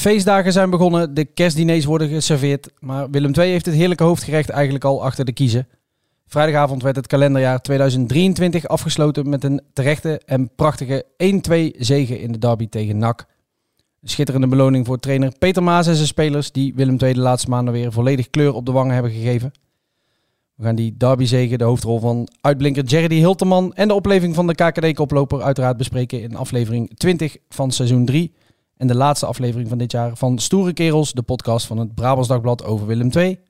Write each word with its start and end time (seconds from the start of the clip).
Feestdagen 0.00 0.52
zijn 0.52 0.70
begonnen, 0.70 1.14
de 1.14 1.24
kerstdiners 1.24 1.84
worden 1.84 2.08
geserveerd, 2.08 2.70
maar 2.78 3.10
Willem 3.10 3.32
II 3.34 3.50
heeft 3.50 3.66
het 3.66 3.74
heerlijke 3.74 4.04
hoofdgerecht 4.04 4.48
eigenlijk 4.48 4.84
al 4.84 5.04
achter 5.04 5.24
de 5.24 5.32
kiezen. 5.32 5.68
Vrijdagavond 6.26 6.82
werd 6.82 6.96
het 6.96 7.06
kalenderjaar 7.06 7.60
2023 7.60 8.68
afgesloten 8.68 9.28
met 9.28 9.44
een 9.44 9.60
terechte 9.72 10.20
en 10.26 10.50
prachtige 10.54 11.04
1-2 11.04 11.06
zege 11.78 12.20
in 12.20 12.32
de 12.32 12.38
derby 12.38 12.68
tegen 12.68 12.98
NAC. 12.98 13.26
Een 14.02 14.08
schitterende 14.08 14.46
beloning 14.46 14.86
voor 14.86 14.98
trainer 14.98 15.32
Peter 15.38 15.62
Maas 15.62 15.86
en 15.86 15.94
zijn 15.94 16.06
spelers 16.06 16.52
die 16.52 16.74
Willem 16.74 16.96
II 16.98 17.12
de 17.12 17.20
laatste 17.20 17.50
maanden 17.50 17.74
weer 17.74 17.92
volledig 17.92 18.30
kleur 18.30 18.54
op 18.54 18.66
de 18.66 18.72
wangen 18.72 18.94
hebben 18.94 19.12
gegeven. 19.12 19.52
We 20.54 20.64
gaan 20.64 20.74
die 20.74 20.96
derby 20.96 21.24
zege, 21.24 21.56
de 21.56 21.64
hoofdrol 21.64 22.00
van 22.00 22.28
uitblinker 22.40 22.84
Jerry 22.84 23.16
Hilterman 23.16 23.74
en 23.74 23.88
de 23.88 23.94
opleving 23.94 24.34
van 24.34 24.46
de 24.46 24.54
KKD-koploper 24.54 25.42
uiteraard 25.42 25.76
bespreken 25.76 26.22
in 26.22 26.36
aflevering 26.36 26.96
20 26.96 27.36
van 27.48 27.70
seizoen 27.70 28.04
3. 28.04 28.32
En 28.80 28.86
de 28.86 28.94
laatste 28.94 29.26
aflevering 29.26 29.68
van 29.68 29.78
dit 29.78 29.92
jaar 29.92 30.16
van 30.16 30.38
Stoere 30.38 30.72
Kerels, 30.72 31.12
de 31.12 31.22
podcast 31.22 31.66
van 31.66 31.78
het 31.78 31.94
Brabants 31.94 32.28
Dagblad 32.28 32.64
over 32.64 32.86
Willem 32.86 33.10
II. 33.12 33.40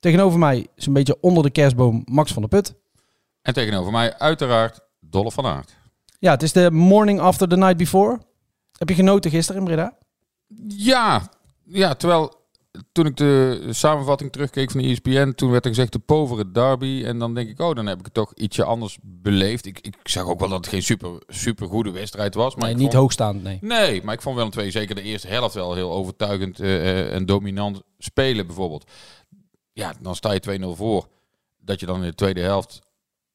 Tegenover 0.00 0.38
mij, 0.38 0.66
zo'n 0.74 0.92
beetje 0.92 1.16
onder 1.20 1.42
de 1.42 1.50
kerstboom, 1.50 2.02
Max 2.04 2.32
van 2.32 2.42
der 2.42 2.50
Put. 2.50 2.74
En 3.42 3.52
tegenover 3.52 3.92
mij 3.92 4.18
uiteraard 4.18 4.80
Dolle 5.00 5.30
van 5.30 5.46
Aert. 5.46 5.76
Ja, 6.18 6.30
het 6.30 6.42
is 6.42 6.52
de 6.52 6.70
morning 6.70 7.20
after 7.20 7.48
the 7.48 7.56
night 7.56 7.76
before. 7.76 8.20
Heb 8.72 8.88
je 8.88 8.94
genoten 8.94 9.30
gisteren 9.30 9.60
in 9.60 9.66
Breda? 9.66 9.96
Ja, 10.68 11.28
ja, 11.64 11.94
terwijl 11.94 12.37
toen 12.92 13.06
ik 13.06 13.16
de 13.16 13.66
samenvatting 13.70 14.32
terugkeek 14.32 14.70
van 14.70 14.80
de 14.80 14.86
ESPN, 14.88 15.30
toen 15.32 15.50
werd 15.50 15.64
er 15.64 15.70
gezegd 15.70 15.92
de 15.92 15.98
povere 15.98 16.50
derby. 16.50 17.02
En 17.04 17.18
dan 17.18 17.34
denk 17.34 17.48
ik, 17.48 17.60
oh, 17.60 17.74
dan 17.74 17.86
heb 17.86 17.98
ik 17.98 18.04
het 18.04 18.14
toch 18.14 18.34
ietsje 18.34 18.64
anders 18.64 18.98
beleefd. 19.02 19.66
Ik, 19.66 19.78
ik 19.80 19.94
zag 20.02 20.26
ook 20.26 20.40
wel 20.40 20.48
dat 20.48 20.58
het 20.58 20.68
geen 20.68 20.82
super, 20.82 21.22
super 21.26 21.66
goede 21.68 21.90
wedstrijd 21.90 22.34
was. 22.34 22.54
Maar 22.54 22.64
Nee, 22.64 22.74
niet 22.74 22.82
vond- 22.82 22.94
hoogstaand, 22.94 23.42
nee. 23.42 23.58
Nee, 23.60 24.02
maar 24.02 24.14
ik 24.14 24.22
vond 24.22 24.36
Willem 24.36 24.52
II 24.58 24.70
zeker 24.70 24.94
de 24.94 25.02
eerste 25.02 25.28
helft 25.28 25.54
wel 25.54 25.74
heel 25.74 25.92
overtuigend 25.92 26.60
eh, 26.60 26.74
eh, 26.90 27.14
en 27.14 27.26
dominant 27.26 27.82
spelen 27.98 28.46
bijvoorbeeld. 28.46 28.90
Ja, 29.72 29.94
dan 30.00 30.16
sta 30.16 30.32
je 30.32 30.40
2-0 30.40 30.76
voor. 30.76 31.08
Dat 31.58 31.80
je 31.80 31.86
dan 31.86 31.96
in 32.02 32.08
de 32.08 32.14
tweede 32.14 32.40
helft 32.40 32.80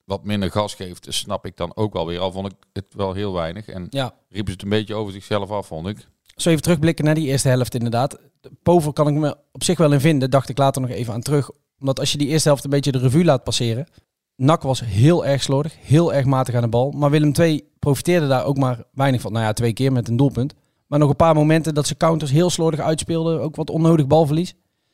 wat 0.04 0.24
minder 0.24 0.52
gas 0.52 0.74
geeft, 0.74 1.06
snap 1.10 1.46
ik 1.46 1.58
dan 1.58 1.76
ook 1.76 1.94
wel 1.94 2.06
weer. 2.08 2.20
Al 2.20 2.32
vond 2.32 2.48
ik 2.52 2.58
het 2.74 2.86
wel 2.90 3.14
heel 3.14 3.34
weinig. 3.34 3.68
En 3.68 3.88
Ja, 3.90 4.14
riepen 4.30 4.48
ze 4.48 4.54
het 4.54 4.62
een 4.62 4.70
beetje 4.70 4.96
over 4.96 5.14
zichzelf 5.14 5.52
af, 5.52 5.68
vond 5.68 5.88
ik. 5.88 5.98
zo 6.36 6.50
even 6.50 6.62
terugblikken 6.62 7.06
naar 7.06 7.16
die 7.16 7.28
eerste 7.28 7.48
helft 7.50 7.74
inderdaad. 7.76 8.18
Pover 8.64 8.94
kan 8.94 9.08
ik 9.08 9.14
me 9.14 9.38
op 9.52 9.64
zich 9.64 9.78
wel 9.78 9.92
in 9.92 10.00
vinden, 10.00 10.30
dacht 10.30 10.50
ik 10.50 10.58
later 10.58 10.82
nog 10.82 10.92
even 10.92 11.14
aan 11.14 11.22
terug. 11.22 11.50
Omdat 11.80 12.00
als 12.00 12.12
je 12.12 12.18
die 12.18 12.28
eerste 12.28 12.48
helft 12.48 12.64
een 12.64 12.70
beetje 12.70 12.92
de 12.92 12.98
revue 12.98 13.24
laat 13.24 13.44
passeren. 13.44 13.88
NAC 14.36 14.62
was 14.62 14.80
heel 14.80 15.26
erg 15.26 15.44
slordig, 15.44 15.76
heel 15.80 16.14
erg 16.14 16.26
matig 16.26 16.56
aan 16.56 16.62
de 16.62 16.68
bal. 16.68 16.92
Maar 16.92 17.10
Willem 17.10 17.34
II 17.40 17.64
profiteerde 17.80 18.28
daar 18.28 18.46
ook 18.46 18.58
maar 18.58 18.84
weinig 18.94 19.22
van. 19.22 19.32
Nou 19.32 19.46
ja, 19.46 19.54
twee 19.54 19.74
keer 19.74 19.92
met 19.92 20.08
een 20.08 20.18
doelpunt. 20.18 20.54
Maar 20.88 21.00
nog 21.00 21.10
een 21.10 21.16
paar 21.16 21.36
momenten 21.36 21.74
dat 21.74 21.88
ze 21.88 21.98
counters 21.98 22.32
heel 22.32 22.50
slordig 22.50 22.80
uitspeelden. 22.80 23.42
Ook 23.42 23.56
wat 23.56 23.70
onnodig 23.70 24.08
balverlies. 24.08 24.53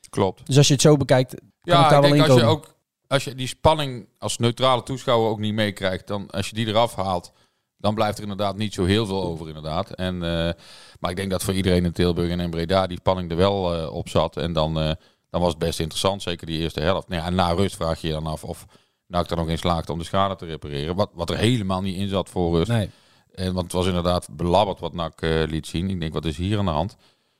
Klopt. 0.09 0.46
Dus 0.46 0.58
als 0.58 0.68
je 0.68 0.74
het 0.74 0.82
zo 0.82 0.98
bekijkt, 0.98 1.30
kan 1.30 1.50
Ja, 1.62 1.84
ik 1.84 1.90
daar 1.90 2.04
ik 2.04 2.09
wel 2.09 2.12
in 2.12 2.18
denk 2.18 2.30
als 2.30 2.40
je 2.40 2.46
ook 2.46 2.78
als 3.09 3.24
je 3.24 3.36
die 3.36 3.48
spanning 3.48 4.08
als 4.18 4.38
neutrale 4.38 4.84
toeschouwer 4.84 5.30
ook 5.30 5.40
niet 5.40 5.54
meekrijgt, 5.54 6.08
dan 6.08 6.30
als 6.30 6.50
je 6.50 6.56
die 6.56 6.68
eraf 6.68 6.96
haalt, 6.96 7.32
dan 7.79 7.95
blijft 7.95 8.17
er 8.17 8.23
inderdaad 8.23 8.57
niet 8.57 8.73
zo 8.73 8.85
heel 8.85 9.06
veel 9.06 9.23
over 9.23 9.47
inderdaad. 9.47 9.91
En, 9.91 10.13
eh, 10.23 10.53
maar 11.00 11.09
ik 11.09 11.16
denk 11.16 11.29
dat 11.29 11.44
voor 11.44 11.53
iedereen 11.53 11.85
in 11.85 11.91
Tilburg 11.91 12.29
en 12.29 12.40
in 12.40 12.50
Breda 12.50 12.88
die 12.88 12.97
spanning 12.97 13.31
er 13.31 13.38
wel 13.38 13.75
eh, 13.75 13.94
op 13.94 14.09
zat. 14.09 14.38
En 14.38 14.53
dan, 14.53 14.79
eh, 14.79 14.91
dan 15.29 15.41
was 15.41 15.50
het 15.50 15.59
best 15.59 15.79
interessant, 15.79 16.22
zeker 16.22 16.47
die 16.47 16.59
eerste 16.59 16.79
helft. 16.79 17.07
Nou 17.07 17.22
ja, 17.22 17.28
en 17.28 17.35
na 17.35 17.51
rust 17.51 17.75
vraag 17.75 18.01
je 18.01 18.07
je 18.07 18.13
dan 18.13 18.28
af 18.28 18.44
of 18.44 18.66
NAC 19.07 19.29
er 19.29 19.38
nog 19.38 19.50
in 19.50 19.57
slaagt 19.57 19.90
om 19.90 19.97
de 19.97 20.03
schade 20.03 20.35
te 20.35 20.45
repareren. 20.45 20.95
Wat, 20.95 21.09
wat 21.13 21.29
er 21.29 21.38
helemaal 21.38 21.81
niet 21.81 21.97
in 21.97 22.07
zat 22.07 22.29
voor 22.29 22.57
rust. 22.57 22.72
Nee. 22.72 22.90
En, 23.31 23.53
want 23.53 23.66
het 23.66 23.73
was 23.73 23.88
inderdaad 23.88 24.28
belabberd 24.31 24.79
wat 24.79 24.94
NAC 24.94 25.22
liet 25.22 25.67
zien. 25.67 25.90
Ik 25.90 26.00
denk, 26.00 26.13
wat 26.13 26.25
is 26.25 26.38
hier 26.38 26.57
aan 26.57 26.66
de 26.66 26.72
hand? 26.72 26.96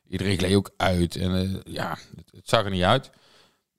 Iedereen 0.08 0.38
gleed 0.38 0.56
ook 0.56 0.72
uit. 0.78 1.16
En 1.16 1.62
ja, 1.66 1.90
het, 2.16 2.32
het 2.32 2.50
zag 2.50 2.64
er 2.64 2.72
niet 2.72 2.84
uit. 2.84 3.10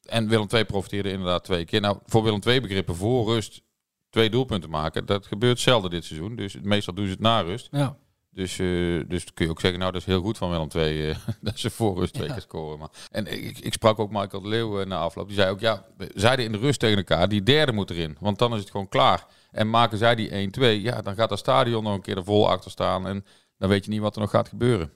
En 0.04 0.28
Willem 0.28 0.46
II 0.50 0.64
profiteerde 0.64 1.10
inderdaad 1.10 1.44
twee 1.44 1.64
keer. 1.64 1.80
Nou, 1.80 1.98
voor 2.06 2.22
Willem 2.22 2.40
II 2.46 2.60
begrippen 2.60 2.96
voor 2.96 3.26
rust 3.26 3.62
twee 4.10 4.30
doelpunten 4.30 4.70
maken. 4.70 5.06
Dat 5.06 5.26
gebeurt 5.26 5.60
zelden 5.60 5.90
dit 5.90 6.04
seizoen. 6.04 6.36
Dus 6.36 6.56
meestal 6.62 6.94
doen 6.94 7.04
ze 7.06 7.10
het 7.10 7.20
na 7.20 7.40
rust. 7.40 7.68
Ja. 7.70 7.96
Dus, 8.32 8.58
eh, 8.58 8.66
dus 9.08 9.34
kun 9.34 9.44
je 9.44 9.50
ook 9.50 9.60
zeggen, 9.60 9.80
nou 9.80 9.92
dat 9.92 10.00
is 10.00 10.06
heel 10.06 10.20
goed 10.20 10.38
van 10.38 10.50
Willem 10.50 10.68
II 10.76 11.08
eh, 11.10 11.16
dat 11.40 11.58
ze 11.58 11.70
voor 11.70 11.98
rust 11.98 12.12
twee 12.14 12.26
Ja. 12.26 12.32
keer 12.32 12.42
scoren. 12.42 12.78
Maar, 12.78 12.88
en 13.10 13.26
ik, 13.46 13.58
ik 13.58 13.72
sprak 13.72 13.98
ook 13.98 14.10
Michael 14.10 14.42
de 14.42 14.48
Leeuw 14.48 14.80
eh, 14.80 14.86
na 14.86 14.96
afloop. 14.98 15.26
Die 15.26 15.36
zei 15.36 15.50
ook, 15.50 15.60
ja, 15.60 15.84
zeiden 16.14 16.44
in 16.44 16.52
de 16.52 16.58
rust 16.58 16.80
tegen 16.80 16.96
elkaar, 16.96 17.28
die 17.28 17.42
derde 17.42 17.72
moet 17.72 17.90
erin. 17.90 18.16
Want 18.20 18.38
dan 18.38 18.52
is 18.54 18.60
het 18.60 18.70
gewoon 18.70 18.88
klaar. 18.88 19.26
En 19.50 19.70
maken 19.70 19.98
zij 19.98 20.14
die 20.14 20.50
1-2, 20.58 20.62
ja, 20.82 21.02
dan 21.02 21.14
gaat 21.14 21.28
dat 21.28 21.38
stadion 21.38 21.82
nog 21.84 21.94
een 21.94 22.00
keer 22.00 22.16
er 22.16 22.24
vol 22.24 22.48
achter 22.50 22.70
staan. 22.70 23.06
En 23.06 23.24
dan 23.58 23.68
weet 23.68 23.84
je 23.84 23.90
niet 23.90 24.00
wat 24.00 24.14
er 24.14 24.20
nog 24.20 24.30
gaat 24.30 24.48
gebeuren. 24.48 24.92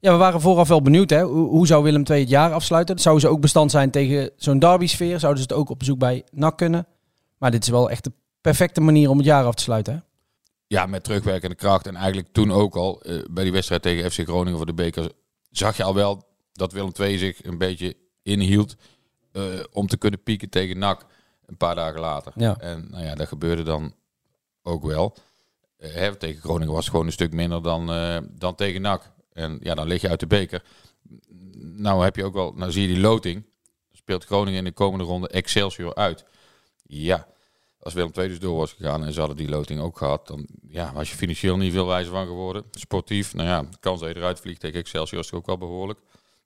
Ja, 0.00 0.12
we 0.12 0.18
waren 0.18 0.40
vooraf 0.40 0.68
wel 0.68 0.82
benieuwd. 0.82 1.10
Hè? 1.10 1.22
Hoe, 1.22 1.48
hoe 1.48 1.66
zou 1.66 1.82
Willem 1.82 2.02
II 2.10 2.20
het 2.20 2.28
jaar 2.28 2.52
afsluiten? 2.52 2.98
Zouden 2.98 3.22
ze 3.28 3.34
ook 3.34 3.40
bestand 3.40 3.70
zijn 3.70 3.90
tegen 3.90 4.30
zo'n 4.36 4.58
derby-sfeer? 4.58 5.20
Zouden 5.20 5.42
ze 5.42 5.48
het 5.48 5.58
ook 5.58 5.70
op 5.70 5.78
bezoek 5.78 5.98
bij 5.98 6.24
NAC 6.30 6.56
kunnen? 6.56 6.86
Maar 7.38 7.50
dit 7.50 7.62
is 7.62 7.68
wel 7.68 7.90
echt 7.90 8.04
de 8.04 8.12
perfecte 8.44 8.80
manier 8.80 9.10
om 9.10 9.16
het 9.16 9.26
jaar 9.26 9.44
af 9.44 9.54
te 9.54 9.62
sluiten. 9.62 9.94
Hè? 9.94 10.00
Ja, 10.66 10.86
met 10.86 11.04
terugwerkende 11.04 11.56
kracht. 11.56 11.86
En 11.86 11.96
eigenlijk 11.96 12.28
toen 12.32 12.52
ook 12.52 12.76
al, 12.76 13.02
eh, 13.02 13.22
bij 13.30 13.42
die 13.42 13.52
wedstrijd 13.52 13.82
tegen 13.82 14.10
FC 14.10 14.20
Groningen 14.20 14.56
voor 14.56 14.66
de 14.66 14.74
beker, 14.74 15.12
zag 15.50 15.76
je 15.76 15.84
al 15.84 15.94
wel 15.94 16.26
dat 16.52 16.72
Willem 16.72 16.92
II 17.00 17.18
zich 17.18 17.44
een 17.44 17.58
beetje 17.58 17.96
inhield 18.22 18.76
eh, 19.32 19.42
om 19.72 19.86
te 19.86 19.96
kunnen 19.96 20.22
pieken 20.22 20.48
tegen 20.48 20.78
NAC 20.78 21.06
een 21.46 21.56
paar 21.56 21.74
dagen 21.74 22.00
later. 22.00 22.32
Ja. 22.36 22.56
En 22.58 22.86
nou 22.90 23.04
ja, 23.04 23.14
dat 23.14 23.28
gebeurde 23.28 23.62
dan 23.62 23.94
ook 24.62 24.84
wel. 24.84 25.16
Eh, 25.76 25.92
hè, 25.92 26.16
tegen 26.16 26.40
Groningen 26.40 26.72
was 26.72 26.82
het 26.82 26.90
gewoon 26.90 27.06
een 27.06 27.12
stuk 27.12 27.32
minder 27.32 27.62
dan, 27.62 27.86
dan 28.30 28.54
tegen 28.54 28.82
NAC. 28.82 29.10
En 29.32 29.58
ja, 29.62 29.74
dan 29.74 29.86
lig 29.86 30.00
je 30.00 30.08
uit 30.08 30.20
de 30.20 30.26
beker. 30.26 30.62
Nou 31.62 32.04
heb 32.04 32.16
je 32.16 32.24
ook 32.24 32.34
wel, 32.34 32.52
nou 32.52 32.72
zie 32.72 32.88
je 32.88 32.94
die 32.94 33.02
loting. 33.02 33.44
Speelt 33.92 34.24
Groningen 34.24 34.58
in 34.58 34.64
de 34.64 34.72
komende 34.72 35.04
ronde 35.04 35.28
Excelsior 35.28 35.94
uit. 35.94 36.24
Ja, 36.82 37.26
als 37.84 37.94
Willem 37.94 38.10
II 38.18 38.28
dus 38.28 38.38
door 38.38 38.56
was 38.56 38.72
gegaan 38.72 39.04
en 39.04 39.12
ze 39.12 39.18
hadden 39.18 39.36
die 39.36 39.48
loting 39.48 39.80
ook 39.80 39.98
gehad, 39.98 40.26
dan 40.26 40.46
ja, 40.68 40.92
was 40.92 41.10
je 41.10 41.16
financieel 41.16 41.56
niet 41.56 41.72
veel 41.72 41.86
wijzer 41.86 42.12
van 42.12 42.26
geworden. 42.26 42.64
Sportief, 42.70 43.34
nou 43.34 43.48
ja, 43.48 43.62
de 43.62 43.76
kans 43.80 44.00
dat 44.00 44.08
je 44.08 44.16
eruit 44.16 44.40
vliegt 44.40 44.60
tegen 44.60 44.78
Excelsior 44.80 45.20
is 45.20 45.32
ook 45.32 45.46
wel 45.46 45.58
behoorlijk. 45.58 45.98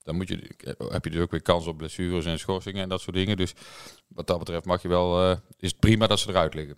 Dan 0.02 0.16
moet 0.16 0.28
je, 0.28 0.50
heb 0.88 1.04
je 1.04 1.10
dus 1.10 1.20
ook 1.20 1.30
weer 1.30 1.42
kans 1.42 1.66
op 1.66 1.76
blessures 1.76 2.24
en 2.24 2.38
schorsingen 2.38 2.82
en 2.82 2.88
dat 2.88 3.00
soort 3.00 3.16
dingen. 3.16 3.36
Dus 3.36 3.52
wat 4.08 4.26
dat 4.26 4.38
betreft 4.38 4.64
mag 4.64 4.82
je 4.82 4.88
wel, 4.88 5.22
eh, 5.30 5.36
is 5.58 5.70
het 5.70 5.80
prima 5.80 6.06
dat 6.06 6.18
ze 6.18 6.28
eruit 6.28 6.54
liggen. 6.54 6.76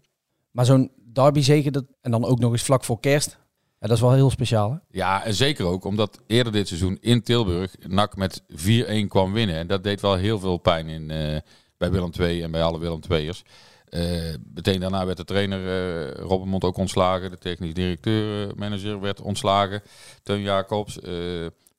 Maar 0.50 0.65
zo'n 0.65 0.91
derby-zege, 1.12 1.70
dat- 1.70 1.87
en 2.00 2.10
dan 2.10 2.25
ook 2.25 2.38
nog 2.38 2.53
eens 2.53 2.62
vlak 2.62 2.84
voor 2.84 3.00
kerst. 3.00 3.38
Ja, 3.81 3.87
dat 3.87 3.97
is 3.97 4.03
wel 4.03 4.12
heel 4.12 4.31
speciaal. 4.31 4.70
Hè? 4.70 4.76
Ja, 4.91 5.25
en 5.25 5.34
zeker 5.34 5.65
ook 5.65 5.84
omdat 5.84 6.20
eerder 6.26 6.53
dit 6.53 6.69
seizoen 6.69 6.99
in 7.00 7.22
Tilburg 7.22 7.75
NAC 7.88 8.16
met 8.16 8.43
4-1 8.49 9.09
kwam 9.09 9.32
winnen. 9.32 9.56
En 9.56 9.66
dat 9.66 9.82
deed 9.84 10.00
wel 10.00 10.15
heel 10.15 10.38
veel 10.38 10.56
pijn 10.56 10.88
in, 10.88 11.10
eh, 11.10 11.37
bij 11.76 11.91
Willem 11.91 12.10
II 12.20 12.43
en 12.43 12.50
bij 12.50 12.62
alle 12.62 12.78
Willem 12.78 13.00
II'ers. 13.10 13.43
Eh 13.91 14.34
meteen 14.55 14.81
daarna 14.81 15.06
werd 15.06 15.17
de 15.17 15.25
trainer 15.25 15.61
eh 15.67 16.25
Robbenmond 16.25 16.65
ook 16.65 16.77
ontslagen. 16.77 17.31
De 17.31 17.38
technisch 17.38 17.75
directeur, 17.75 18.49
eh, 18.49 19.00
werd 19.00 19.20
ontslagen. 19.20 19.82
Teun 20.23 20.43
Jacobs. 20.43 20.99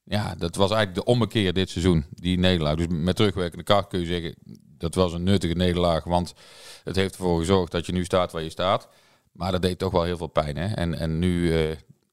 Ja, 0.03 0.35
dat 0.35 0.55
was 0.55 0.71
eigenlijk 0.71 1.05
de 1.05 1.11
ommekeer 1.11 1.53
dit 1.53 1.69
seizoen, 1.69 2.05
die 2.09 2.39
nederlaag. 2.39 2.75
Dus 2.75 2.85
met 2.89 3.15
terugwerkende 3.15 3.63
kracht 3.63 3.87
kun 3.87 3.99
je 3.99 4.05
zeggen, 4.05 4.35
dat 4.77 4.95
was 4.95 5.13
een 5.13 5.23
nuttige 5.23 5.53
nederlaag. 5.53 6.03
Want 6.03 6.33
het 6.83 6.95
heeft 6.95 7.15
ervoor 7.15 7.39
gezorgd 7.39 7.71
dat 7.71 7.85
je 7.85 7.91
nu 7.91 8.03
staat 8.03 8.31
waar 8.31 8.43
je 8.43 8.49
staat. 8.49 8.87
Maar 9.31 9.51
dat 9.51 9.61
deed 9.61 9.79
toch 9.79 9.91
wel 9.91 10.03
heel 10.03 10.17
veel 10.17 10.27
pijn. 10.27 10.57
Hè? 10.57 10.73
En, 10.73 10.93
en 10.93 11.19
nu 11.19 11.53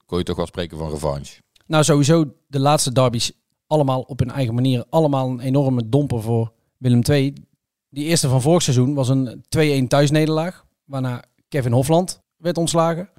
kon 0.07 0.19
je 0.19 0.25
toch 0.25 0.37
wel 0.37 0.47
spreken 0.47 0.79
van 0.79 0.91
revanche. 0.91 1.41
Nou, 1.67 1.85
sowieso 1.85 2.35
de 2.47 2.61
laatste 2.61 2.93
derbies 2.93 3.33
allemaal 3.67 4.01
op 4.01 4.19
hun 4.19 4.31
eigen 4.31 4.55
manier. 4.55 4.85
Allemaal 4.91 5.29
een 5.29 5.41
enorme 5.41 5.89
domper 5.89 6.23
voor 6.23 6.53
Willem 6.77 7.03
II. 7.03 7.33
Die 7.91 8.05
eerste 8.05 8.29
van 8.29 8.43
vorig 8.43 8.63
seizoen 8.63 8.95
was 8.95 9.09
een 9.09 9.45
2-1 9.85 9.87
thuisnederlaag. 9.89 10.67
Waarna 10.85 11.23
Kevin 11.49 11.73
Hofland 11.73 12.21
werd 12.37 12.59
ontslagen. 12.59 13.11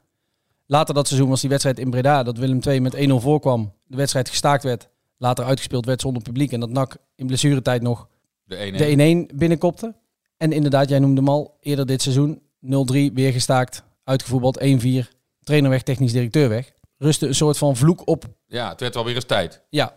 Later 0.66 0.94
dat 0.94 1.08
seizoen 1.08 1.30
was 1.30 1.42
die 1.42 1.50
wedstrijd 1.50 1.80
in 1.80 1.90
Breda. 1.90 2.24
Dat 2.24 2.38
Willem 2.38 2.60
II 2.68 2.80
met 2.80 2.96
1-0 2.96 3.00
voorkwam. 3.14 3.74
De 3.86 3.98
wedstrijd 3.98 4.30
gestaakt 4.30 4.64
werd. 4.64 4.90
Later 5.18 5.46
uitgespeeld 5.46 5.86
werd 5.86 6.02
zonder 6.02 6.22
publiek. 6.22 6.52
En 6.52 6.60
dat 6.60 6.70
NAC 6.70 6.98
in 7.16 7.28
blessuretijd 7.28 7.82
nog 7.82 8.08
De 8.44 8.56
ene. 8.56 8.78
de 8.78 9.28
1-1 9.34 9.36
binnenkopte. 9.36 9.96
En 10.38 10.52
inderdaad, 10.52 10.90
jij 10.90 11.00
noemde 11.00 11.22
hem 11.22 11.30
al 11.30 11.58
eerder 11.60 11.86
dit 11.86 12.02
seizoen. 12.02 12.42
0-3 12.62 13.14
weer 13.14 13.32
gestaakt. 13.32 13.84
Uitgevoetbald 14.04 14.60
1-4. 14.64 14.64
Trainer 15.44 15.70
weg, 15.70 15.84
technisch 15.84 16.12
directeur 16.12 16.50
weg. 16.50 16.72
Rustte 16.98 17.28
een 17.28 17.36
soort 17.36 17.58
van 17.58 17.76
vloek 17.76 18.02
op 18.08 18.26
Ja, 18.48 18.70
het 18.70 18.80
werd 18.80 18.94
wel 18.94 19.06
weer 19.06 19.16
eens 19.16 19.26
tijd. 19.26 19.62
ja. 19.70 19.96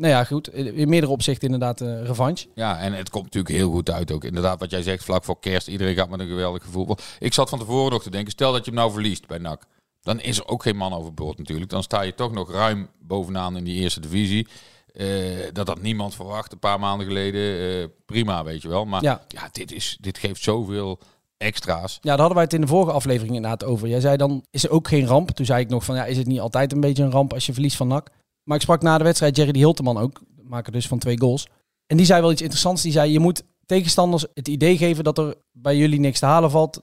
Nou 0.00 0.12
ja, 0.12 0.24
goed. 0.24 0.54
In 0.54 0.88
meerdere 0.88 1.12
opzichten 1.12 1.44
inderdaad 1.44 1.80
een 1.80 2.06
revanche. 2.06 2.48
Ja, 2.54 2.78
en 2.78 2.92
het 2.92 3.10
komt 3.10 3.24
natuurlijk 3.24 3.54
heel 3.54 3.70
goed 3.70 3.90
uit 3.90 4.12
ook. 4.12 4.24
Inderdaad, 4.24 4.60
wat 4.60 4.70
jij 4.70 4.82
zegt, 4.82 5.04
vlak 5.04 5.24
voor 5.24 5.40
kerst. 5.40 5.68
Iedereen 5.68 5.94
gaat 5.94 6.08
met 6.08 6.20
een 6.20 6.28
geweldig 6.28 6.62
gevoel. 6.62 6.96
Ik 7.18 7.34
zat 7.34 7.48
van 7.48 7.58
tevoren 7.58 7.92
nog 7.92 8.02
te 8.02 8.10
denken, 8.10 8.32
stel 8.32 8.52
dat 8.52 8.64
je 8.64 8.70
hem 8.70 8.80
nou 8.80 8.92
verliest 8.92 9.26
bij 9.26 9.38
NAC. 9.38 9.62
Dan 10.02 10.20
is 10.20 10.38
er 10.38 10.48
ook 10.48 10.62
geen 10.62 10.76
man 10.76 10.92
overboord 10.92 11.38
natuurlijk. 11.38 11.70
Dan 11.70 11.82
sta 11.82 12.02
je 12.02 12.14
toch 12.14 12.32
nog 12.32 12.52
ruim 12.52 12.88
bovenaan 12.98 13.56
in 13.56 13.64
die 13.64 13.80
eerste 13.80 14.00
divisie. 14.00 14.48
Uh, 14.94 15.06
dat 15.52 15.66
had 15.66 15.82
niemand 15.82 16.14
verwacht 16.14 16.52
een 16.52 16.58
paar 16.58 16.80
maanden 16.80 17.06
geleden. 17.06 17.40
Uh, 17.40 17.86
prima, 18.06 18.44
weet 18.44 18.62
je 18.62 18.68
wel. 18.68 18.84
Maar 18.84 19.02
ja, 19.02 19.24
ja 19.28 19.48
dit, 19.52 19.72
is, 19.72 19.96
dit 20.00 20.18
geeft 20.18 20.42
zoveel 20.42 21.00
extra's. 21.36 21.92
Ja, 21.92 22.10
daar 22.10 22.18
hadden 22.18 22.34
wij 22.34 22.44
het 22.44 22.52
in 22.52 22.60
de 22.60 22.66
vorige 22.66 22.92
aflevering 22.92 23.34
inderdaad 23.34 23.64
over. 23.64 23.88
Jij 23.88 24.00
zei 24.00 24.16
dan, 24.16 24.44
is 24.50 24.64
er 24.64 24.70
ook 24.70 24.88
geen 24.88 25.06
ramp? 25.06 25.30
Toen 25.30 25.46
zei 25.46 25.62
ik 25.62 25.68
nog 25.68 25.84
van, 25.84 25.94
ja, 25.94 26.04
is 26.04 26.16
het 26.16 26.26
niet 26.26 26.40
altijd 26.40 26.72
een 26.72 26.80
beetje 26.80 27.02
een 27.02 27.10
ramp 27.10 27.32
als 27.32 27.46
je 27.46 27.52
verliest 27.52 27.76
van 27.76 27.88
NAC? 27.88 28.10
Maar 28.42 28.56
ik 28.56 28.62
sprak 28.62 28.82
na 28.82 28.98
de 28.98 29.04
wedstrijd 29.04 29.36
Jerry 29.36 29.52
de 29.52 29.58
Hilteman 29.58 29.98
ook, 29.98 30.20
maker 30.42 30.72
dus 30.72 30.88
van 30.88 30.98
twee 30.98 31.20
goals. 31.20 31.46
En 31.86 31.96
die 31.96 32.06
zei 32.06 32.20
wel 32.20 32.32
iets 32.32 32.42
interessants. 32.42 32.82
Die 32.82 32.92
zei, 32.92 33.12
je 33.12 33.18
moet 33.18 33.42
tegenstanders 33.66 34.26
het 34.34 34.48
idee 34.48 34.76
geven 34.76 35.04
dat 35.04 35.18
er 35.18 35.34
bij 35.52 35.76
jullie 35.76 36.00
niks 36.00 36.18
te 36.18 36.26
halen 36.26 36.50
valt. 36.50 36.80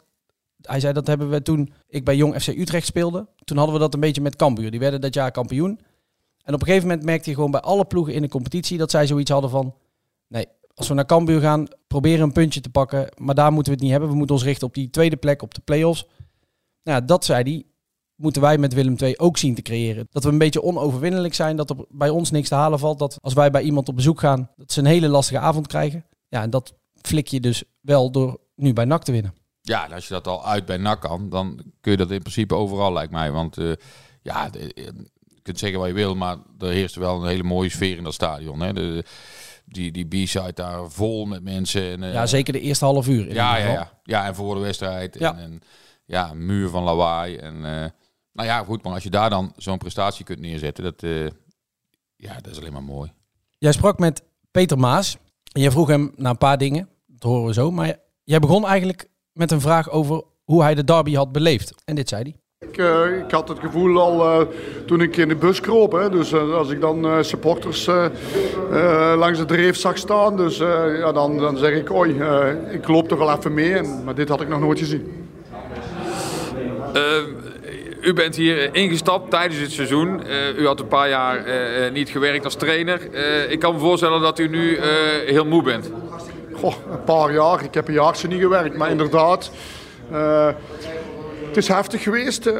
Hij 0.61 0.79
zei, 0.79 0.93
dat 0.93 1.07
hebben 1.07 1.29
we 1.29 1.41
toen 1.41 1.73
ik 1.87 2.05
bij 2.05 2.15
Jong 2.15 2.41
FC 2.41 2.47
Utrecht 2.47 2.85
speelde. 2.85 3.27
Toen 3.43 3.57
hadden 3.57 3.75
we 3.75 3.81
dat 3.81 3.93
een 3.93 3.99
beetje 3.99 4.21
met 4.21 4.35
Cambuur. 4.35 4.71
Die 4.71 4.79
werden 4.79 5.01
dat 5.01 5.13
jaar 5.13 5.31
kampioen. 5.31 5.79
En 6.43 6.53
op 6.53 6.59
een 6.61 6.67
gegeven 6.67 6.87
moment 6.87 7.05
merkte 7.05 7.29
je 7.29 7.35
gewoon 7.35 7.51
bij 7.51 7.61
alle 7.61 7.85
ploegen 7.85 8.13
in 8.13 8.21
de 8.21 8.29
competitie 8.29 8.77
dat 8.77 8.91
zij 8.91 9.07
zoiets 9.07 9.31
hadden 9.31 9.49
van... 9.49 9.75
Nee, 10.27 10.45
als 10.73 10.87
we 10.87 10.93
naar 10.93 11.05
Cambuur 11.05 11.41
gaan, 11.41 11.67
proberen 11.87 12.23
een 12.23 12.31
puntje 12.31 12.61
te 12.61 12.69
pakken. 12.69 13.09
Maar 13.17 13.35
daar 13.35 13.51
moeten 13.51 13.71
we 13.71 13.77
het 13.77 13.81
niet 13.81 13.91
hebben. 13.91 14.09
We 14.09 14.15
moeten 14.15 14.35
ons 14.35 14.43
richten 14.43 14.67
op 14.67 14.73
die 14.73 14.89
tweede 14.89 15.17
plek, 15.17 15.41
op 15.41 15.53
de 15.53 15.61
play-offs. 15.61 16.07
Nou 16.83 17.05
dat 17.05 17.25
zei 17.25 17.43
hij. 17.43 17.65
Moeten 18.17 18.41
wij 18.41 18.57
met 18.57 18.73
Willem 18.73 18.95
II 18.99 19.17
ook 19.17 19.37
zien 19.37 19.55
te 19.55 19.61
creëren. 19.61 20.07
Dat 20.11 20.23
we 20.23 20.29
een 20.29 20.37
beetje 20.37 20.63
onoverwinnelijk 20.63 21.33
zijn. 21.33 21.55
Dat 21.55 21.69
er 21.69 21.75
bij 21.89 22.09
ons 22.09 22.31
niks 22.31 22.49
te 22.49 22.55
halen 22.55 22.79
valt. 22.79 22.99
Dat 22.99 23.17
als 23.21 23.33
wij 23.33 23.51
bij 23.51 23.61
iemand 23.61 23.89
op 23.89 23.95
bezoek 23.95 24.19
gaan, 24.19 24.49
dat 24.55 24.71
ze 24.71 24.79
een 24.79 24.85
hele 24.85 25.07
lastige 25.07 25.39
avond 25.39 25.67
krijgen. 25.67 26.05
Ja, 26.27 26.41
en 26.41 26.49
dat 26.49 26.73
flik 27.01 27.27
je 27.27 27.39
dus 27.39 27.63
wel 27.81 28.11
door 28.11 28.39
nu 28.55 28.73
bij 28.73 28.85
NAC 28.85 29.03
te 29.03 29.11
winnen. 29.11 29.33
Ja, 29.61 29.85
en 29.85 29.91
als 29.91 30.07
je 30.07 30.13
dat 30.13 30.27
al 30.27 30.45
uit 30.45 30.65
bij 30.65 30.77
NAC 30.77 31.01
kan, 31.01 31.29
dan 31.29 31.61
kun 31.81 31.91
je 31.91 31.97
dat 31.97 32.11
in 32.11 32.19
principe 32.19 32.55
overal, 32.55 32.93
lijkt 32.93 33.11
mij. 33.11 33.31
Want 33.31 33.57
uh, 33.57 33.73
ja, 34.21 34.49
de, 34.49 34.71
je 34.75 35.41
kunt 35.41 35.59
zeggen 35.59 35.79
wat 35.79 35.87
je 35.87 35.93
wil, 35.93 36.15
maar 36.15 36.37
er 36.59 36.69
heerst 36.69 36.95
wel 36.95 37.21
een 37.21 37.27
hele 37.27 37.43
mooie 37.43 37.69
sfeer 37.69 37.97
in 37.97 38.03
dat 38.03 38.13
stadion. 38.13 38.59
Hè. 38.59 38.73
De, 38.73 39.03
die, 39.65 39.91
die 39.91 40.05
B-side 40.05 40.53
daar 40.53 40.91
vol 40.91 41.25
met 41.25 41.43
mensen. 41.43 41.91
En, 41.91 42.01
uh, 42.01 42.13
ja, 42.13 42.25
zeker 42.25 42.53
de 42.53 42.59
eerste 42.59 42.85
half 42.85 43.07
uur. 43.07 43.27
In 43.27 43.33
ja, 43.33 43.57
ja, 43.57 43.71
ja, 43.71 43.91
ja. 44.03 44.25
en 44.25 44.35
voor 44.35 44.55
de 44.55 44.61
wedstrijd. 44.61 45.19
Ja. 45.19 45.31
En, 45.31 45.39
en 45.39 45.61
ja, 46.05 46.31
een 46.31 46.45
muur 46.45 46.69
van 46.69 46.83
lawaai. 46.83 47.35
En 47.35 47.55
uh, 47.55 47.85
nou 48.37 48.49
ja, 48.49 48.63
goed, 48.63 48.83
maar 48.83 48.93
als 48.93 49.03
je 49.03 49.09
daar 49.09 49.29
dan 49.29 49.53
zo'n 49.55 49.77
prestatie 49.77 50.25
kunt 50.25 50.39
neerzetten, 50.39 50.83
dat, 50.83 51.03
uh, 51.03 51.27
ja, 52.15 52.35
dat 52.41 52.51
is 52.51 52.57
alleen 52.57 52.73
maar 52.73 52.83
mooi. 52.83 53.11
Jij 53.57 53.71
sprak 53.71 53.99
met 53.99 54.23
Peter 54.51 54.77
Maas. 54.77 55.17
En 55.51 55.61
jij 55.61 55.71
vroeg 55.71 55.87
hem 55.87 56.13
naar 56.15 56.31
een 56.31 56.37
paar 56.37 56.57
dingen. 56.57 56.89
Dat 57.05 57.23
horen 57.23 57.45
we 57.45 57.53
zo. 57.53 57.71
Maar 57.71 57.95
jij 58.23 58.39
begon 58.39 58.65
eigenlijk 58.65 59.09
met 59.33 59.51
een 59.51 59.61
vraag 59.61 59.89
over 59.89 60.23
hoe 60.43 60.61
hij 60.61 60.75
de 60.75 60.83
derby 60.83 61.13
had 61.13 61.31
beleefd. 61.31 61.73
En 61.85 61.95
dit 61.95 62.09
zei 62.09 62.21
hij. 62.21 62.35
Ik, 62.69 62.77
uh, 62.77 63.19
ik, 63.23 63.31
had 63.31 63.47
het 63.47 63.59
gevoel 63.59 64.01
al 64.01 64.41
uh, 64.41 64.47
toen 64.85 65.01
ik 65.01 65.17
in 65.17 65.27
de 65.27 65.35
bus 65.35 65.59
kroop. 65.59 65.91
Hè, 65.91 66.09
dus 66.09 66.31
uh, 66.31 66.53
als 66.53 66.69
ik 66.69 66.81
dan 66.81 67.23
supporters 67.23 67.85
langs 69.15 69.39
de 69.39 69.45
dreef 69.45 69.77
zag 69.77 69.97
staan, 69.97 70.37
dus, 70.37 70.57
ja, 70.57 71.11
dan, 71.11 71.37
dan 71.37 71.57
zeg 71.57 71.73
ik, 71.73 71.91
oei, 71.91 72.21
ik 72.71 72.87
loop 72.87 73.07
toch 73.07 73.19
wel 73.19 73.37
even 73.37 73.53
mee. 73.53 73.73
En, 73.73 74.03
maar 74.03 74.15
dit 74.15 74.29
had 74.29 74.41
ik 74.41 74.47
nog 74.47 74.59
nooit 74.59 74.79
gezien. 74.79 75.29
U 78.01 78.13
bent 78.13 78.35
hier 78.35 78.75
ingestapt 78.75 79.29
tijdens 79.29 79.59
het 79.59 79.71
seizoen. 79.71 80.21
u 80.57 80.65
had 80.65 80.79
een 80.79 80.87
paar 80.87 81.09
jaar 81.09 81.43
niet 81.91 82.09
gewerkt 82.09 82.45
als 82.45 82.55
trainer. 82.55 82.99
ik 83.49 83.59
kan 83.59 83.73
me 83.73 83.79
voorstellen 83.79 84.21
dat 84.21 84.39
u 84.39 84.47
nu 84.47 84.79
heel 85.25 85.45
moe 85.45 85.63
bent. 85.63 85.91
Goh, 86.53 86.73
een 86.91 87.03
paar 87.03 87.33
jaar. 87.33 87.63
Ik 87.63 87.73
heb 87.73 87.87
een 87.87 87.93
jaartje 87.93 88.27
niet 88.27 88.41
gewerkt, 88.41 88.77
maar 88.77 88.89
inderdaad 88.89 89.51
het 91.47 91.57
is 91.57 91.67
heftig 91.67 92.03
geweest. 92.03 92.47
Uh, 92.47 92.53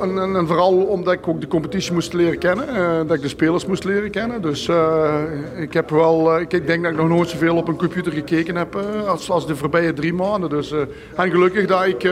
en, 0.00 0.18
en, 0.18 0.36
en, 0.36 0.46
vooral 0.46 0.74
omdat 0.74 1.14
ik 1.14 1.28
ook 1.28 1.40
de 1.40 1.46
competitie 1.46 1.92
moest 1.92 2.12
leren 2.12 2.38
kennen. 2.38 2.68
Uh, 2.68 2.96
dat 2.96 3.16
ik 3.16 3.22
de 3.22 3.28
spelers 3.28 3.66
moest 3.66 3.84
leren 3.84 4.10
kennen. 4.10 4.42
Dus 4.42 4.68
uh, 4.68 5.14
ik 5.56 5.72
heb 5.72 5.90
wel, 5.90 6.40
ik 6.40 6.66
denk 6.66 6.82
dat 6.82 6.92
ik 6.92 6.98
nog 6.98 7.08
nooit 7.08 7.28
zoveel 7.28 7.56
op 7.56 7.68
een 7.68 7.76
computer 7.76 8.12
gekeken 8.12 8.56
heb 8.56 8.76
als, 9.06 9.30
als 9.30 9.46
de 9.46 9.56
voorbije 9.56 9.92
drie 9.92 10.12
maanden. 10.12 10.50
Dus, 10.50 10.74
en 11.14 11.30
gelukkig 11.30 11.66
dat 11.66 11.86
ik 11.86 12.10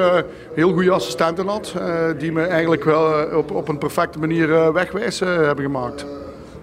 heel 0.54 0.72
goede 0.72 0.90
assistenten 0.90 1.46
had. 1.46 1.74
die 2.18 2.32
me 2.32 2.42
eigenlijk 2.42 2.84
wel 2.84 3.36
op, 3.36 3.50
op 3.50 3.68
een 3.68 3.78
perfecte 3.78 4.18
manier 4.18 4.72
wegwijs 4.72 5.20
hebben 5.20 5.64
gemaakt. 5.64 6.06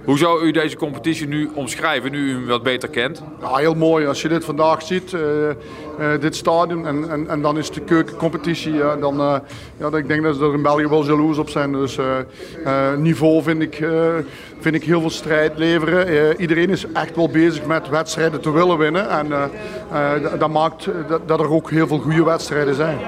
Hoe 0.06 0.18
zou 0.18 0.46
u 0.46 0.52
deze 0.52 0.76
competitie 0.76 1.28
nu 1.28 1.50
omschrijven, 1.54 2.12
nu 2.12 2.18
u 2.18 2.34
hem 2.34 2.46
wat 2.46 2.64
beter 2.64 2.90
kent? 2.90 3.22
Ja, 3.42 3.56
heel 3.56 3.76
mooi. 3.76 4.08
Als 4.08 4.22
je 4.22 4.28
dit 4.28 4.46
vandaag 4.46 4.82
ziet, 4.82 5.12
uh, 5.12 5.22
uh, 5.22 6.20
dit 6.20 6.36
stadion, 6.36 6.88
en, 6.88 7.10
en, 7.10 7.28
en 7.28 7.42
dan 7.42 7.58
is 7.58 7.72
de 7.72 7.82
keukencompetitie, 7.82 8.74
ja, 8.74 8.96
dan, 8.96 9.20
uh, 9.20 9.36
ja, 9.78 9.98
ik 9.98 10.08
denk 10.08 10.24
dat 10.24 10.36
ze 10.36 10.44
er 10.44 10.54
in 10.54 10.62
België 10.62 10.88
wel 10.88 11.06
jaloers 11.06 11.38
op 11.38 11.50
zijn. 11.50 11.72
Dus 11.72 11.98
niveau 12.98 13.44
vind 13.44 13.62
ik, 13.62 13.84
vind 14.60 14.76
ik 14.76 14.84
heel 14.84 15.00
veel 15.00 15.10
strijd 15.10 15.58
leveren. 15.58 16.42
iedereen 16.42 16.70
is 16.70 16.86
echt 16.92 17.16
wel 17.16 17.30
bezig 17.30 17.66
met 17.66 17.90
wedstrijden 17.90 18.42
te 18.42 18.52
willen 18.52 18.78
winnen. 18.78 19.10
En 19.10 19.28
dat 20.40 20.50
maakt 20.50 20.88
dat, 21.08 21.28
dat, 21.28 21.40
er 21.40 21.50
ook 21.50 21.70
heel 21.70 21.88
veel 21.88 22.00
goede 22.00 22.24
wedstrijden 22.24 22.76
zijn. 22.76 23.00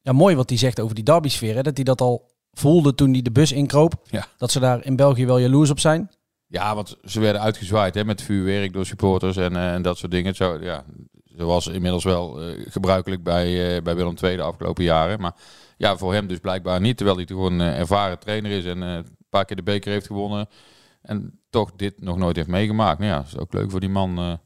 Ja, 0.00 0.12
mooi 0.12 0.36
wat 0.36 0.48
hij 0.48 0.58
zegt 0.58 0.80
over 0.80 0.94
die 0.94 1.04
derby-sfeer. 1.04 1.62
Dat 1.62 1.76
hij 1.76 1.84
dat 1.84 2.00
al 2.00 2.30
voelde 2.52 2.94
toen 2.94 3.12
hij 3.12 3.22
de 3.22 3.32
bus 3.32 3.52
inkroop. 3.52 3.94
Ja. 4.04 4.26
Dat 4.36 4.50
ze 4.50 4.60
daar 4.60 4.84
in 4.84 4.96
België 4.96 5.26
wel 5.26 5.38
jaloers 5.38 5.70
op 5.70 5.80
zijn. 5.80 6.10
Ja, 6.54 6.74
want 6.74 6.96
ze 7.04 7.20
werden 7.20 7.40
uitgezwaaid 7.40 7.94
hè, 7.94 8.04
met 8.04 8.22
vuurwerk 8.22 8.72
door 8.72 8.86
supporters 8.86 9.36
en, 9.36 9.52
uh, 9.52 9.72
en 9.72 9.82
dat 9.82 9.98
soort 9.98 10.12
dingen. 10.12 10.34
Zo, 10.34 10.58
ja, 10.60 10.84
zoals 11.24 11.66
inmiddels 11.66 12.04
wel 12.04 12.48
uh, 12.48 12.66
gebruikelijk 12.68 13.22
bij, 13.22 13.76
uh, 13.76 13.82
bij 13.82 13.94
Willem 13.94 14.14
II 14.22 14.36
de 14.36 14.42
afgelopen 14.42 14.84
jaren. 14.84 15.20
Maar 15.20 15.34
ja, 15.76 15.96
voor 15.96 16.12
hem 16.12 16.26
dus 16.26 16.38
blijkbaar 16.38 16.80
niet. 16.80 16.96
Terwijl 16.96 17.16
hij 17.16 17.26
gewoon 17.26 17.60
ervaren 17.60 18.18
trainer 18.18 18.50
is 18.50 18.64
en 18.64 18.80
een 18.80 19.16
paar 19.30 19.44
keer 19.44 19.56
de 19.56 19.62
beker 19.62 19.92
heeft 19.92 20.06
gewonnen. 20.06 20.48
En 21.02 21.40
toch 21.50 21.72
dit 21.76 22.00
nog 22.00 22.16
nooit 22.16 22.36
heeft 22.36 22.48
meegemaakt. 22.48 22.98
Nou 22.98 23.10
ja, 23.10 23.24
is 23.26 23.38
ook 23.38 23.52
leuk 23.52 23.70
voor 23.70 23.80
die 23.80 23.88
man 23.88 24.40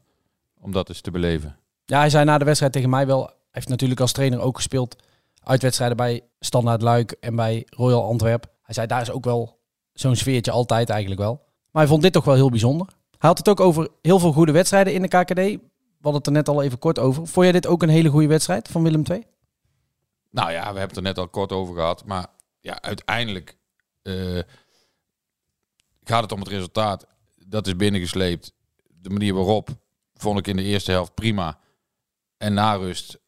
om 0.61 0.71
dat 0.71 0.89
eens 0.89 1.01
te 1.01 1.11
beleven. 1.11 1.57
Ja, 1.85 1.99
hij 1.99 2.09
zei 2.09 2.25
na 2.25 2.37
de 2.37 2.45
wedstrijd 2.45 2.73
tegen 2.73 2.89
mij 2.89 3.07
wel... 3.07 3.21
Hij 3.25 3.37
heeft 3.51 3.69
natuurlijk 3.69 3.99
als 3.99 4.11
trainer 4.11 4.39
ook 4.39 4.55
gespeeld 4.55 4.95
uitwedstrijden 5.43 5.97
bij 5.97 6.21
Standaard 6.39 6.81
Luik 6.81 7.11
en 7.11 7.35
bij 7.35 7.67
Royal 7.69 8.03
Antwerp. 8.03 8.45
Hij 8.63 8.73
zei 8.73 8.87
daar 8.87 9.01
is 9.01 9.11
ook 9.11 9.25
wel 9.25 9.59
zo'n 9.93 10.15
sfeertje 10.15 10.51
altijd 10.51 10.89
eigenlijk 10.89 11.21
wel. 11.21 11.47
Maar 11.79 11.87
hij 11.87 11.97
vond 11.97 12.07
dit 12.07 12.13
toch 12.13 12.25
wel 12.25 12.41
heel 12.41 12.49
bijzonder. 12.49 12.87
Hij 13.17 13.29
had 13.29 13.37
het 13.37 13.49
ook 13.49 13.59
over 13.59 13.87
heel 14.01 14.19
veel 14.19 14.31
goede 14.31 14.51
wedstrijden 14.51 14.93
in 14.93 15.01
de 15.01 15.07
KKD. 15.07 15.35
We 15.35 15.59
hadden 16.01 16.21
het 16.21 16.25
er 16.25 16.31
net 16.31 16.49
al 16.49 16.63
even 16.63 16.79
kort 16.79 16.99
over. 16.99 17.27
Vond 17.27 17.45
jij 17.45 17.51
dit 17.51 17.67
ook 17.67 17.83
een 17.83 17.89
hele 17.89 18.09
goede 18.09 18.27
wedstrijd 18.27 18.67
van 18.67 18.83
Willem 18.83 19.03
II? 19.11 19.23
Nou 20.29 20.51
ja, 20.51 20.59
we 20.59 20.65
hebben 20.65 20.81
het 20.81 20.95
er 20.95 21.01
net 21.01 21.17
al 21.17 21.27
kort 21.27 21.51
over 21.51 21.75
gehad. 21.75 22.05
Maar 22.05 22.27
ja, 22.59 22.81
uiteindelijk 22.81 23.57
uh, 24.03 24.39
gaat 26.03 26.21
het 26.21 26.31
om 26.31 26.39
het 26.39 26.47
resultaat. 26.47 27.07
Dat 27.45 27.67
is 27.67 27.75
binnengesleept. 27.75 28.53
De 28.87 29.09
manier 29.09 29.33
waarop 29.33 29.69
vond 30.13 30.39
ik 30.39 30.47
in 30.47 30.55
de 30.55 30.63
eerste 30.63 30.91
helft 30.91 31.13
prima. 31.13 31.59
En 32.37 32.53
na 32.53 32.73
rust 32.73 33.19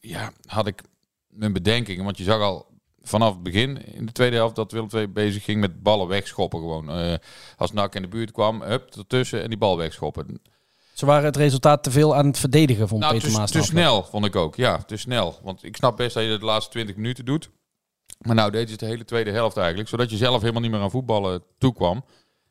ja, 0.00 0.32
had 0.46 0.66
ik 0.66 0.82
mijn 1.28 1.52
bedenkingen. 1.52 2.04
Want 2.04 2.18
je 2.18 2.24
zag 2.24 2.40
al 2.40 2.66
vanaf 3.02 3.32
het 3.32 3.42
begin 3.42 3.84
in 3.84 4.06
de 4.06 4.12
tweede 4.12 4.36
helft 4.36 4.54
dat 4.54 4.72
Willem 4.72 4.88
II 4.94 5.08
bezig 5.08 5.44
ging 5.44 5.60
met 5.60 5.82
ballen 5.82 6.08
wegschoppen 6.08 6.58
gewoon. 6.58 6.98
Uh, 6.98 7.14
als 7.56 7.72
Nak 7.72 7.94
in 7.94 8.02
de 8.02 8.08
buurt 8.08 8.32
kwam, 8.32 8.62
hup, 8.62 8.94
ertussen 8.96 9.42
en 9.42 9.48
die 9.48 9.58
bal 9.58 9.76
wegschoppen. 9.76 10.40
Ze 10.92 11.06
waren 11.06 11.24
het 11.24 11.36
resultaat 11.36 11.82
te 11.82 11.90
veel 11.90 12.16
aan 12.16 12.26
het 12.26 12.38
verdedigen, 12.38 12.88
vond 12.88 13.00
nou, 13.00 13.14
Peter 13.14 13.32
Maas. 13.32 13.50
Te 13.50 13.62
snel, 13.62 14.04
vond 14.04 14.24
ik 14.24 14.36
ook. 14.36 14.56
Ja, 14.56 14.78
te 14.78 14.96
snel. 14.96 15.38
Want 15.42 15.64
ik 15.64 15.76
snap 15.76 15.96
best 15.96 16.14
dat 16.14 16.24
je 16.24 16.30
het 16.30 16.40
de 16.40 16.46
laatste 16.46 16.70
20 16.70 16.96
minuten 16.96 17.24
doet. 17.24 17.50
Maar 18.18 18.34
nou 18.34 18.50
deed 18.50 18.64
je 18.64 18.70
het 18.70 18.80
de 18.80 18.86
hele 18.86 19.04
tweede 19.04 19.30
helft 19.30 19.56
eigenlijk. 19.56 19.88
Zodat 19.88 20.10
je 20.10 20.16
zelf 20.16 20.40
helemaal 20.40 20.62
niet 20.62 20.70
meer 20.70 20.80
aan 20.80 20.90
voetballen 20.90 21.42
toekwam. 21.58 22.04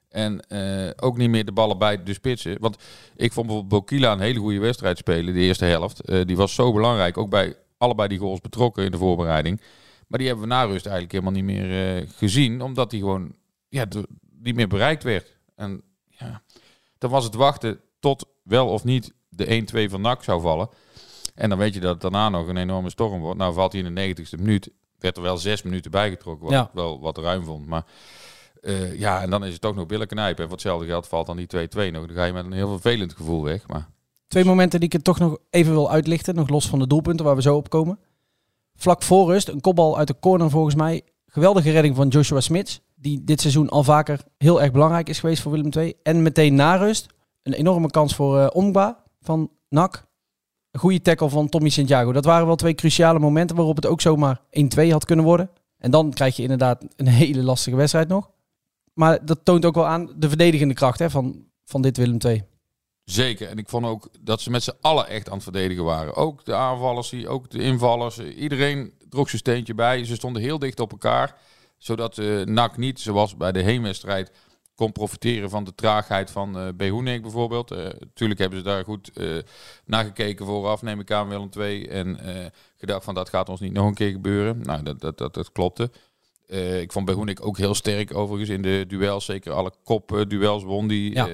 En 0.10 0.46
uh, 0.50 0.89
ook 0.96 1.17
niet 1.17 1.29
meer 1.29 1.46
de 1.46 1.51
ballen 1.51 1.77
bij 1.77 2.03
de 2.03 2.13
spitsen. 2.13 2.58
Want 2.60 2.77
ik 3.15 3.34
vond 3.34 3.48
bijvoorbeeld 3.48 3.81
Bokila 3.81 4.12
een 4.12 4.20
hele 4.20 4.39
goede 4.39 4.60
wedstrijd 4.60 4.98
spelen, 4.98 5.34
de 5.34 5.39
eerste 5.39 5.65
helft. 5.65 6.10
Uh, 6.10 6.25
die 6.25 6.38
was 6.38 6.55
zo 6.55 6.74
belangrijk, 6.74 7.17
ook 7.17 7.29
bij 7.29 7.55
allebei 7.77 8.08
die 8.08 8.17
goals 8.17 8.41
betrokken 8.41 8.86
in 8.86 8.91
de 8.91 8.98
voorbereiding. 8.98 9.62
Maar 10.12 10.20
die 10.20 10.30
hebben 10.30 10.48
we 10.48 10.53
na 10.53 10.63
rust 10.63 10.86
eigenlijk 10.86 11.12
helemaal 11.12 11.34
niet 11.34 11.44
meer 11.44 11.98
uh, 12.01 12.10
gezien. 12.15 12.62
Omdat 12.62 12.89
die 12.89 13.00
gewoon 13.00 13.36
ja, 13.70 13.86
niet 14.39 14.56
meer 14.56 14.68
bereikt 14.68 15.03
werd. 15.03 15.36
En 15.56 15.82
ja, 16.08 16.41
dan 16.98 17.10
was 17.10 17.24
het 17.24 17.36
wachten 17.36 17.80
tot 18.00 18.25
wel 18.44 18.68
of 18.68 18.84
niet 18.84 19.13
de 19.30 19.86
1-2 19.88 19.89
van 19.89 20.01
NAC 20.01 20.24
zou 20.24 20.41
vallen. 20.41 20.70
En 21.36 21.50
dan 21.50 21.58
weet 21.58 21.74
je 21.74 21.80
dat 21.80 21.91
het 21.91 22.01
daarna 22.01 22.30
nog 22.30 22.48
een 22.48 22.58
enorme 22.58 22.89
storm 22.89 23.22
wordt. 23.22 23.38
Nou 23.38 23.53
valt 23.53 23.74
hij 23.74 23.82
in 23.82 23.96
de 23.96 24.15
90ste 24.15 24.39
minuut. 24.39 24.72
Werd 25.00 25.18
er 25.18 25.24
wel 25.24 25.38
zes 25.38 25.62
minuten 25.62 25.91
bijgetrokken. 25.91 26.44
Wat 26.46 26.53
ja. 26.53 26.63
ik 26.63 26.70
wel 26.74 27.00
wat 27.00 27.18
ruim 27.18 27.44
vond. 27.44 27.65
Maar 27.65 27.86
uh, 28.62 29.00
ja, 29.00 29.22
en 29.22 29.30
dan 29.30 29.46
is 29.46 29.51
het 29.51 29.62
toch 29.62 29.75
nog 29.75 29.86
billen 29.86 30.08
knijpen. 30.08 30.38
En 30.38 30.44
voor 30.44 30.58
hetzelfde 30.58 30.86
geld 30.86 31.08
valt 31.08 31.25
dan 31.25 31.38
die 31.38 31.48
2-2 31.48 31.91
nog. 31.91 32.06
Dan 32.06 32.15
ga 32.15 32.25
je 32.25 32.34
met 32.34 32.46
een 32.46 32.51
heel 32.51 32.70
vervelend 32.70 33.13
gevoel 33.13 33.44
weg. 33.44 33.68
Maar... 33.68 33.89
Twee 34.27 34.46
momenten 34.46 34.80
die 34.80 34.88
ik 34.88 34.94
het 34.94 35.03
toch 35.03 35.20
nog 35.20 35.38
even 35.50 35.74
wil 35.74 35.91
uitlichten. 35.91 36.36
Nog 36.36 36.50
los 36.50 36.68
van 36.68 36.80
de 36.80 36.88
doelpunten 36.88 37.25
waar 37.25 37.36
we 37.36 37.41
zo 37.41 37.56
op 37.56 37.70
komen. 37.70 38.00
Vlak 38.75 39.04
voor 39.04 39.32
rust, 39.32 39.48
een 39.48 39.62
kopbal 39.62 39.98
uit 39.98 40.08
de 40.08 40.20
corner 40.20 40.50
volgens 40.50 40.75
mij. 40.75 41.01
Geweldige 41.25 41.72
redding 41.72 41.96
van 41.96 42.08
Joshua 42.08 42.40
Smits. 42.40 42.82
die 42.96 43.24
dit 43.24 43.42
seizoen 43.42 43.70
al 43.70 43.84
vaker 43.84 44.24
heel 44.38 44.62
erg 44.62 44.72
belangrijk 44.72 45.10
is 45.10 45.20
geweest 45.20 45.42
voor 45.42 45.51
Willem 45.51 45.72
II. 45.78 45.94
En 46.04 46.22
meteen 46.22 46.56
na 46.56 46.75
rust 46.75 47.08
een 47.44 47.54
enorme 47.54 47.90
kans 47.90 48.16
voor 48.16 48.51
uh, 48.56 48.90
van 49.22 49.50
NAC. 49.70 50.10
Een 50.72 50.80
goede 50.80 51.01
tackle 51.01 51.30
van 51.30 51.50
Tommy 51.50 51.70
Santiago. 51.70 52.12
Dat 52.12 52.25
waren 52.25 52.46
wel 52.46 52.56
twee 52.56 52.74
cruciale 52.74 53.20
momenten 53.20 53.56
waarop 53.56 53.75
het 53.75 53.86
ook 53.86 54.01
zomaar 54.01 54.40
1-2 54.40 54.90
had 54.90 55.06
kunnen 55.06 55.25
worden. 55.25 55.50
En 55.78 55.92
dan 55.92 56.12
krijg 56.12 56.36
je 56.36 56.42
inderdaad 56.42 56.86
een 56.96 57.08
hele 57.08 57.44
lastige 57.44 57.75
wedstrijd 57.75 58.08
nog. 58.08 58.32
Maar 58.94 59.25
dat 59.25 59.40
toont 59.44 59.66
ook 59.66 59.75
wel 59.75 59.88
aan 59.88 60.10
de 60.18 60.28
verdedigende 60.28 60.74
kracht 60.74 61.00
hè, 61.00 61.10
van, 61.10 61.46
van 61.66 61.82
dit 61.82 61.98
Willem 61.98 62.18
II. 62.25 62.44
Zeker. 63.12 63.48
En 63.48 63.58
ik 63.58 63.70
vond 63.70 63.86
ook 63.86 64.10
dat 64.20 64.41
ze 64.41 64.50
met 64.50 64.63
z'n 64.63 64.77
allen 64.82 65.08
echt 65.08 65.27
aan 65.27 65.34
het 65.34 65.44
verdedigen 65.44 65.84
waren. 65.84 66.15
Ook 66.15 66.46
de 66.46 66.56
aanvallers, 66.56 67.25
ook 67.25 67.50
de 67.50 67.62
invallers. 67.62 68.20
Iedereen 68.20 68.94
droeg 69.10 69.27
zijn 69.27 69.41
steentje 69.41 69.74
bij. 69.74 70.06
Ze 70.06 70.15
stonden 70.15 70.41
heel 70.41 70.60
dicht 70.60 70.80
op 70.80 70.91
elkaar. 70.91 71.36
Zodat 71.77 72.18
uh, 72.18 72.46
NAC 72.46 72.77
niet, 72.77 73.00
zoals 73.00 73.38
bij 73.38 73.51
de 73.51 73.62
heenwedstrijd, 73.62 74.32
kon 74.75 74.91
profiteren 74.91 75.50
van 75.50 75.63
de 75.63 75.75
traagheid 75.75 76.32
van 76.32 76.58
uh, 76.58 76.68
bijvoorbeeld. 77.22 77.72
Uh, 77.72 77.77
natuurlijk 78.00 78.39
hebben 78.39 78.60
ze 78.60 78.65
daar 78.65 78.84
goed 78.84 79.12
uh, 79.13 79.38
naar 79.86 80.03
gekeken 80.03 80.46
vooraf, 80.46 80.82
neem 80.82 81.00
ik 81.00 81.12
aan 81.12 81.27
Willem 81.27 81.50
II. 81.58 81.88
En 81.88 82.20
gedacht 82.77 83.03
van 83.03 83.13
dat 83.13 83.30
gaat 83.30 83.50
ons 83.50 83.60
niet 83.60 83.74
nog 83.74 83.88
een 83.88 83.94
keer 83.94 84.12
gebeuren. 84.12 84.62
Nou, 84.62 84.84
dat, 84.84 85.01
dat, 85.01 85.18
dat, 85.18 85.34
dat 85.34 85.51
klopte. 85.51 85.91
Ik 86.58 86.91
vond 86.91 87.05
Behoenik 87.05 87.46
ook 87.46 87.58
heel 87.58 87.74
sterk 87.75 88.15
overigens 88.15 88.50
in 88.50 88.62
de 88.62 88.86
duels. 88.88 89.25
Zeker 89.25 89.51
alle 89.51 89.72
kopduels 89.84 90.63
won 90.63 90.88
die. 90.88 91.13
Ja. 91.13 91.25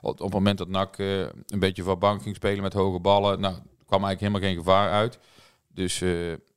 op, 0.00 0.10
op 0.10 0.18
het 0.18 0.32
moment 0.32 0.58
dat 0.58 0.68
NAC 0.68 0.98
een 0.98 1.58
beetje 1.58 1.82
van 1.82 1.98
bank 1.98 2.22
ging 2.22 2.34
spelen 2.34 2.62
met 2.62 2.72
hoge 2.72 3.00
ballen. 3.00 3.40
Nou, 3.40 3.54
kwam 3.86 4.04
eigenlijk 4.04 4.20
helemaal 4.20 4.40
geen 4.40 4.56
gevaar 4.56 4.90
uit. 4.90 5.18
Dus 5.68 6.00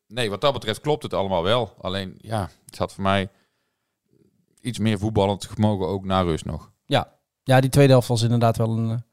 nee, 0.07 0.29
wat 0.29 0.41
dat 0.41 0.53
betreft 0.53 0.81
klopt 0.81 1.03
het 1.03 1.13
allemaal 1.13 1.43
wel. 1.43 1.73
Alleen 1.81 2.15
ja, 2.17 2.49
het 2.65 2.77
had 2.77 2.93
voor 2.93 3.03
mij 3.03 3.29
iets 4.61 4.79
meer 4.79 4.99
voetballend 4.99 5.45
gemogen 5.45 5.87
ook 5.87 6.05
naar 6.05 6.25
rust 6.25 6.45
nog. 6.45 6.71
Ja, 6.85 7.13
ja 7.43 7.61
die 7.61 7.69
tweede 7.69 7.91
helft 7.91 8.07
was 8.07 8.21
inderdaad 8.21 8.57
wel 8.57 8.77
een 8.77 9.03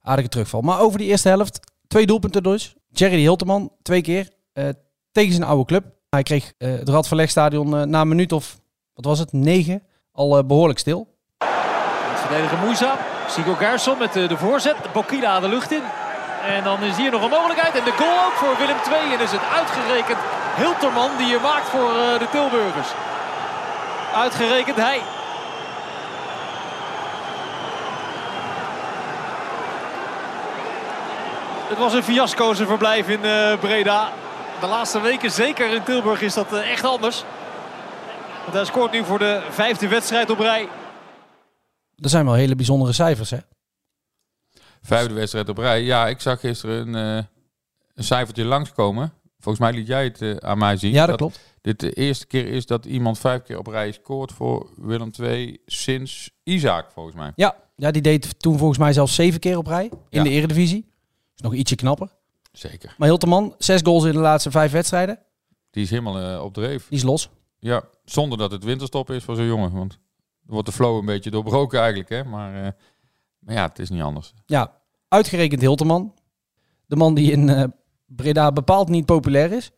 aardige 0.00 0.28
terugval. 0.28 0.60
Maar 0.60 0.80
over 0.80 0.98
die 0.98 1.08
eerste 1.08 1.28
helft, 1.28 1.60
twee 1.86 2.06
doelpunten 2.06 2.42
dus. 2.42 2.74
Jerry 2.88 3.18
Hilteman, 3.18 3.72
twee 3.82 4.02
keer, 4.02 4.30
tegen 5.12 5.32
zijn 5.32 5.42
oude 5.42 5.64
club. 5.64 5.98
Hij 6.10 6.22
kreeg 6.22 6.52
uh, 6.58 6.78
het 6.78 6.88
Radverlegstadion 6.88 7.90
na 7.90 8.00
een 8.00 8.08
minuut 8.08 8.32
of, 8.32 8.56
wat 8.94 9.04
was 9.04 9.18
het, 9.18 9.32
negen, 9.32 9.82
al 10.12 10.46
behoorlijk 10.46 10.78
stil. 10.78 11.08
Het 11.38 12.20
verdediger 12.20 12.58
moeizaam. 12.58 12.96
Sigo 13.28 13.54
Gerson 13.54 13.98
met 13.98 14.12
de 14.12 14.36
voorzet. 14.36 14.76
Bokila 14.92 15.40
de 15.40 15.48
lucht 15.48 15.72
in. 15.72 15.82
En 16.46 16.64
dan 16.64 16.82
is 16.82 16.96
hier 16.96 17.10
nog 17.10 17.22
een 17.22 17.30
mogelijkheid. 17.30 17.74
En 17.74 17.84
de 17.84 17.92
goal 17.92 18.26
ook 18.26 18.32
voor 18.32 18.56
Willem 18.58 18.76
II. 18.92 19.14
En 19.14 19.20
is 19.20 19.30
het 19.30 19.40
uitgerekend 19.56 20.18
Hilterman 20.56 21.10
die 21.18 21.26
je 21.26 21.38
maakt 21.42 21.68
voor 21.68 21.92
de 22.18 22.28
Tilburgers. 22.30 22.88
Uitgerekend 24.14 24.76
hij. 24.76 25.00
Het 31.68 31.78
was 31.78 31.92
een 31.92 32.02
fiasco 32.02 32.54
zijn 32.54 32.68
verblijf 32.68 33.08
in 33.08 33.20
Breda. 33.60 34.08
De 34.60 34.66
laatste 34.66 35.00
weken, 35.00 35.30
zeker 35.30 35.74
in 35.74 35.82
Tilburg, 35.82 36.20
is 36.22 36.34
dat 36.34 36.52
uh, 36.52 36.70
echt 36.70 36.84
anders. 36.84 37.24
Want 38.42 38.52
hij 38.52 38.64
scoort 38.64 38.92
nu 38.92 39.04
voor 39.04 39.18
de 39.18 39.46
vijfde 39.50 39.88
wedstrijd 39.88 40.30
op 40.30 40.38
rij. 40.38 40.68
Er 41.96 42.08
zijn 42.08 42.24
wel 42.24 42.34
hele 42.34 42.54
bijzondere 42.56 42.92
cijfers, 42.92 43.30
hè? 43.30 43.38
Vijfde 44.82 45.14
wedstrijd 45.14 45.48
op 45.48 45.58
rij. 45.58 45.82
Ja, 45.82 46.08
ik 46.08 46.20
zag 46.20 46.40
gisteren 46.40 46.94
een, 46.94 47.16
uh, 47.18 47.24
een 47.94 48.04
cijfertje 48.04 48.44
langskomen. 48.44 49.12
Volgens 49.38 49.64
mij 49.64 49.72
liet 49.72 49.86
jij 49.86 50.04
het 50.04 50.42
aan 50.44 50.58
mij 50.58 50.76
zien. 50.76 50.92
Ja, 50.92 51.06
dat, 51.06 51.08
dat 51.08 51.18
klopt 51.18 51.40
dit 51.60 51.80
de 51.80 51.92
eerste 51.92 52.26
keer 52.26 52.46
is 52.46 52.66
dat 52.66 52.84
iemand 52.84 53.18
vijf 53.18 53.42
keer 53.42 53.58
op 53.58 53.66
rij 53.66 53.92
scoort 53.92 54.32
voor 54.32 54.70
Willem 54.76 55.10
II 55.20 55.58
sinds 55.66 56.30
Isaac, 56.42 56.90
volgens 56.92 57.16
mij. 57.16 57.32
Ja, 57.34 57.54
ja 57.76 57.90
die 57.90 58.02
deed 58.02 58.40
toen 58.40 58.58
volgens 58.58 58.78
mij 58.78 58.92
zelfs 58.92 59.14
zeven 59.14 59.40
keer 59.40 59.56
op 59.58 59.66
rij 59.66 59.84
in 59.84 59.98
Ja. 60.08 60.22
de 60.22 60.28
Eredivisie. 60.30 60.86
Is 61.34 61.42
nog 61.42 61.54
ietsje 61.54 61.76
knapper. 61.76 62.08
Zeker. 62.52 62.94
Maar 62.98 63.08
Hilterman, 63.08 63.54
zes 63.58 63.80
goals 63.82 64.04
in 64.04 64.12
de 64.12 64.18
laatste 64.18 64.50
vijf 64.50 64.72
wedstrijden. 64.72 65.18
Die 65.70 65.82
is 65.82 65.90
helemaal 65.90 66.18
eh, 66.18 66.44
op 66.44 66.54
dreef. 66.54 66.88
Die 66.88 66.98
is 66.98 67.04
los. 67.04 67.30
Ja, 67.58 67.82
zonder 68.04 68.38
dat 68.38 68.50
het 68.50 68.64
winterstop 68.64 69.10
is 69.10 69.24
voor 69.24 69.36
zo'n 69.36 69.46
jongen. 69.46 69.72
Want 69.72 69.90
dan 70.42 70.54
wordt 70.54 70.66
de 70.66 70.74
flow 70.74 70.98
een 70.98 71.04
beetje 71.04 71.30
doorbroken 71.30 71.78
eigenlijk. 71.78 72.08
Hè? 72.08 72.24
Maar, 72.24 72.54
eh, 72.54 72.72
maar 73.38 73.54
ja, 73.54 73.66
het 73.68 73.78
is 73.78 73.90
niet 73.90 74.02
anders. 74.02 74.34
Ja, 74.46 74.72
uitgerekend 75.08 75.60
Hilterman. 75.60 76.14
De 76.86 76.96
man 76.96 77.14
die 77.14 77.32
in 77.32 77.48
eh, 77.48 77.64
Breda 78.06 78.52
bepaald 78.52 78.88
niet 78.88 79.06
populair 79.06 79.52
is. 79.52 79.70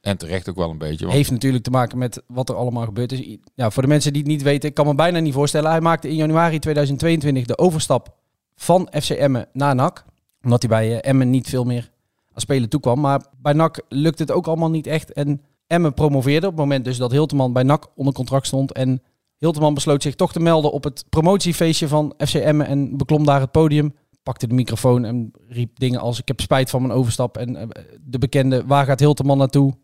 En 0.00 0.16
terecht 0.16 0.48
ook 0.48 0.56
wel 0.56 0.70
een 0.70 0.78
beetje. 0.78 1.04
Want 1.04 1.16
Heeft 1.16 1.30
natuurlijk 1.30 1.64
te 1.64 1.70
maken 1.70 1.98
met 1.98 2.22
wat 2.26 2.48
er 2.48 2.54
allemaal 2.54 2.84
gebeurd 2.84 3.12
is. 3.12 3.38
Ja, 3.54 3.70
voor 3.70 3.82
de 3.82 3.88
mensen 3.88 4.12
die 4.12 4.22
het 4.22 4.30
niet 4.30 4.42
weten, 4.42 4.68
ik 4.68 4.74
kan 4.74 4.86
me 4.86 4.94
bijna 4.94 5.18
niet 5.18 5.34
voorstellen. 5.34 5.70
Hij 5.70 5.80
maakte 5.80 6.08
in 6.08 6.14
januari 6.14 6.58
2022 6.58 7.44
de 7.44 7.58
overstap 7.58 8.16
van 8.54 8.88
FC 9.00 9.10
Emmen 9.10 9.48
naar 9.52 9.74
NAC. 9.74 10.04
Omdat 10.42 10.62
hij 10.62 10.70
bij 10.70 11.00
Emmen 11.00 11.30
niet 11.30 11.48
veel 11.48 11.64
meer 11.64 11.90
aan 12.34 12.40
spelen 12.40 12.68
toekwam. 12.68 13.00
Maar 13.00 13.26
bij 13.40 13.52
NAC 13.52 13.82
lukte 13.88 14.22
het 14.22 14.32
ook 14.32 14.46
allemaal 14.46 14.70
niet 14.70 14.86
echt. 14.86 15.12
En 15.12 15.40
Emmen 15.66 15.94
promoveerde 15.94 16.46
op 16.46 16.52
het 16.52 16.60
moment 16.60 16.84
dus 16.84 16.96
dat 16.96 17.10
Hilteman 17.10 17.52
bij 17.52 17.62
NAC 17.62 17.86
onder 17.94 18.14
contract 18.14 18.46
stond. 18.46 18.72
En 18.72 19.02
Hilteman 19.36 19.74
besloot 19.74 20.02
zich 20.02 20.14
toch 20.14 20.32
te 20.32 20.40
melden 20.40 20.72
op 20.72 20.84
het 20.84 21.04
promotiefeestje 21.08 21.88
van 21.88 22.14
FC 22.26 22.34
Emmen. 22.34 22.66
En 22.66 22.96
beklom 22.96 23.24
daar 23.24 23.40
het 23.40 23.50
podium. 23.50 23.94
Pakte 24.22 24.46
de 24.46 24.54
microfoon 24.54 25.04
en 25.04 25.30
riep 25.48 25.78
dingen 25.78 26.00
als 26.00 26.20
ik 26.20 26.28
heb 26.28 26.40
spijt 26.40 26.70
van 26.70 26.82
mijn 26.82 26.94
overstap. 26.94 27.36
En 27.36 27.56
eh, 27.56 27.66
de 28.00 28.18
bekende 28.18 28.66
waar 28.66 28.84
gaat 28.84 29.00
Hilteman 29.00 29.38
naartoe? 29.38 29.74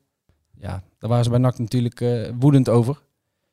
Ja, 0.58 0.82
daar 0.98 1.10
waren 1.10 1.24
ze 1.24 1.30
bij 1.30 1.38
NAC 1.38 1.58
natuurlijk 1.58 2.00
eh, 2.00 2.30
woedend 2.38 2.68
over. 2.68 3.02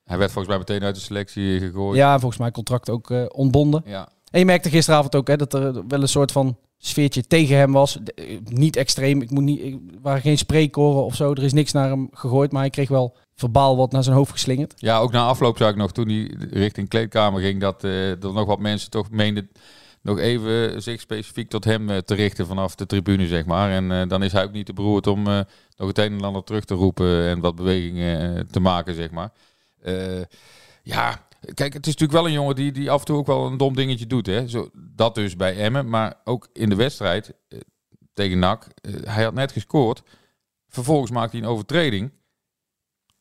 hij 0.04 0.18
werd 0.18 0.32
volgens 0.32 0.56
mij 0.56 0.58
meteen 0.58 0.84
uit 0.84 0.96
de 0.96 1.02
selectie 1.02 1.60
gegooid. 1.60 1.98
Ja, 1.98 2.20
volgens 2.20 2.40
mij 2.40 2.52
contract 2.52 2.90
ook 2.90 3.12
eh, 3.12 3.26
ontbonden. 3.28 3.82
Ja. 3.86 4.10
En 4.32 4.40
je 4.40 4.46
merkte 4.46 4.70
gisteravond 4.70 5.16
ook 5.16 5.28
hè, 5.28 5.36
dat 5.36 5.54
er 5.54 5.88
wel 5.88 6.02
een 6.02 6.08
soort 6.08 6.32
van 6.32 6.58
sfeertje 6.78 7.24
tegen 7.28 7.58
hem 7.58 7.72
was. 7.72 7.98
Eh, 8.16 8.38
niet 8.44 8.76
extreem, 8.76 9.22
ik 9.22 9.30
moet 9.32 9.44
niet, 9.44 9.62
ik- 9.64 9.80
waren 10.02 10.22
geen 10.22 10.38
spreekkoren 10.38 11.04
of 11.06 11.16
zo. 11.16 11.32
Er 11.32 11.44
is 11.44 11.54
niks 11.54 11.72
naar 11.72 11.90
hem 11.90 12.10
gegooid, 12.14 12.52
maar 12.52 12.62
hij 12.62 12.70
kreeg 12.70 12.90
wel 12.90 13.16
verbaal 13.36 13.78
wat 13.78 13.92
naar 13.92 14.04
zijn 14.04 14.16
hoofd 14.16 14.32
geslingerd. 14.32 14.74
Ja, 14.78 15.00
ook 15.00 15.12
na 15.12 15.26
afloop 15.26 15.58
zag 15.58 15.70
ik 15.70 15.76
nog 15.76 15.92
toen 15.92 16.10
hij 16.10 16.36
richting 16.52 16.90
kleedkamer 16.90 17.42
ging 17.42 17.62
dat 17.62 17.84
eh, 17.84 18.10
er 18.10 18.34
nog 18.34 18.46
wat 18.46 18.60
mensen 18.60 18.90
toch 18.90 19.10
meenden 19.12 19.50
nog 20.02 20.20
even 20.20 20.82
zich 20.82 21.02
specifiek 21.02 21.50
tot 21.50 21.64
hem 21.64 21.90
eh, 21.90 21.98
te 21.98 22.14
richten 22.16 22.48
vanaf 22.48 22.76
de 22.76 22.86
tribune, 22.86 23.28
zeg 23.28 23.46
maar. 23.46 23.72
En 23.72 23.92
eh, 23.92 24.08
dan 24.08 24.24
is 24.24 24.32
hij 24.32 24.44
ook 24.44 24.52
niet 24.52 24.66
te 24.66 24.74
beroerd 24.74 25.08
om 25.08 25.28
eh, 25.28 25.40
nog 25.78 25.88
het 25.88 25.98
een 25.98 26.14
en 26.14 26.22
ander 26.24 26.44
terug 26.44 26.66
te 26.66 26.74
roepen 26.74 27.24
en 27.28 27.40
wat 27.40 27.56
bewegingen 27.56 28.36
eh, 28.38 28.44
te 28.52 28.60
maken, 28.60 28.96
zeg 28.96 29.12
maar. 29.12 29.32
Eh, 29.82 30.22
ja, 30.84 31.27
kijk, 31.40 31.74
het 31.74 31.88
is 31.88 31.94
natuurlijk 31.96 32.20
wel 32.20 32.26
een 32.26 32.34
jongen 32.34 32.56
die, 32.56 32.72
die 32.72 32.92
af 32.92 33.00
en 33.00 33.06
toe 33.06 33.18
ook 33.18 33.28
wel 33.28 33.46
een 33.46 33.58
dom 33.58 33.76
dingetje 33.76 34.08
doet. 34.08 34.26
Hè? 34.26 34.48
Zo, 34.48 34.70
dat 34.74 35.16
dus 35.16 35.36
bij 35.36 35.58
Emmen, 35.58 35.90
maar 35.90 36.22
ook 36.24 36.48
in 36.54 36.70
de 36.70 36.76
wedstrijd 36.76 37.34
eh, 37.48 37.60
tegen 38.14 38.40
NAC. 38.40 38.68
eh, 38.82 38.94
hij 39.04 39.24
had 39.24 39.34
net 39.34 39.52
gescoord. 39.52 40.04
Vervolgens 40.68 41.12
maakt 41.12 41.32
hij 41.32 41.42
een 41.42 41.48
overtreding. 41.48 42.12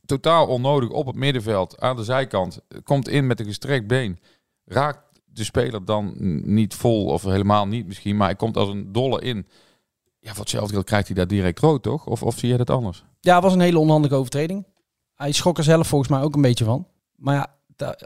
Totaal 0.05 0.47
onnodig 0.47 0.91
op 0.91 1.07
het 1.07 1.17
middenveld, 1.17 1.81
aan 1.81 1.97
de 1.97 2.05
zijkant. 2.05 2.61
Komt 2.83 3.09
in 3.09 3.27
met 3.27 3.41
een 3.41 3.47
gestrekt 3.47 3.87
been. 3.87 4.19
Raakt 4.65 5.21
de 5.25 5.45
speler 5.45 5.85
dan 5.85 6.15
niet 6.55 6.75
vol 6.75 7.07
of 7.07 7.23
helemaal 7.23 7.67
niet 7.67 7.87
misschien, 7.87 8.17
maar 8.17 8.27
hij 8.27 8.37
komt 8.37 8.57
als 8.57 8.69
een 8.69 8.93
dolle 8.93 9.21
in. 9.21 9.47
Ja, 10.19 10.35
voor 10.35 10.49
geld 10.49 10.85
krijgt 10.85 11.07
hij 11.07 11.17
daar 11.17 11.27
direct 11.27 11.59
rood, 11.59 11.83
toch? 11.83 12.07
Of, 12.07 12.23
of 12.23 12.39
zie 12.39 12.49
je 12.49 12.57
dat 12.57 12.71
anders? 12.71 13.05
Ja, 13.21 13.35
het 13.35 13.43
was 13.43 13.53
een 13.53 13.61
hele 13.61 13.79
onhandige 13.79 14.15
overtreding. 14.15 14.67
Hij 15.15 15.33
schrok 15.33 15.59
er 15.59 15.65
zelf 15.65 15.87
volgens 15.87 16.11
mij 16.11 16.21
ook 16.21 16.35
een 16.35 16.43
beetje 16.43 16.65
van. 16.65 16.87
Maar 17.17 17.35
ja, 17.35 17.56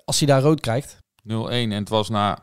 als 0.05 0.19
hij 0.19 0.29
daar 0.29 0.43
rood 0.43 0.61
krijgt. 0.61 0.97
0-1 0.97 1.03
en 1.33 1.71
het 1.71 1.89
was 1.89 2.09
na 2.09 2.39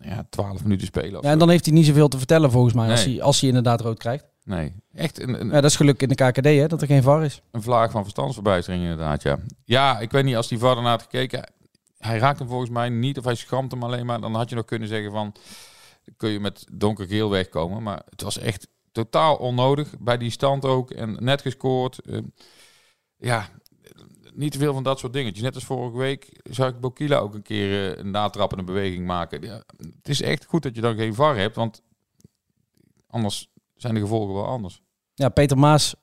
ja, 0.00 0.26
12 0.30 0.62
minuten 0.62 0.86
spelen. 0.86 1.22
Ja, 1.22 1.30
en 1.30 1.38
dan 1.38 1.48
heeft 1.48 1.64
hij 1.64 1.74
niet 1.74 1.86
zoveel 1.86 2.08
te 2.08 2.18
vertellen 2.18 2.50
volgens 2.50 2.74
mij 2.74 2.90
als, 2.90 3.04
hij, 3.04 3.22
als 3.22 3.40
hij 3.40 3.48
inderdaad 3.48 3.80
rood 3.80 3.98
krijgt. 3.98 4.24
Nee, 4.44 4.74
echt 4.92 5.20
een, 5.20 5.40
een, 5.40 5.46
Ja, 5.46 5.52
dat 5.52 5.70
is 5.70 5.76
geluk 5.76 6.02
in 6.02 6.08
de 6.08 6.14
KKD 6.14 6.44
hè, 6.44 6.66
dat 6.66 6.80
er 6.80 6.86
geen 6.86 7.02
VAR 7.02 7.24
is. 7.24 7.42
een 7.50 7.62
vlaag 7.62 7.90
van 7.90 8.02
verstandsverbijstering 8.02 8.82
inderdaad, 8.82 9.22
ja. 9.22 9.38
Ja, 9.64 9.98
ik 9.98 10.10
weet 10.10 10.24
niet, 10.24 10.36
als 10.36 10.48
die 10.48 10.58
VAR 10.58 10.76
ernaar 10.76 10.90
had 10.90 11.02
gekeken... 11.02 11.52
Hij 11.98 12.18
raakt 12.18 12.38
hem 12.38 12.48
volgens 12.48 12.70
mij 12.70 12.88
niet, 12.88 13.18
of 13.18 13.24
hij 13.24 13.34
schramt 13.34 13.70
hem 13.70 13.82
alleen 13.82 14.06
maar. 14.06 14.20
Dan 14.20 14.34
had 14.34 14.48
je 14.48 14.54
nog 14.56 14.64
kunnen 14.64 14.88
zeggen 14.88 15.10
van... 15.10 15.34
Kun 16.16 16.30
je 16.30 16.40
met 16.40 16.66
donkergeel 16.72 17.30
wegkomen. 17.30 17.82
Maar 17.82 18.02
het 18.10 18.22
was 18.22 18.38
echt 18.38 18.68
totaal 18.92 19.36
onnodig. 19.36 19.98
Bij 19.98 20.18
die 20.18 20.30
stand 20.30 20.64
ook. 20.64 20.90
En 20.90 21.16
net 21.18 21.40
gescoord. 21.40 21.98
Eh, 21.98 22.18
ja, 23.16 23.48
niet 24.34 24.52
te 24.52 24.58
veel 24.58 24.72
van 24.74 24.82
dat 24.82 24.98
soort 24.98 25.12
dingetjes. 25.12 25.42
Net 25.42 25.54
als 25.54 25.64
vorige 25.64 25.96
week 25.96 26.40
zag 26.50 26.68
ik 26.68 26.80
Bokila 26.80 27.16
ook 27.16 27.34
een 27.34 27.42
keer 27.42 27.92
eh, 27.92 27.98
een 27.98 28.10
natrappende 28.10 28.64
beweging 28.64 29.06
maken. 29.06 29.42
Het 29.76 30.08
is 30.08 30.22
echt 30.22 30.44
goed 30.44 30.62
dat 30.62 30.74
je 30.74 30.80
dan 30.80 30.96
geen 30.96 31.14
VAR 31.14 31.36
hebt. 31.36 31.56
Want 31.56 31.82
anders 33.06 33.50
zijn 33.76 33.94
de 33.94 34.00
gevolgen 34.00 34.34
wel 34.34 34.46
anders. 34.46 34.82
Ja, 35.14 35.28
Peter 35.28 35.58
Maas 35.58 35.94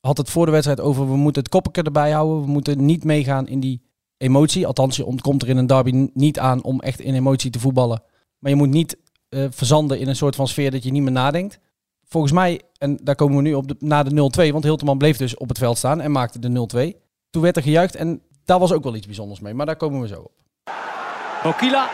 had 0.00 0.16
het 0.16 0.30
voor 0.30 0.46
de 0.46 0.52
wedstrijd 0.52 0.80
over 0.80 1.08
we 1.10 1.16
moeten 1.16 1.42
het 1.42 1.50
koppeke 1.50 1.82
erbij 1.82 2.10
houden. 2.10 2.40
We 2.40 2.50
moeten 2.50 2.84
niet 2.84 3.04
meegaan 3.04 3.48
in 3.48 3.60
die 3.60 3.82
emotie. 4.16 4.66
Althans, 4.66 4.96
je 4.96 5.04
ontkomt 5.04 5.42
er 5.42 5.48
in 5.48 5.56
een 5.56 5.66
derby 5.66 6.10
niet 6.14 6.38
aan 6.38 6.62
om 6.62 6.80
echt 6.80 7.00
in 7.00 7.14
emotie 7.14 7.50
te 7.50 7.60
voetballen. 7.60 8.02
Maar 8.38 8.50
je 8.50 8.56
moet 8.56 8.70
niet 8.70 8.96
eh, 9.28 9.46
verzanden 9.50 9.98
in 9.98 10.08
een 10.08 10.16
soort 10.16 10.36
van 10.36 10.48
sfeer 10.48 10.70
dat 10.70 10.84
je 10.84 10.90
niet 10.90 11.02
meer 11.02 11.12
nadenkt. 11.12 11.58
Volgens 12.04 12.32
mij, 12.32 12.60
en 12.78 12.96
daar 13.02 13.14
komen 13.14 13.36
we 13.36 13.42
nu 13.42 13.54
op 13.54 13.72
na 13.78 14.02
de 14.02 14.10
0-2, 14.48 14.52
want 14.52 14.64
Hilteman 14.64 14.98
bleef 14.98 15.16
dus 15.16 15.36
op 15.36 15.48
het 15.48 15.58
veld 15.58 15.78
staan 15.78 16.00
en 16.00 16.10
maakte 16.12 16.38
de 16.38 16.92
0-2. 16.94 17.05
Toen 17.36 17.44
werd 17.44 17.56
er 17.56 17.62
gejuicht 17.62 17.96
en 17.96 18.22
daar 18.44 18.58
was 18.58 18.72
ook 18.72 18.82
wel 18.82 18.94
iets 18.94 19.06
bijzonders 19.06 19.40
mee, 19.40 19.54
maar 19.54 19.66
daar 19.66 19.76
komen 19.76 20.00
we 20.00 20.06
zo 20.06 20.20
op. 20.20 20.32
Bokila 21.42 21.88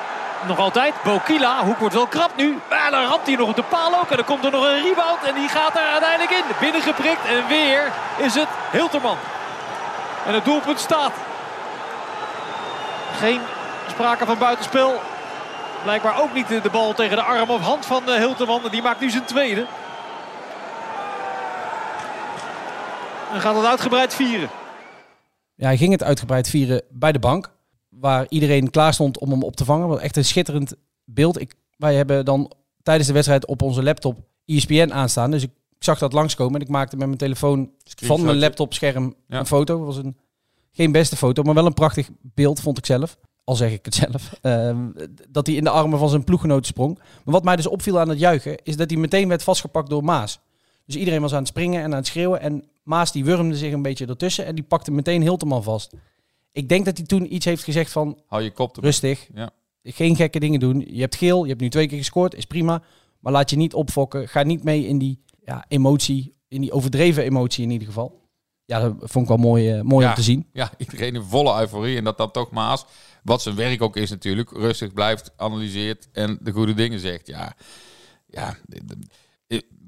nog 0.46 0.58
altijd. 0.58 0.94
Bokila, 1.04 1.64
Hoek 1.64 1.78
wordt 1.78 1.94
wel 1.94 2.06
krap 2.06 2.36
nu. 2.36 2.58
Maar 2.70 2.90
dan 2.90 3.04
ramt 3.04 3.26
hij 3.26 3.36
nog 3.36 3.48
op 3.48 3.56
de 3.56 3.62
paal 3.62 3.94
ook. 4.00 4.10
En 4.10 4.16
dan 4.16 4.24
komt 4.24 4.44
er 4.44 4.50
nog 4.50 4.64
een 4.64 4.82
rebound. 4.82 5.22
En 5.26 5.34
die 5.34 5.48
gaat 5.48 5.76
er 5.76 5.82
uiteindelijk 5.92 6.30
in. 6.30 6.44
Binnengeprikt. 6.60 7.26
En 7.26 7.48
weer 7.48 7.92
is 8.18 8.34
het 8.34 8.48
Hilterman. 8.70 9.16
En 10.26 10.34
het 10.34 10.44
doelpunt 10.44 10.80
staat. 10.80 11.12
Geen 13.18 13.40
sprake 13.88 14.26
van 14.26 14.38
buitenspel. 14.38 15.00
Blijkbaar 15.82 16.22
ook 16.22 16.34
niet 16.34 16.48
de 16.48 16.70
bal 16.72 16.94
tegen 16.94 17.16
de 17.16 17.22
arm 17.22 17.50
of 17.50 17.60
hand 17.60 17.86
van 17.86 18.08
eh, 18.08 18.14
Hilterman. 18.14 18.60
Die 18.70 18.82
maakt 18.82 19.00
nu 19.00 19.10
zijn 19.10 19.24
tweede. 19.24 19.66
En 23.32 23.40
gaat 23.40 23.56
het 23.56 23.66
uitgebreid 23.66 24.14
vieren. 24.14 24.60
Ja, 25.54 25.66
hij 25.66 25.76
ging 25.76 25.92
het 25.92 26.02
uitgebreid 26.02 26.48
vieren 26.48 26.82
bij 26.90 27.12
de 27.12 27.18
bank. 27.18 27.52
Waar 27.88 28.26
iedereen 28.28 28.70
klaar 28.70 28.94
stond 28.94 29.18
om 29.18 29.30
hem 29.30 29.42
op 29.42 29.56
te 29.56 29.64
vangen. 29.64 29.88
Wat 29.88 29.98
echt 29.98 30.16
een 30.16 30.24
schitterend 30.24 30.74
beeld. 31.04 31.40
Ik, 31.40 31.54
wij 31.76 31.94
hebben 31.94 32.24
dan 32.24 32.52
tijdens 32.82 33.06
de 33.06 33.14
wedstrijd 33.14 33.46
op 33.46 33.62
onze 33.62 33.82
laptop 33.82 34.18
ESPN 34.44 34.90
aanstaan. 34.92 35.30
Dus 35.30 35.42
ik 35.42 35.50
zag 35.78 35.98
dat 35.98 36.12
langskomen. 36.12 36.54
En 36.54 36.60
ik 36.60 36.68
maakte 36.68 36.96
met 36.96 37.06
mijn 37.06 37.18
telefoon 37.18 37.70
van 37.96 38.24
mijn 38.24 38.38
laptopscherm 38.38 39.14
Ja. 39.28 39.38
een 39.38 39.46
foto. 39.46 39.76
Het 39.76 39.86
was 39.86 39.96
een, 40.04 40.16
geen 40.72 40.92
beste 40.92 41.16
foto, 41.16 41.42
maar 41.42 41.54
wel 41.54 41.66
een 41.66 41.74
prachtig 41.74 42.10
beeld, 42.20 42.60
vond 42.60 42.78
ik 42.78 42.86
zelf. 42.86 43.18
Al 43.44 43.54
zeg 43.56 43.72
ik 43.72 43.84
het 43.84 43.94
zelf. 43.94 44.32
Ehm, 44.40 44.88
dat 45.28 45.46
hij 45.46 45.56
in 45.56 45.64
de 45.64 45.70
armen 45.70 45.98
van 45.98 46.08
zijn 46.08 46.24
ploeggenoot 46.24 46.66
sprong. 46.66 46.98
Maar 46.98 47.34
wat 47.34 47.44
mij 47.44 47.56
dus 47.56 47.66
opviel 47.66 48.00
aan 48.00 48.08
het 48.08 48.18
juichen, 48.18 48.56
is 48.62 48.76
dat 48.76 48.90
hij 48.90 48.98
meteen 48.98 49.28
werd 49.28 49.42
vastgepakt 49.42 49.90
door 49.90 50.04
Maas. 50.04 50.40
Dus 50.86 50.96
iedereen 50.96 51.20
was 51.20 51.32
aan 51.32 51.38
het 51.38 51.48
springen 51.48 51.82
en 51.82 51.90
aan 51.90 51.96
het 51.98 52.06
schreeuwen. 52.06 52.40
En 52.40 52.64
Maas 52.82 53.12
die 53.12 53.24
wurmde 53.24 53.56
zich 53.56 53.72
een 53.72 53.82
beetje 53.82 54.06
ertussen 54.06 54.46
en 54.46 54.54
die 54.54 54.64
pakte 54.64 54.90
meteen 54.90 55.22
Hilterman 55.22 55.62
vast. 55.62 55.92
Ik 56.52 56.68
denk 56.68 56.84
dat 56.84 56.96
hij 56.96 57.06
toen 57.06 57.34
iets 57.34 57.44
heeft 57.44 57.64
gezegd 57.64 57.92
van 57.92 58.18
Hou 58.26 58.42
je 58.42 58.50
kop 58.50 58.74
erbij. 58.74 58.90
rustig, 58.90 59.28
Ja. 59.34 59.50
geen 59.82 60.16
gekke 60.16 60.38
dingen 60.40 60.60
doen. 60.60 60.84
Je 60.88 61.00
hebt 61.00 61.16
geel, 61.16 61.42
je 61.42 61.48
hebt 61.48 61.60
nu 61.60 61.68
twee 61.68 61.86
keer 61.88 61.98
gescoord, 61.98 62.34
is 62.34 62.44
prima. 62.44 62.82
Maar 63.20 63.32
laat 63.32 63.50
je 63.50 63.56
niet 63.56 63.74
opfokken. 63.74 64.28
Ga 64.28 64.42
niet 64.42 64.64
mee 64.64 64.86
in 64.86 64.98
die 64.98 65.22
ja, 65.44 65.64
emotie, 65.68 66.34
in 66.48 66.60
die 66.60 66.72
overdreven 66.72 67.22
emotie 67.24 67.64
in 67.64 67.70
ieder 67.70 67.86
geval. 67.86 68.20
Ja, 68.64 68.80
dat 68.80 68.94
vond 68.98 69.24
ik 69.24 69.28
wel 69.28 69.36
mooi, 69.50 69.70
eh, 69.70 69.80
mooi 69.82 70.04
Ja. 70.04 70.10
om 70.10 70.16
te 70.16 70.22
zien. 70.22 70.46
Ja, 70.52 70.70
iedereen 70.76 71.14
in 71.14 71.22
volle 71.22 71.60
euforie. 71.60 71.96
En 71.96 72.04
dat 72.04 72.16
dan 72.18 72.30
toch 72.30 72.50
Maas, 72.50 72.84
wat 73.22 73.42
zijn 73.42 73.54
werk 73.54 73.82
ook 73.82 73.96
is 73.96 74.10
natuurlijk, 74.10 74.50
rustig 74.50 74.92
blijft, 74.92 75.32
analyseert 75.36 76.08
en 76.12 76.38
de 76.42 76.52
goede 76.52 76.74
dingen 76.74 76.98
zegt. 77.00 77.26
Ja, 77.26 77.56
ja 78.26 78.56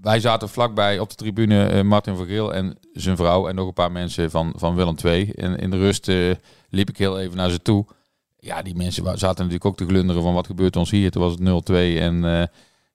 wij 0.01 0.21
zaten 0.21 0.49
vlakbij 0.49 0.99
op 0.99 1.09
de 1.09 1.15
tribune 1.15 1.67
eh, 1.67 1.83
Martin 1.83 2.17
van 2.17 2.27
Geel 2.27 2.55
en 2.55 2.79
zijn 2.93 3.17
vrouw 3.17 3.49
en 3.49 3.55
nog 3.55 3.67
een 3.67 3.73
paar 3.73 3.93
mensen 3.93 4.31
van, 4.31 4.53
van 4.57 4.75
Willem 4.75 4.95
II. 5.05 5.31
En 5.31 5.57
in 5.57 5.71
de 5.71 5.77
rust 5.79 6.09
eh, 6.09 6.31
liep 6.69 6.89
ik 6.89 6.99
heel 6.99 7.21
even 7.21 7.37
naar 7.37 7.51
ze 7.51 7.63
toe. 7.63 7.87
Ja, 8.39 8.63
die 8.63 8.75
mensen 8.75 9.05
zaten 9.05 9.37
natuurlijk 9.37 9.65
ook 9.65 9.77
te 9.77 9.87
glunderen 9.87 10.23
van 10.23 10.35
wat 10.35 10.47
gebeurt 10.47 10.77
ons 10.77 10.91
hier. 10.91 11.11
Toen 11.11 11.23
was 11.23 11.33
het 11.33 11.71
0-2 11.71 11.75
en 12.01 12.25
eh, 12.25 12.47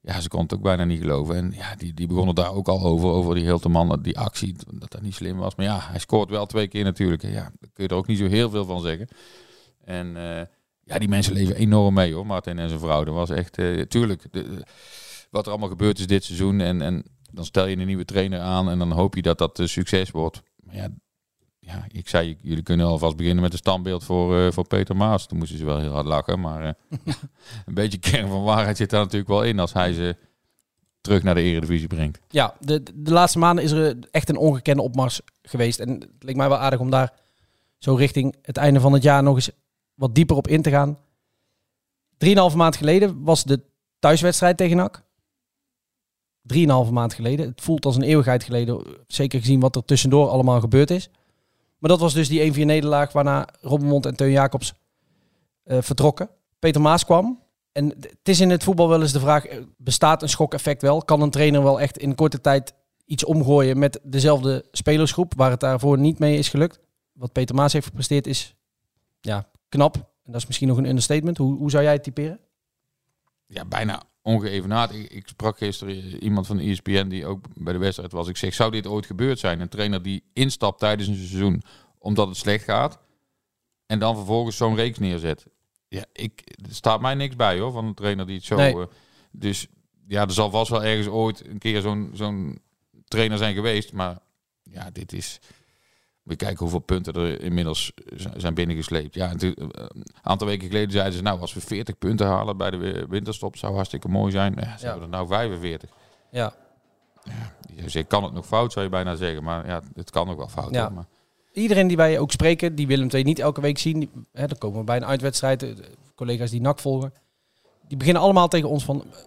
ja, 0.02 0.20
ze 0.22 0.28
konden 0.28 0.48
het 0.48 0.58
ook 0.58 0.64
bijna 0.64 0.84
niet 0.84 1.00
geloven. 1.00 1.36
En 1.36 1.54
ja, 1.56 1.76
die, 1.76 1.94
die 1.94 2.08
begonnen 2.08 2.36
daar 2.36 2.54
ook 2.54 2.68
al 2.68 2.84
over, 2.84 3.10
over 3.10 3.36
die 3.36 3.44
Hilterman, 3.44 4.00
die 4.02 4.18
actie, 4.20 4.56
dat 4.74 4.92
dat 4.92 5.02
niet 5.02 5.16
slim 5.16 5.38
was. 5.38 5.56
Maar 5.56 5.66
ja, 5.66 5.80
hij 5.82 6.00
scoort 6.00 6.30
wel 6.30 6.46
twee 6.46 6.68
keer 6.68 6.84
natuurlijk. 6.84 7.22
Ja, 7.22 7.32
daar 7.32 7.70
kun 7.74 7.84
je 7.84 7.88
er 7.88 7.96
ook 7.96 8.08
niet 8.08 8.18
zo 8.18 8.28
heel 8.28 8.50
veel 8.50 8.66
van 8.66 8.82
zeggen. 8.82 9.08
En 9.86 10.18
eh, 10.18 10.46
ja, 10.84 11.00
die 11.00 11.08
mensen 11.10 11.34
leven 11.34 11.56
enorm 11.56 11.94
mee 11.94 12.14
hoor, 12.14 12.26
Martin 12.26 12.60
en 12.60 12.68
zijn 12.68 12.80
vrouw. 12.82 13.04
Dat 13.04 13.14
was 13.14 13.30
echt, 13.30 13.58
eh, 13.58 13.82
tuurlijk, 13.82 14.24
de- 14.32 14.64
wat 15.30 15.46
er 15.46 15.52
allemaal 15.52 15.70
gebeurd 15.70 16.00
is 16.00 16.08
dit 16.08 16.24
seizoen. 16.24 16.60
En, 16.60 16.82
en 16.82 17.04
dan 17.32 17.46
stel 17.46 17.66
je 17.66 17.78
een 17.78 17.88
nieuwe 17.88 18.06
trainer 18.06 18.40
aan 18.40 18.70
en 18.70 18.80
dan 18.80 18.92
hoop 18.92 19.16
je 19.16 19.22
dat 19.22 19.38
dat 19.38 19.60
een 19.60 19.70
succes 19.70 20.12
wordt. 20.12 20.42
Maar 20.56 20.76
ja, 20.76 20.90
ja, 21.60 21.86
ik 21.92 22.10
zei, 22.10 22.38
jullie 22.42 22.64
kunnen 22.64 22.86
alvast 22.86 23.16
beginnen 23.16 23.44
met 23.44 23.52
een 23.52 23.58
standbeeld 23.58 24.04
voor, 24.04 24.40
eh, 24.40 24.52
voor 24.52 24.68
Peter 24.68 24.96
Maas. 24.96 25.28
Toen 25.28 25.38
moesten 25.38 25.58
ze 25.58 25.66
wel 25.66 25.80
heel 25.80 25.92
hard 25.92 26.06
lachen, 26.06 26.40
maar 26.40 26.64
eh, 26.64 26.74
een 27.66 27.74
beetje 27.74 27.98
kern 27.98 28.28
van 28.28 28.44
waarheid 28.44 28.78
zit 28.78 28.90
daar 28.90 29.02
natuurlijk 29.02 29.30
wel 29.30 29.44
in 29.44 29.60
als 29.60 29.74
hij 29.74 29.94
ze 29.94 30.16
terug 31.02 31.24
naar 31.24 31.36
de 31.36 31.42
eredivisie 31.42 31.88
brengt. 31.88 32.20
Ja, 32.28 32.56
de, 32.60 32.84
de 32.96 33.12
laatste 33.12 33.40
maanden 33.40 33.64
is 33.64 33.72
er 33.72 33.98
echt 34.12 34.30
een 34.30 34.38
ongekende 34.38 34.82
opmars 34.82 35.22
geweest. 35.42 35.80
En 35.80 35.90
het 35.90 36.24
leek 36.24 36.36
mij 36.36 36.50
wel 36.50 36.58
aardig 36.58 36.80
om 36.80 36.90
daar 36.90 37.14
zo 37.78 37.96
richting 37.96 38.36
het 38.42 38.58
einde 38.58 38.80
van 38.80 38.94
het 38.94 39.04
jaar 39.04 39.24
nog 39.24 39.36
eens 39.36 39.52
wat 39.94 40.16
dieper 40.16 40.36
op 40.36 40.48
in 40.48 40.62
te 40.62 40.70
gaan. 40.70 40.98
Drieënhalve 42.18 42.58
maand 42.58 42.76
geleden 42.76 43.24
was 43.24 43.44
de 43.44 43.62
thuiswedstrijd 44.00 44.58
tegen 44.58 44.78
NAC. 44.78 45.04
Drieënhalve 46.50 46.92
maand 46.92 47.14
geleden. 47.14 47.48
Het 47.48 47.62
voelt 47.62 47.86
als 47.86 47.96
een 47.96 48.04
eeuwigheid 48.04 48.44
geleden. 48.44 48.84
Zeker 49.08 49.40
gezien 49.40 49.60
wat 49.60 49.76
er 49.76 49.86
tussendoor 49.86 50.30
allemaal 50.30 50.60
gebeurd 50.60 50.92
is. 50.92 51.10
Maar 51.78 51.90
dat 51.90 52.00
was 52.00 52.14
dus 52.14 52.28
die 52.28 52.54
1-4 52.54 52.56
nederlaag 52.56 53.12
waarna 53.12 53.48
Robbenmond 53.62 54.06
en 54.06 54.16
Teun 54.16 54.32
Jacobs 54.32 54.74
eh, 55.64 55.78
vertrokken. 55.82 56.30
Peter 56.60 56.82
Maas 56.82 57.06
kwam. 57.06 57.40
En 57.72 57.90
het 57.90 58.20
is 58.24 58.40
in 58.40 58.50
het 58.50 58.64
voetbal 58.64 58.90
wel 58.90 59.02
eens 59.02 59.12
de 59.12 59.20
vraag, 59.20 59.46
eh, 59.46 59.58
bestaat 59.78 60.22
een 60.22 60.30
schokeffect 60.30 60.82
wel? 60.82 61.02
Kan 61.02 61.22
een 61.22 61.30
trainer 61.30 61.64
wel 61.64 61.80
echt 61.80 61.98
in 61.98 62.16
korte 62.16 62.42
tijd 62.42 62.74
iets 63.06 63.26
omgooien 63.26 63.80
met 63.80 64.00
dezelfde 64.04 64.66
spelersgroep, 64.72 65.34
waar 65.36 65.52
het 65.52 65.60
daarvoor 65.60 65.98
niet 65.98 66.20
mee 66.20 66.38
is 66.38 66.50
gelukt? 66.50 66.80
Wat 67.14 67.32
Peter 67.32 67.56
Maas 67.56 67.74
heeft 67.74 67.86
gepresteerd 67.86 68.28
is 68.28 68.56
ja, 69.22 69.50
knap. 69.70 69.96
En 69.96 70.32
dat 70.32 70.42
is 70.42 70.48
misschien 70.48 70.68
nog 70.68 70.78
een 70.78 70.90
understatement. 70.90 71.38
Hoe, 71.38 71.58
hoe 71.58 71.72
zou 71.72 71.84
jij 71.84 71.94
het 71.94 72.04
typeren? 72.04 72.40
ja, 73.50 73.66
bijna 73.66 74.04
ongeëvenaard. 74.22 74.94
Ik, 74.94 75.12
ik 75.12 75.28
sprak 75.28 75.58
gisteren 75.58 76.24
iemand 76.24 76.48
van 76.48 76.58
de 76.58 76.64
ESPN 76.64 77.08
die 77.08 77.26
ook 77.26 77.46
bij 77.56 77.74
de 77.74 77.80
wedstrijd 77.80 78.12
was. 78.12 78.28
Ik 78.28 78.38
zeg, 78.38 78.54
zou 78.54 78.72
dit 78.72 78.88
ooit 78.88 79.06
gebeurd 79.06 79.40
zijn? 79.40 79.60
Een 79.60 79.70
trainer 79.70 80.02
die 80.02 80.24
instapt 80.34 80.80
tijdens 80.80 81.08
een 81.08 81.16
seizoen 81.16 81.62
omdat 81.98 82.28
het 82.28 82.38
slecht 82.38 82.64
gaat 82.64 83.00
en 83.86 84.00
dan 84.00 84.16
vervolgens 84.16 84.58
zo'n 84.58 84.76
reeks 84.76 85.00
neerzet. 85.00 85.48
Ja, 85.88 86.06
ik, 86.14 86.42
er 86.68 86.76
staat 86.76 87.02
mij 87.02 87.16
niks 87.16 87.36
bij 87.36 87.60
hoor, 87.60 87.72
van 87.72 87.86
een 87.86 87.94
trainer 87.94 88.26
die 88.26 88.36
het 88.36 88.46
zo... 88.46 88.56
Nee. 88.56 88.80
eh, 88.80 88.86
dus 89.32 89.68
ja, 90.08 90.22
er 90.22 90.32
zal 90.32 90.50
vast 90.50 90.72
wel 90.72 90.84
ergens 90.84 91.08
ooit 91.08 91.48
een 91.48 91.58
keer 91.58 91.82
zo'n 91.82 92.12
zo'n 92.14 92.62
trainer 93.08 93.38
zijn 93.38 93.56
geweest. 93.56 93.94
Maar 93.94 94.20
ja, 94.64 94.90
dit 94.92 95.14
is... 95.14 95.40
We 96.30 96.36
kijken 96.36 96.60
hoeveel 96.60 96.80
punten 96.80 97.14
er 97.14 97.42
inmiddels 97.42 97.92
zijn 98.38 98.54
binnengesleept. 98.54 99.14
Ja, 99.16 99.32
een 99.40 99.74
aantal 100.22 100.48
weken 100.48 100.68
geleden 100.68 100.92
zeiden 100.92 101.14
ze, 101.14 101.22
nou, 101.22 101.40
als 101.40 101.54
we 101.54 101.62
40 101.62 101.98
punten 101.98 102.28
halen 102.28 102.58
bij 102.58 102.70
de 102.72 102.78
wi- 102.78 103.06
winterstop, 103.10 103.58
zou 103.58 103.74
hartstikke 103.76 104.08
mooi 104.08 104.32
zijn. 104.32 104.54
Ja, 104.60 104.78
ze 104.78 104.86
Ja. 104.86 104.92
hebben 104.92 105.02
er 105.04 105.10
nou 105.10 105.28
45. 105.28 105.90
Ja. 106.32 106.54
Je 107.76 107.90
zegt, 107.90 108.08
kan 108.08 108.24
het 108.24 108.34
nog 108.34 108.46
fout, 108.46 108.72
zou 108.72 108.86
je 108.86 108.92
bijna 108.92 109.16
zeggen. 109.16 109.44
Maar 109.44 109.68
ja, 109.68 109.82
het 109.96 110.10
kan 110.10 110.30
ook 110.30 110.38
wel 110.38 110.48
fout. 110.48 110.74
Ja. 110.74 110.90
Maar, 110.90 111.06
Iedereen 111.54 111.88
die 111.88 111.98
wij 111.98 112.20
ook 112.20 112.32
spreken, 112.32 112.76
die 112.76 112.88
Willem 112.88 113.08
II 113.14 113.24
niet 113.24 113.40
elke 113.40 113.62
week 113.62 113.78
zien, 113.78 114.00
die, 114.00 114.10
hè, 114.32 114.48
dan 114.48 114.58
komen 114.58 114.80
we 114.80 114.84
bij 114.86 114.96
een 114.98 115.06
uitwedstrijd, 115.06 115.64
eh, 115.64 115.70
collega's 116.16 116.50
die 116.52 116.62
NAC 116.62 116.80
volgen, 116.80 117.14
die 117.88 117.98
beginnen 117.98 118.22
allemaal 118.22 118.48
tegen 118.48 118.70
ons 118.70 118.84
van, 118.86 119.04
eh, 119.12 119.18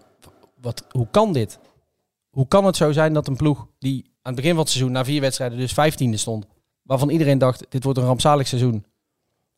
wat, 0.60 0.84
hoe 0.90 1.06
kan 1.10 1.32
dit? 1.32 1.58
Hoe 2.30 2.48
kan 2.48 2.64
het 2.64 2.76
zo 2.76 2.92
zijn 2.92 3.12
dat 3.12 3.28
een 3.28 3.36
ploeg 3.36 3.66
die 3.78 4.04
aan 4.04 4.32
het 4.32 4.34
begin 4.34 4.50
van 4.50 4.60
het 4.60 4.68
seizoen 4.70 4.92
na 4.92 5.04
vier 5.04 5.20
wedstrijden 5.20 5.58
dus 5.58 5.72
vijftiende 5.72 6.16
stond, 6.16 6.46
waarvan 6.92 7.10
iedereen 7.10 7.38
dacht, 7.38 7.66
dit 7.68 7.84
wordt 7.84 7.98
een 7.98 8.04
rampzalig 8.04 8.46
seizoen. 8.46 8.84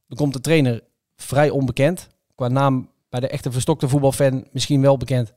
Dan 0.08 0.16
komt 0.18 0.32
de 0.32 0.40
trainer 0.40 0.82
vrij 1.16 1.50
onbekend, 1.50 2.08
qua 2.34 2.48
naam 2.48 2.90
bij 3.08 3.20
de 3.20 3.28
echte 3.28 3.52
verstokte 3.52 3.88
voetbalfan 3.88 4.46
misschien 4.52 4.80
wel 4.80 4.96
bekend. 4.96 5.28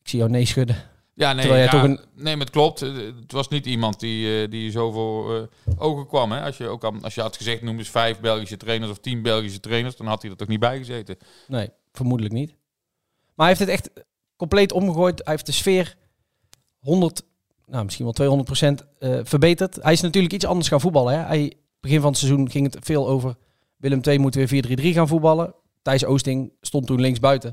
Ik 0.00 0.08
zie 0.08 0.18
jou 0.18 0.30
nee 0.30 0.44
schudden. 0.46 0.76
ja, 1.14 1.32
nee, 1.32 1.40
Terwijl 1.40 1.64
jij 1.64 1.72
ja, 1.72 1.80
toch 1.80 1.82
een- 1.90 2.22
nee, 2.24 2.36
maar 2.36 2.44
het 2.44 2.54
klopt. 2.54 2.80
Het 2.80 3.32
was 3.32 3.48
niet 3.48 3.66
iemand 3.66 4.00
die, 4.00 4.42
eh, 4.42 4.50
die 4.50 4.70
zo 4.70 4.90
voor 4.90 5.36
eh, 5.36 5.42
ogen 5.78 6.06
kwam. 6.06 6.32
Hè? 6.32 6.42
Als, 6.42 6.56
je 6.56 6.68
ook 6.68 6.84
aan, 6.84 7.02
als 7.02 7.14
je 7.14 7.20
had 7.20 7.36
gezegd, 7.36 7.62
noem 7.62 7.78
eens 7.78 7.88
vijf 7.90 8.20
Belgische 8.20 8.56
trainers 8.56 8.90
of 8.90 8.98
tien 8.98 9.22
Belgische 9.22 9.60
trainers, 9.60 9.96
dan 9.96 10.06
had 10.06 10.22
hij 10.22 10.30
er 10.30 10.36
toch 10.36 10.48
niet 10.48 10.60
bij 10.60 10.78
gezeten. 10.78 11.16
Nee, 11.46 11.68
vermoedelijk 11.92 12.34
niet. 12.34 12.50
Maar 13.34 13.46
hij 13.46 13.56
heeft 13.56 13.60
het 13.60 13.68
echt 13.68 13.90
compleet 14.36 14.72
omgegooid. 14.72 15.18
Hij 15.24 15.32
heeft 15.32 15.46
de 15.46 15.52
sfeer 15.52 15.96
100, 16.78 17.22
nou 17.70 17.84
misschien 17.84 18.04
wel 18.04 18.14
200 18.14 18.48
procent 18.48 18.84
eh, 18.98 19.18
verbeterd. 19.22 19.78
Hij 19.82 19.92
is 19.92 20.00
natuurlijk 20.00 20.34
iets 20.34 20.46
anders 20.46 20.68
gaan 20.68 20.80
voetballen. 20.80 21.14
Hè. 21.14 21.20
Hij, 21.20 21.52
begin 21.80 22.00
van 22.00 22.10
het 22.10 22.18
seizoen 22.18 22.50
ging 22.50 22.72
het 22.72 22.84
veel 22.84 23.08
over 23.08 23.36
Willem 23.76 24.00
II 24.02 24.18
moet 24.18 24.34
weer 24.34 24.78
4-3-3 24.80 24.82
gaan 24.82 25.08
voetballen. 25.08 25.54
Thijs 25.82 26.04
Oosting 26.04 26.52
stond 26.60 26.86
toen 26.86 27.00
links 27.00 27.20
buiten. 27.20 27.50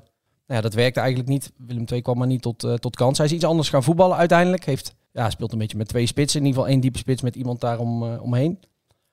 Nou 0.47 0.59
ja, 0.59 0.61
dat 0.61 0.73
werkte 0.73 0.99
eigenlijk 0.99 1.29
niet. 1.29 1.51
Willem 1.57 1.85
II 1.91 2.01
kwam 2.01 2.17
maar 2.17 2.27
niet 2.27 2.41
tot, 2.41 2.63
eh, 2.63 2.73
tot 2.73 2.95
kans. 2.95 3.17
Hij 3.17 3.27
is 3.27 3.33
iets 3.33 3.43
anders 3.43 3.69
gaan 3.69 3.83
voetballen 3.83 4.17
uiteindelijk. 4.17 4.65
Heeft, 4.65 4.95
ja, 5.11 5.29
speelt 5.29 5.51
een 5.51 5.57
beetje 5.57 5.77
met 5.77 5.87
twee 5.87 6.05
spitsen. 6.05 6.39
In 6.39 6.45
ieder 6.45 6.59
geval 6.59 6.73
één 6.73 6.81
diepe 6.81 6.97
spits 6.97 7.21
met 7.21 7.35
iemand 7.35 7.61
daar 7.61 7.79
om, 7.79 8.03
eh, 8.03 8.21
omheen. 8.21 8.59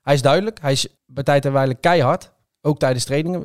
Hij 0.00 0.14
is 0.14 0.22
duidelijk. 0.22 0.60
Hij 0.60 0.72
is 0.72 0.88
bij 1.06 1.22
tijd 1.22 1.44
en 1.44 1.52
wijle 1.52 1.74
keihard. 1.74 2.32
Ook 2.60 2.78
tijdens 2.78 3.04
trainingen. 3.04 3.40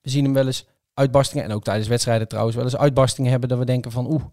We 0.00 0.10
zien 0.10 0.24
hem 0.24 0.32
wel 0.32 0.46
eens 0.46 0.66
uitbarstingen. 0.94 1.44
En 1.44 1.52
ook 1.52 1.64
tijdens 1.64 1.88
wedstrijden 1.88 2.28
trouwens 2.28 2.56
wel 2.56 2.64
eens 2.64 2.76
uitbarstingen 2.76 3.30
hebben. 3.30 3.48
Dat 3.48 3.58
we 3.58 3.64
denken 3.64 3.90
van 3.90 4.12
oeh, 4.12 4.24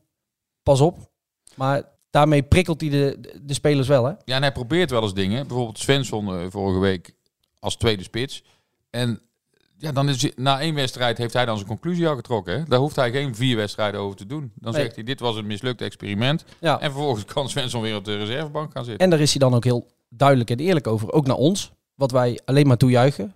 pas 0.63 0.81
op. 0.81 1.11
Maar 1.55 1.83
daarmee 2.09 2.43
prikkelt 2.43 2.81
hij 2.81 2.89
de, 2.89 3.19
de, 3.41 3.53
spelers 3.53 3.87
wel 3.87 4.05
hè. 4.05 4.11
Ja, 4.25 4.35
en 4.35 4.41
hij 4.41 4.51
probeert 4.51 4.89
wel 4.89 5.01
eens 5.01 5.13
dingen. 5.13 5.47
Bijvoorbeeld 5.47 5.79
Svensson 5.79 6.35
eh, 6.35 6.45
vorige 6.49 6.79
week 6.79 7.13
als 7.59 7.75
tweede 7.75 8.03
spits. 8.03 8.43
En 8.89 9.21
ja, 9.77 9.91
dan 9.91 10.09
is 10.09 10.31
na 10.35 10.59
één 10.59 10.75
wedstrijd 10.75 11.17
heeft 11.17 11.33
hij 11.33 11.45
dan 11.45 11.55
zijn 11.55 11.67
conclusie 11.67 12.07
al 12.07 12.15
getrokken. 12.15 12.53
Hè? 12.59 12.63
Daar 12.63 12.79
hoeft 12.79 12.95
hij 12.95 13.11
geen 13.11 13.35
vier 13.35 13.55
wedstrijden 13.55 13.99
over 13.99 14.17
te 14.17 14.25
doen. 14.25 14.51
Dan 14.55 14.73
Nee. 14.73 14.81
zegt 14.81 14.95
hij, 14.95 15.03
dit 15.03 15.19
was 15.19 15.35
een 15.35 15.47
mislukt 15.47 15.81
experiment. 15.81 16.45
Ja. 16.59 16.79
En 16.79 16.91
vervolgens 16.91 17.25
kan 17.25 17.49
Svensson 17.49 17.81
weer 17.81 17.95
op 17.95 18.05
de 18.05 18.17
reservebank 18.17 18.71
gaan 18.71 18.83
zitten. 18.83 19.03
En 19.03 19.09
daar 19.09 19.19
is 19.19 19.29
hij 19.29 19.39
dan 19.39 19.53
ook 19.53 19.63
heel 19.63 19.87
duidelijk 20.09 20.49
en 20.49 20.57
eerlijk 20.57 20.87
over. 20.87 21.11
Ook 21.11 21.27
naar 21.27 21.35
ons. 21.35 21.71
Wat 21.95 22.11
wij 22.11 22.39
alleen 22.45 22.67
maar 22.67 22.77
toejuichen. 22.77 23.33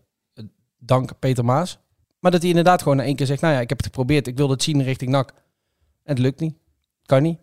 Dank 0.80 1.20
Peter 1.20 1.46
Maas. 1.46 1.78
Maar 2.20 2.32
dat 2.32 2.40
hij 2.42 2.50
inderdaad 2.50 2.82
gewoon 2.82 2.98
na 2.98 3.04
één 3.04 3.16
keer 3.16 3.26
zegt, 3.26 3.42
nou 3.42 3.54
ja, 3.54 3.60
ik 3.60 3.70
heb 3.70 3.78
het 3.78 3.88
geprobeerd. 3.88 4.28
Ik 4.28 4.38
wilde 4.38 4.54
het 4.54 4.64
zien 4.64 4.84
richting 4.84 5.12
NAC. 5.12 5.30
En 5.30 6.14
het 6.14 6.20
lukt 6.20 6.40
niet. 6.40 6.56
Kan 7.06 7.22
niet. 7.22 7.40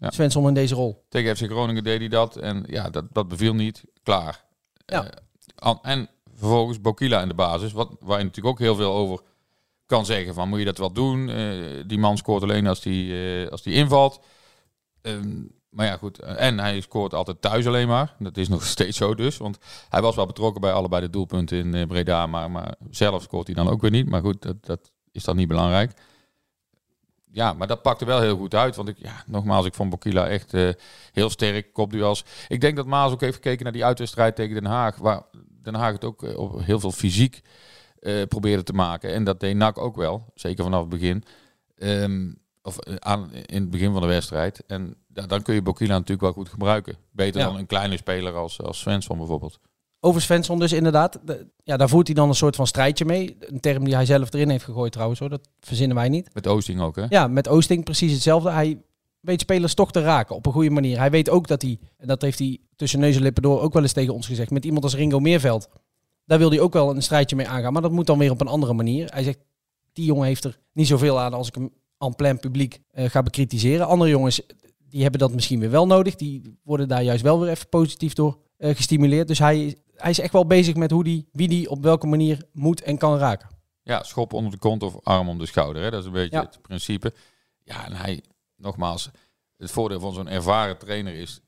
Ja. 0.00 0.10
Svensson 0.10 0.48
in 0.48 0.54
deze 0.54 0.74
rol. 0.74 1.04
Tegen 1.08 1.36
FC 1.36 1.44
Groningen 1.44 1.84
deed 1.84 1.98
hij 1.98 2.08
dat. 2.08 2.36
En 2.36 2.64
ja, 2.66 2.90
dat, 2.90 3.04
dat 3.12 3.28
beviel 3.28 3.54
niet. 3.54 3.84
Klaar. 4.02 4.44
Ja. 4.86 5.10
Eh, 5.54 5.74
en 5.82 6.08
vervolgens 6.34 6.80
Bokila 6.80 7.22
in 7.22 7.28
de 7.28 7.34
basis. 7.34 7.72
Wat, 7.72 7.96
waar 8.00 8.18
je 8.18 8.24
natuurlijk 8.24 8.54
ook 8.54 8.58
heel 8.58 8.74
veel 8.74 8.92
over 8.92 9.20
kan 9.86 10.06
zeggen. 10.06 10.34
Van, 10.34 10.48
moet 10.48 10.58
je 10.58 10.64
dat 10.64 10.78
wel 10.78 10.92
doen? 10.92 11.28
Eh, 11.28 11.84
die 11.86 11.98
man 11.98 12.16
scoort 12.16 12.42
alleen 12.42 12.66
als 12.66 12.80
die, 12.80 13.14
eh, 13.14 13.50
als 13.50 13.62
die 13.62 13.74
invalt. 13.74 14.20
Ehm, 15.02 15.42
maar 15.70 15.86
ja, 15.86 15.96
goed. 15.96 16.18
En 16.18 16.58
hij 16.58 16.80
scoort 16.80 17.14
altijd 17.14 17.40
thuis 17.40 17.66
alleen 17.66 17.88
maar. 17.88 18.14
Dat 18.18 18.36
is 18.36 18.48
nog 18.54 18.64
steeds 18.64 18.96
zo 18.96 19.14
dus. 19.14 19.36
Want 19.36 19.58
hij 19.88 20.02
was 20.02 20.16
wel 20.16 20.26
betrokken 20.26 20.60
bij 20.60 20.72
allebei 20.72 21.02
de 21.02 21.10
doelpunten 21.10 21.74
in 21.74 21.88
Breda. 21.88 22.26
Maar, 22.26 22.50
maar 22.50 22.74
zelf 22.90 23.22
scoort 23.22 23.46
hij 23.46 23.56
dan 23.56 23.68
ook 23.68 23.80
weer 23.80 23.90
niet. 23.90 24.08
Maar 24.08 24.20
goed, 24.20 24.42
dat, 24.42 24.66
dat 24.66 24.90
is 25.12 25.24
dan 25.24 25.36
niet 25.36 25.48
belangrijk. 25.48 25.92
Ja, 27.32 27.52
maar 27.52 27.66
dat 27.66 27.82
pakte 27.82 28.04
wel 28.04 28.20
heel 28.20 28.36
goed 28.36 28.54
uit. 28.54 28.76
Want 28.76 28.88
ik, 28.88 28.96
ja, 28.98 29.22
nogmaals, 29.26 29.66
ik 29.66 29.74
vond 29.74 29.90
Bokila 29.90 30.28
echt 30.28 30.54
eh, 30.54 30.68
heel 31.12 31.30
sterk. 31.30 31.72
Kopduels. 31.72 32.24
Ik 32.48 32.60
denk 32.60 32.76
dat 32.76 32.86
Maas 32.86 33.12
ook 33.12 33.20
heeft 33.20 33.34
gekeken 33.34 33.62
naar 33.64 33.72
die 33.72 33.84
uitwedstrijd 33.84 34.36
tegen 34.36 34.54
Den 34.54 34.64
Haag. 34.70 34.96
Waar 34.96 35.22
Den 35.62 35.74
Haag 35.74 35.92
het 35.92 36.04
ook 36.04 36.22
eh, 36.22 36.38
op 36.38 36.60
heel 36.64 36.80
veel 36.80 36.92
fysiek 36.92 37.40
eh, 37.98 38.22
probeerde 38.28 38.62
te 38.62 38.72
maken. 38.72 39.12
En 39.12 39.24
dat 39.24 39.40
deed 39.40 39.56
NAC 39.56 39.78
ook 39.78 39.96
wel. 39.96 40.24
Zeker 40.34 40.64
vanaf 40.64 40.80
het 40.80 40.88
begin. 40.88 41.24
Ehm, 41.78 42.32
of 42.62 42.78
aan, 42.98 43.32
in 43.32 43.60
het 43.60 43.70
begin 43.70 43.92
van 43.92 44.00
de 44.00 44.06
wedstrijd. 44.08 44.62
En 44.66 44.96
da- 45.06 45.26
dan 45.26 45.42
kun 45.42 45.54
je 45.54 45.62
Bokila 45.62 45.92
natuurlijk 45.92 46.20
wel 46.20 46.32
goed 46.32 46.48
gebruiken. 46.48 46.96
Beter 47.10 47.40
Ja. 47.40 47.46
dan 47.46 47.56
een 47.56 47.66
kleine 47.66 47.96
speler 47.96 48.34
als, 48.34 48.60
als 48.62 48.78
Svensson 48.78 49.18
bijvoorbeeld. 49.18 49.58
Over 50.00 50.20
Svensson 50.20 50.58
dus 50.58 50.72
inderdaad. 50.72 51.18
De- 51.24 51.46
ja, 51.64 51.76
daar 51.76 51.88
voert 51.88 52.06
hij 52.06 52.16
dan 52.16 52.28
een 52.28 52.34
soort 52.34 52.56
van 52.56 52.66
strijdje 52.66 53.04
mee. 53.04 53.36
Een 53.40 53.60
term 53.60 53.84
die 53.84 53.94
hij 53.94 54.04
zelf 54.06 54.32
erin 54.32 54.48
heeft 54.50 54.64
gegooid 54.64 54.92
trouwens 54.92 55.20
hoor. 55.20 55.28
Dat 55.28 55.48
verzinnen 55.60 55.96
wij 55.96 56.08
niet. 56.08 56.34
Met 56.34 56.46
Oosting 56.46 56.80
ook, 56.80 56.96
hè? 56.96 57.04
Ja, 57.08 57.28
met 57.28 57.48
Oosting 57.48 57.84
precies 57.84 58.12
hetzelfde. 58.12 58.50
Hij 58.50 58.78
weet 59.20 59.40
spelers 59.40 59.74
toch 59.74 59.92
te 59.92 60.00
raken 60.00 60.34
op 60.36 60.46
een 60.46 60.52
goede 60.52 60.70
manier. 60.70 60.98
Hij 60.98 61.10
weet 61.10 61.30
ook 61.30 61.48
dat 61.48 61.62
hij, 61.62 61.78
en 61.96 62.06
dat 62.06 62.22
heeft 62.22 62.38
hij 62.38 62.58
tussen 62.76 63.00
neus 63.00 63.16
en 63.16 63.22
lippen 63.22 63.42
door 63.42 63.60
ook 63.60 63.72
wel 63.72 63.82
eens 63.82 63.92
tegen 63.92 64.14
ons 64.14 64.26
gezegd, 64.26 64.50
met 64.50 64.64
iemand 64.64 64.84
als 64.84 64.94
Ringo 64.94 65.20
Meerveld, 65.20 65.68
daar 66.24 66.38
wil 66.38 66.50
hij 66.50 66.60
ook 66.60 66.72
wel 66.72 66.90
een 66.90 67.02
strijdje 67.02 67.36
mee 67.36 67.48
aangaan. 67.48 67.72
Maar 67.72 67.82
dat 67.82 67.90
moet 67.92 68.06
dan 68.06 68.18
weer 68.18 68.30
op 68.30 68.40
een 68.40 68.46
andere 68.46 68.72
manier. 68.72 69.08
Hij 69.12 69.22
zegt, 69.22 69.38
die 69.92 70.04
jongen 70.04 70.26
heeft 70.26 70.44
er 70.44 70.58
niet 70.72 70.86
zoveel 70.86 71.20
aan 71.20 71.32
als 71.32 71.48
ik 71.48 71.54
hem 71.54 71.70
en 71.98 72.14
plein 72.14 72.38
publiek 72.38 72.80
eh, 72.90 73.10
ga 73.10 73.22
bekritiseren. 73.22 73.86
Andere 73.86 74.10
jongens, 74.10 74.40
die 74.88 75.02
hebben 75.02 75.20
dat 75.20 75.32
misschien 75.32 75.60
weer 75.60 75.70
wel 75.70 75.86
nodig. 75.86 76.14
Die 76.16 76.58
worden 76.62 76.88
daar 76.88 77.02
juist 77.02 77.22
wel 77.22 77.40
weer 77.40 77.50
even 77.50 77.68
positief 77.68 78.12
door 78.12 78.38
eh, 78.56 78.74
gestimuleerd. 78.76 79.28
Dus 79.28 79.38
hij, 79.38 79.76
hij 80.00 80.10
is 80.10 80.18
echt 80.20 80.32
wel 80.32 80.46
bezig 80.46 80.74
met 80.74 80.90
hoe 80.90 81.04
die, 81.04 81.28
wie 81.32 81.48
die 81.48 81.70
op 81.70 81.82
welke 81.82 82.06
manier 82.06 82.42
moet 82.52 82.82
en 82.82 82.98
kan 82.98 83.16
raken. 83.18 83.48
Ja, 83.82 84.02
schop 84.02 84.32
onder 84.32 84.50
de 84.52 84.58
kont 84.58 84.82
of 84.82 84.96
arm 85.02 85.28
om 85.28 85.38
de 85.38 85.46
schouder. 85.46 85.82
Hè? 85.82 85.90
Dat 85.90 86.00
is 86.00 86.06
een 86.06 86.12
beetje 86.12 86.36
Ja. 86.36 86.42
het 86.42 86.62
principe. 86.62 87.14
Ja, 87.64 87.84
en 87.84 87.92
hij, 87.92 88.24
nogmaals, 88.56 89.10
het 89.56 89.70
voordeel 89.70 90.00
van 90.00 90.12
zo'n 90.12 90.28
ervaren 90.28 90.78
trainer 90.78 91.14
is 91.14 91.40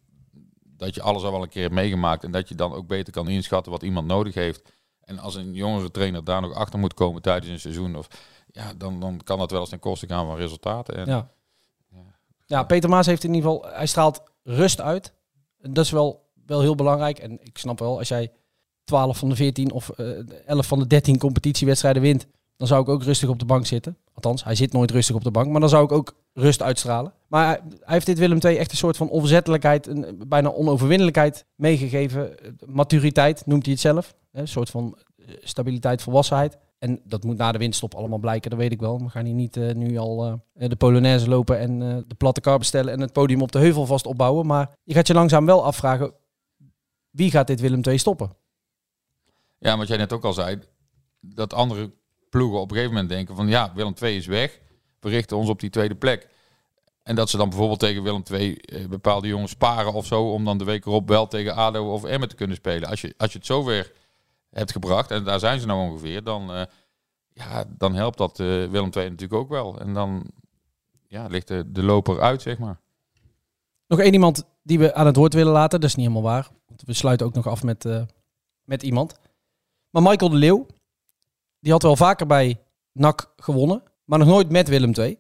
dat 0.63 0.95
je 0.95 1.03
alles 1.03 1.23
al 1.23 1.33
wel 1.33 1.43
een 1.43 1.49
keer 1.49 1.63
hebt 1.63 1.75
meegemaakt 1.75 2.25
en 2.25 2.31
dat 2.31 2.49
je 2.49 2.55
dan 2.55 2.73
ook 2.73 2.87
beter 2.87 3.13
kan 3.13 3.29
inschatten 3.29 3.73
wat 3.73 3.83
iemand 3.83 4.07
nodig 4.07 4.35
heeft. 4.35 4.63
En 5.01 5.19
als 5.19 5.35
een 5.35 5.53
jongere 5.55 5.91
trainer 5.91 6.25
daar 6.25 6.41
nog 6.41 6.53
achter 6.55 6.79
moet 6.79 6.95
komen 6.95 7.23
tijdens 7.23 7.53
een 7.53 7.61
seizoen, 7.61 7.97
of, 7.97 8.09
ja, 8.51 8.75
dan, 8.75 9.01
dan 9.01 9.21
kan 9.25 9.39
dat 9.39 9.51
wel 9.51 9.61
eens 9.61 9.69
ten 9.69 9.79
koste 9.79 10.07
gaan 10.07 10.27
van 10.27 10.37
resultaten. 10.37 10.97
En, 10.97 11.07
Ja. 11.07 11.31
Ja, 12.47 12.63
Peter 12.63 12.89
Maas 12.91 13.07
heeft 13.07 13.25
in 13.25 13.35
ieder 13.35 13.51
geval, 13.51 13.71
hij 13.73 13.87
straalt 13.87 14.23
rust 14.43 14.81
uit. 14.81 15.13
En 15.61 15.73
Dat 15.73 15.85
is 15.85 15.91
wel, 15.91 16.31
wel 16.47 16.61
heel 16.61 16.75
belangrijk. 16.75 17.19
En 17.19 17.39
ik 17.45 17.59
snap 17.59 17.79
wel, 17.79 17.99
als 17.99 18.09
jij 18.09 18.33
12 18.85 19.19
van 19.19 19.29
de 19.29 19.37
14 19.37 19.73
of 19.73 19.89
eh 19.89 20.07
11 20.47 20.67
van 20.67 20.79
de 20.79 20.87
13 20.87 21.19
competitiewedstrijden 21.19 22.03
wint, 22.03 22.27
dan 22.57 22.67
zou 22.67 22.83
ik 22.83 22.89
ook 22.89 23.03
rustig 23.03 23.29
op 23.29 23.39
de 23.39 23.45
bank 23.45 23.67
zitten. 23.67 23.97
Althans, 24.15 24.45
hij 24.45 24.55
zit 24.55 24.73
nooit 24.73 24.91
rustig 24.91 25.17
op 25.17 25.25
de 25.25 25.31
bank, 25.31 25.51
maar 25.51 25.61
dan 25.61 25.69
zou 25.69 25.85
ik 25.85 25.93
ook 25.93 26.15
rust 26.33 26.63
uitstralen. 26.63 27.13
Maar 27.29 27.47
hij, 27.47 27.61
heeft 27.81 28.07
dit 28.07 28.19
Willem 28.19 28.39
II 28.41 28.57
echt 28.57 28.71
een 28.71 28.77
soort 28.77 28.97
van 28.97 29.09
onverzettelijkheid, 29.09 29.87
een 29.87 30.23
bijna 30.29 30.49
onoverwinnelijkheid 30.49 31.45
meegegeven. 31.55 32.39
Eh, 32.39 32.51
Maturiteit 32.67 33.47
noemt 33.47 33.63
hij 33.65 33.73
het 33.73 33.83
zelf. 33.83 34.15
Een 34.33 34.49
soort 34.49 34.71
van 34.71 34.99
eh, 35.17 35.35
stabiliteit, 35.41 36.03
volwassenheid. 36.03 36.59
En 36.83 37.01
dat 37.05 37.25
moet 37.25 37.37
na 37.37 37.53
de 37.53 37.59
winststop 37.59 37.95
allemaal 37.95 38.19
blijken, 38.19 38.51
dat 38.51 38.59
weet 38.59 38.73
ik 38.73 38.81
wel. 38.81 38.99
We 38.99 39.09
gaan 39.09 39.25
hier 39.25 39.35
niet 39.35 39.57
eh, 39.57 39.75
nu 39.75 39.97
al 39.97 40.41
eh, 40.55 40.69
de 40.69 40.77
Polonaise 40.77 41.29
lopen 41.29 41.59
en 41.59 41.83
eh, 41.83 41.97
de 42.07 42.15
platte 42.15 42.41
kar 42.41 42.59
bestellen 42.59 42.93
en 42.93 43.01
het 43.01 43.13
podium 43.13 43.43
op 43.43 43.53
de 43.53 43.59
heuvel 43.59 43.87
vast 43.87 44.07
opbouwen. 44.07 44.47
Maar 44.47 44.71
je 44.85 44.95
gaat 44.95 45.07
je 45.07 45.15
langzaam 45.15 45.47
wel 45.47 45.65
afvragen, 45.65 46.13
wie 47.11 47.31
gaat 47.31 47.47
dit 47.47 47.61
Willem 47.61 47.81
II 47.83 47.99
stoppen? 47.99 48.31
Ja, 49.63 49.77
wat 49.77 49.89
jij 49.89 49.97
net 49.97 50.13
ook 50.13 50.25
al 50.25 50.33
zei, 50.33 50.59
dat 51.21 51.53
andere 51.53 51.93
ploegen 52.31 52.61
op 52.61 52.71
een 52.71 52.77
gegeven 52.77 52.95
moment 52.95 53.13
denken 53.13 53.37
van 53.37 53.49
ja, 53.49 53.73
Willem 53.75 53.95
II 54.03 54.17
is 54.17 54.27
weg, 54.27 54.61
we 55.01 55.09
richten 55.09 55.37
ons 55.37 55.49
op 55.49 55.61
die 55.61 55.71
tweede 55.71 55.95
plek. 55.95 56.29
En 57.03 57.15
dat 57.15 57.31
ze 57.31 57.37
dan 57.37 57.49
bijvoorbeeld 57.49 57.79
tegen 57.79 58.03
Willem 58.03 58.23
II 58.31 58.55
eh, 58.55 58.87
bepaalde 58.87 59.29
jongens 59.29 59.51
sparen 59.51 59.93
of 59.93 60.07
zo, 60.07 60.33
om 60.33 60.45
dan 60.45 60.59
de 60.59 60.65
week 60.65 60.87
erop 60.87 61.09
wel 61.09 61.27
tegen 61.27 61.55
ADO 61.55 61.93
of 61.93 62.05
Emmen 62.05 62.29
te 62.29 62.35
kunnen 62.35 62.57
spelen. 62.57 62.89
Als 62.89 63.01
je, 63.01 63.15
als 63.17 63.33
je 63.33 63.39
het 63.39 63.47
zover 63.47 63.93
hebt 64.51 64.73
gebracht, 64.73 65.11
en 65.11 65.25
daar 65.25 65.39
zijn 65.39 65.61
ze 65.61 65.67
nou 65.67 65.91
ongeveer, 65.91 66.25
dan, 66.25 66.53
eh, 66.53 66.63
ja, 67.33 67.65
dan 67.69 67.95
helpt 67.95 68.19
dat 68.19 68.41
eh, 68.41 68.47
Willem 68.47 68.91
II 68.95 69.11
natuurlijk 69.11 69.41
ook 69.41 69.49
wel. 69.49 69.79
En 69.81 69.95
dan 69.95 70.31
ja, 71.09 71.27
ligt 71.27 71.49
de, 71.49 71.83
loper 71.83 72.21
uit, 72.21 72.43
zeg 72.43 72.59
maar. 72.59 72.81
Nog 73.87 73.99
één 73.99 74.13
iemand 74.13 74.45
die 74.63 74.79
we 74.79 74.95
aan 74.95 75.07
het 75.07 75.17
woord 75.17 75.35
willen 75.35 75.53
laten, 75.53 75.81
dat 75.81 75.89
is 75.89 75.95
niet 75.97 76.07
helemaal 76.07 76.31
waar. 76.31 76.49
Want 76.67 76.83
we 76.83 76.93
sluiten 76.93 77.27
ook 77.27 77.35
nog 77.35 77.47
af 77.47 77.63
met, 77.63 77.89
met 78.65 78.83
iemand. 78.83 79.19
Maar 79.93 80.03
Michael 80.03 80.31
de 80.31 80.37
Leeuw, 80.37 80.67
die 81.61 81.73
had 81.73 81.83
wel 81.83 81.97
vaker 81.97 82.27
bij 82.27 82.61
NAC 82.93 83.33
gewonnen, 83.37 83.83
maar 84.05 84.19
nog 84.19 84.29
nooit 84.29 84.51
met 84.51 84.69
Willem 84.69 84.93
II. 84.99 85.19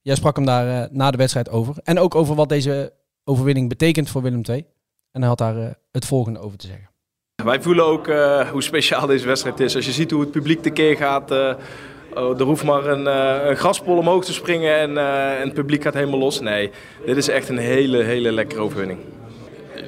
Jij 0.00 0.14
sprak 0.14 0.36
hem 0.36 0.44
daar 0.44 0.82
eh, 0.82 0.90
na 0.90 1.10
de 1.10 1.16
wedstrijd 1.16 1.48
over. 1.50 1.74
En 1.84 1.98
ook 1.98 2.14
over 2.14 2.34
wat 2.34 2.48
deze 2.48 2.92
overwinning 3.24 3.68
betekent 3.68 4.10
voor 4.10 4.22
Willem 4.22 4.42
II. 4.48 4.66
En 5.12 5.20
hij 5.20 5.28
had 5.28 5.38
daar 5.38 5.56
eh, 5.56 5.70
het 5.90 6.04
volgende 6.04 6.38
over 6.38 6.58
te 6.58 6.66
zeggen. 6.66 6.88
Wij 7.44 7.62
voelen 7.62 7.84
ook 7.84 8.08
eh, 8.08 8.50
hoe 8.50 8.62
speciaal 8.62 9.06
deze 9.06 9.26
wedstrijd 9.26 9.60
is. 9.60 9.76
Als 9.76 9.86
je 9.86 9.92
ziet 9.92 10.10
hoe 10.10 10.20
het 10.20 10.30
publiek 10.30 10.62
tekeer 10.62 10.96
gaat. 10.96 11.30
eh, 11.30 11.54
oh, 12.14 12.38
er 12.40 12.44
hoeft 12.46 12.64
maar 12.64 12.86
een, 12.86 13.06
eh, 13.06 13.48
een 13.50 13.56
graspol 13.56 13.96
omhoog 13.96 14.24
te 14.24 14.32
springen 14.32 14.76
en, 14.78 14.98
eh, 14.98 15.34
en 15.40 15.44
het 15.44 15.54
publiek 15.54 15.82
gaat 15.82 15.94
helemaal 15.94 16.18
los. 16.18 16.40
Nee, 16.40 16.70
dit 17.06 17.16
is 17.16 17.28
echt 17.28 17.48
een 17.48 17.58
hele, 17.58 18.02
hele 18.02 18.32
lekkere 18.32 18.60
overwinning. 18.60 19.00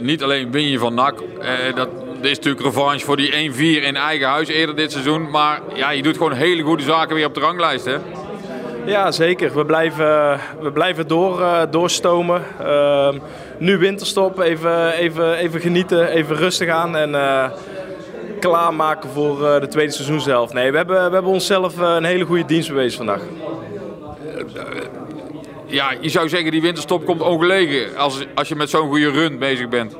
Niet 0.00 0.22
alleen 0.22 0.50
win 0.50 0.68
je 0.68 0.78
van 0.78 0.94
NAC, 0.94 1.20
eh, 1.20 1.74
dat 1.74 1.88
is 2.30 2.36
natuurlijk 2.36 2.64
revanche 2.64 3.04
voor 3.04 3.16
die 3.16 3.52
1-4 3.52 3.56
in 3.84 3.96
eigen 3.96 4.28
huis 4.28 4.48
eerder 4.48 4.76
dit 4.76 4.92
seizoen. 4.92 5.30
Maar 5.30 5.60
ja, 5.74 5.90
je 5.90 6.02
doet 6.02 6.16
gewoon 6.16 6.32
hele 6.32 6.62
goede 6.62 6.82
zaken 6.82 7.14
weer 7.14 7.26
op 7.26 7.34
de 7.34 7.40
ranglijst. 7.40 7.84
Hè? 7.84 7.96
Ja, 8.86 9.10
zeker. 9.10 9.54
We 9.54 9.64
blijven, 9.64 10.40
we 10.60 10.72
blijven 10.72 11.08
door, 11.08 11.40
eh, 11.40 11.62
doorstomen. 11.70 12.42
Ehm, 12.60 13.18
nu 13.58 13.78
winterstop, 13.78 14.40
even, 14.40 14.92
even, 14.92 15.36
even 15.36 15.60
genieten, 15.60 16.08
even 16.08 16.36
rustig 16.36 16.68
aan 16.68 16.96
en 16.96 17.14
eh, 17.14 17.50
klaarmaken 18.40 19.10
voor 19.10 19.46
eh, 19.46 19.60
de 19.60 19.68
tweede 19.68 19.92
seizoen 19.92 20.20
zelf. 20.20 20.52
Nee, 20.52 20.70
we 20.70 20.76
hebben, 20.76 20.96
we 20.96 21.14
hebben 21.14 21.32
onszelf 21.32 21.78
een 21.78 22.04
hele 22.04 22.24
goede 22.24 22.44
dienst 22.44 22.68
bewezen 22.68 22.96
vandaag. 22.96 23.20
Ja, 25.66 25.94
je 26.00 26.08
zou 26.08 26.28
zeggen 26.28 26.50
die 26.50 26.62
winterstop 26.62 27.04
komt 27.04 27.20
ongelegen 27.20 27.96
als, 27.96 28.26
als 28.34 28.48
je 28.48 28.56
met 28.56 28.70
zo'n 28.70 28.88
goede 28.88 29.10
run 29.10 29.38
bezig 29.38 29.68
bent. 29.68 29.96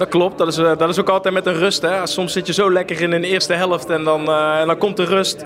Dat 0.00 0.08
klopt, 0.08 0.38
dat 0.38 0.48
is, 0.48 0.58
eh, 0.58 0.76
dat 0.76 0.88
is 0.88 1.00
ook 1.00 1.08
altijd 1.08 1.34
met 1.34 1.46
een 1.46 1.54
rust. 1.54 1.82
Hè. 1.82 2.06
Soms 2.06 2.32
zit 2.32 2.46
je 2.46 2.52
zo 2.52 2.72
lekker 2.72 3.00
in 3.00 3.10
de 3.10 3.26
eerste 3.26 3.52
helft 3.52 3.90
en 3.90 4.04
dan, 4.04 4.28
eh, 4.28 4.60
en 4.60 4.66
dan 4.66 4.78
komt 4.78 4.96
de 4.96 5.04
rust. 5.04 5.44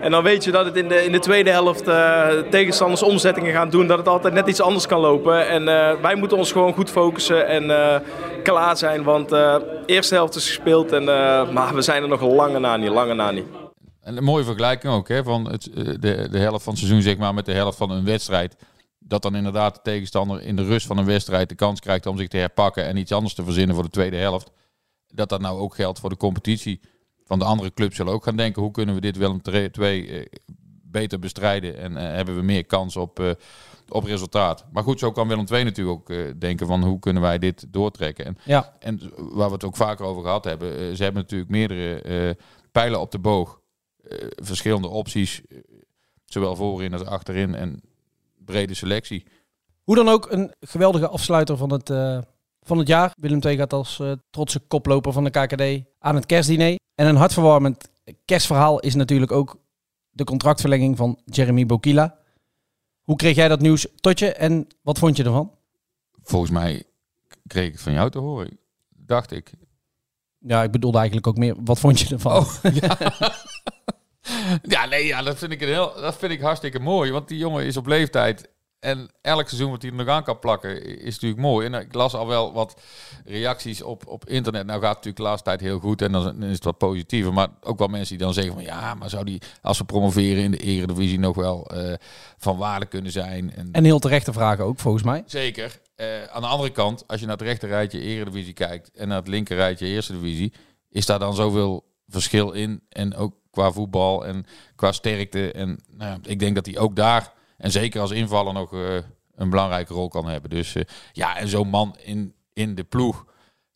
En 0.00 0.10
dan 0.10 0.22
weet 0.22 0.44
je 0.44 0.50
dat 0.50 0.64
het 0.64 0.76
in 0.76 0.88
de, 0.88 1.04
in 1.04 1.12
de 1.12 1.18
tweede 1.18 1.50
helft 1.50 1.88
eh, 1.88 2.26
tegenstanders 2.50 3.02
omzettingen 3.02 3.52
gaan 3.52 3.70
doen. 3.70 3.86
Dat 3.86 3.98
het 3.98 4.08
altijd 4.08 4.34
net 4.34 4.48
iets 4.48 4.60
anders 4.60 4.86
kan 4.86 5.00
lopen. 5.00 5.48
En 5.48 5.64
wij 6.02 6.14
moeten 6.14 6.36
ons 6.36 6.52
gewoon 6.52 6.72
goed 6.72 6.90
focussen 6.90 7.46
en 7.46 8.02
klaar 8.42 8.76
zijn. 8.76 9.02
Want 9.02 9.28
de 9.28 9.82
eerste 9.86 10.14
helft 10.14 10.34
is 10.34 10.46
gespeeld. 10.46 10.92
En, 10.92 11.04
maar 11.52 11.74
we 11.74 11.82
zijn 11.82 12.02
er 12.02 12.08
nog 12.08 12.22
lange 12.22 12.58
na 12.58 12.76
niet, 12.76 12.90
lange 12.90 13.14
na 13.14 13.30
niet. 13.30 13.46
En 14.02 14.16
een 14.16 14.24
mooie 14.24 14.44
vergelijking 14.44 14.92
ook, 14.92 15.08
hè, 15.08 15.22
van 15.22 15.50
het, 15.50 15.68
de, 16.00 16.28
de 16.30 16.38
helft 16.38 16.64
van 16.64 16.72
het 16.72 16.82
seizoen 16.82 17.02
zeg 17.02 17.16
maar, 17.16 17.34
met 17.34 17.46
de 17.46 17.52
helft 17.52 17.78
van 17.78 17.90
een 17.90 18.04
wedstrijd. 18.04 18.56
Dat 19.12 19.22
dan 19.22 19.34
inderdaad 19.34 19.74
de 19.74 19.80
tegenstander 19.82 20.42
in 20.42 20.56
de 20.56 20.64
rust 20.64 20.86
van 20.86 20.98
een 20.98 21.04
wedstrijd 21.04 21.48
de 21.48 21.54
kans 21.54 21.80
krijgt 21.80 22.06
om 22.06 22.18
zich 22.18 22.28
te 22.28 22.36
herpakken 22.36 22.84
en 22.84 22.96
iets 22.96 23.12
anders 23.12 23.34
te 23.34 23.44
verzinnen 23.44 23.74
voor 23.74 23.84
de 23.84 23.90
tweede 23.90 24.16
helft. 24.16 24.50
Dat 25.08 25.28
dat 25.28 25.40
nou 25.40 25.58
ook 25.58 25.74
geldt 25.74 25.98
voor 25.98 26.10
de 26.10 26.16
competitie. 26.16 26.80
Van 27.24 27.38
de 27.38 27.44
andere 27.44 27.72
clubs 27.72 27.96
zullen 27.96 28.12
ook 28.12 28.24
gaan 28.24 28.36
denken, 28.36 28.62
hoe 28.62 28.70
kunnen 28.70 28.94
we 28.94 29.00
dit 29.00 29.16
Willem 29.16 29.42
2 29.42 29.70
eh, 30.06 30.26
beter 30.82 31.18
bestrijden 31.18 31.78
en 31.78 31.96
eh, 31.96 32.14
hebben 32.14 32.36
we 32.36 32.42
meer 32.42 32.64
kans 32.66 32.96
op, 32.96 33.20
eh, 33.20 33.30
op 33.88 34.04
resultaat. 34.04 34.64
Maar 34.72 34.82
goed, 34.82 34.98
zo 34.98 35.12
kan 35.12 35.28
Willem 35.28 35.44
2 35.46 35.64
natuurlijk 35.64 36.10
ook 36.10 36.40
denken 36.40 36.66
van 36.66 36.84
hoe 36.84 36.98
kunnen 36.98 37.22
wij 37.22 37.38
dit 37.38 37.66
doortrekken. 37.68 38.24
En, 38.24 38.38
Ja. 38.44 38.76
en 38.78 39.00
waar 39.16 39.48
we 39.48 39.54
het 39.54 39.64
ook 39.64 39.76
vaker 39.76 40.04
over 40.04 40.22
gehad 40.22 40.44
hebben, 40.44 40.96
ze 40.96 41.02
hebben 41.02 41.22
natuurlijk 41.22 41.50
meerdere 41.50 42.36
pijlen 42.70 43.00
op 43.00 43.10
de 43.10 43.18
boog. 43.18 43.60
Verschillende 44.34 44.88
opties, 44.88 45.42
zowel 46.24 46.56
voorin 46.56 46.92
als 46.92 47.04
achterin 47.04 47.54
en 47.54 47.82
brede 48.44 48.74
selectie. 48.74 49.26
Hoe 49.82 49.96
dan 49.96 50.08
ook, 50.08 50.30
een 50.30 50.54
geweldige 50.60 51.08
afsluiter 51.08 51.56
van 51.56 51.72
het, 51.72 51.90
eh, 51.90 52.18
van 52.60 52.78
het 52.78 52.88
jaar. 52.88 53.12
Willem 53.16 53.40
II 53.44 53.56
gaat 53.56 53.72
als 53.72 54.00
eh, 54.00 54.12
trotse 54.30 54.60
koploper 54.60 55.12
van 55.12 55.24
de 55.24 55.30
KKD 55.30 55.88
aan 55.98 56.14
het 56.14 56.26
kerstdiner. 56.26 56.78
En 56.94 57.06
een 57.06 57.16
hartverwarmend 57.16 57.90
kerstverhaal 58.24 58.80
is 58.80 58.94
natuurlijk 58.94 59.32
ook 59.32 59.60
de 60.10 60.24
contractverlenging 60.24 60.96
van 60.96 61.20
Jeremy 61.24 61.66
Bokila. 61.66 62.18
Hoe 63.02 63.16
kreeg 63.16 63.36
jij 63.36 63.48
dat 63.48 63.60
nieuws 63.60 63.86
tot 63.96 64.18
je 64.18 64.32
en 64.32 64.66
wat 64.82 64.98
vond 64.98 65.16
je 65.16 65.24
ervan? 65.24 65.52
Volgens 66.22 66.50
mij 66.50 66.84
kreeg 67.46 67.66
ik 67.66 67.72
het 67.72 67.82
van 67.82 67.92
jou 67.92 68.10
te 68.10 68.18
horen. 68.18 68.58
Dacht 68.88 69.30
ik. 69.30 69.52
Ja, 70.38 70.62
ik 70.62 70.70
bedoelde 70.70 70.98
eigenlijk 70.98 71.26
ook 71.26 71.36
meer, 71.36 71.54
wat 71.64 71.78
vond 71.78 72.00
je 72.00 72.14
ervan? 72.14 72.36
Oh, 72.36 72.54
ja. 72.72 72.98
ja, 74.62 74.86
nee, 74.86 75.06
ja, 75.06 75.22
dat 75.22 75.38
vind 75.38 75.52
ik 75.52 75.60
een 75.60 75.68
heel, 75.68 75.92
dat 75.94 76.16
vind 76.16 76.32
ik 76.32 76.40
hartstikke 76.40 76.78
mooi. 76.78 77.10
Want 77.10 77.28
die 77.28 77.38
jongen 77.38 77.64
is 77.64 77.76
op 77.76 77.86
leeftijd. 77.86 78.50
En 78.78 79.10
elk 79.20 79.48
seizoen 79.48 79.70
wat 79.70 79.82
hij 79.82 79.90
er 79.90 79.96
nog 79.96 80.08
aan 80.08 80.24
kan 80.24 80.38
plakken, 80.38 80.84
is 80.98 81.14
natuurlijk 81.14 81.40
mooi. 81.40 81.66
En 81.66 81.74
ik 81.74 81.94
las 81.94 82.14
al 82.14 82.26
wel 82.26 82.52
wat 82.52 82.80
reacties 83.24 83.82
op, 83.82 84.06
op 84.06 84.28
internet. 84.28 84.66
Nou 84.66 84.80
gaat 84.80 84.88
het 84.88 84.96
natuurlijk 84.96 85.16
de 85.16 85.22
laatste 85.22 85.48
tijd 85.48 85.60
heel 85.60 85.78
goed 85.78 86.02
en 86.02 86.12
dan 86.12 86.42
is 86.42 86.54
het 86.54 86.64
wat 86.64 86.78
positiever. 86.78 87.32
Maar 87.32 87.48
ook 87.60 87.78
wel 87.78 87.88
mensen 87.88 88.16
die 88.16 88.24
dan 88.24 88.34
zeggen 88.34 88.52
van 88.52 88.62
ja, 88.62 88.94
maar 88.94 89.10
zou 89.10 89.24
die 89.24 89.42
als 89.60 89.78
we 89.78 89.84
promoveren 89.84 90.42
in 90.42 90.50
de 90.50 90.56
Eredivisie 90.56 91.18
nog 91.18 91.36
wel 91.36 91.70
uh, 91.74 91.94
van 92.38 92.56
waarde 92.56 92.86
kunnen 92.86 93.12
zijn? 93.12 93.54
En, 93.54 93.68
en 93.72 93.84
heel 93.84 93.98
terechte 93.98 94.32
vragen 94.32 94.64
ook 94.64 94.78
volgens 94.78 95.04
mij. 95.04 95.22
Zeker. 95.26 95.80
Uh, 95.96 96.24
aan 96.24 96.42
de 96.42 96.48
andere 96.48 96.70
kant, 96.70 97.04
als 97.06 97.20
je 97.20 97.26
naar 97.26 97.36
het 97.36 97.46
rechter 97.46 97.68
rijtje 97.68 98.00
Eredivisie 98.00 98.52
kijkt 98.52 98.90
en 98.94 99.08
naar 99.08 99.18
het 99.18 99.28
linker 99.28 99.56
rijtje 99.56 99.86
Eerste 99.86 100.12
Divisie, 100.12 100.52
is 100.90 101.06
daar 101.06 101.18
dan 101.18 101.34
zoveel 101.34 101.84
verschil 102.06 102.52
in. 102.52 102.82
En 102.88 103.14
ook 103.14 103.34
qua 103.52 103.72
voetbal 103.72 104.26
en 104.26 104.44
qua 104.76 104.92
sterkte. 104.92 105.52
En 105.52 105.80
nou 105.96 106.10
ja, 106.10 106.18
ik 106.30 106.38
denk 106.38 106.54
dat 106.54 106.66
hij 106.66 106.78
ook 106.78 106.96
daar, 106.96 107.32
en 107.56 107.70
zeker 107.70 108.00
als 108.00 108.10
invaller, 108.10 108.52
nog 108.52 108.72
uh, 108.72 108.94
een 109.34 109.50
belangrijke 109.50 109.94
rol 109.94 110.08
kan 110.08 110.28
hebben. 110.28 110.50
Dus 110.50 110.74
uh, 110.74 110.82
ja, 111.12 111.36
en 111.36 111.48
zo'n 111.48 111.68
man 111.68 111.96
in, 112.04 112.34
in 112.52 112.74
de 112.74 112.84
ploeg, 112.84 113.26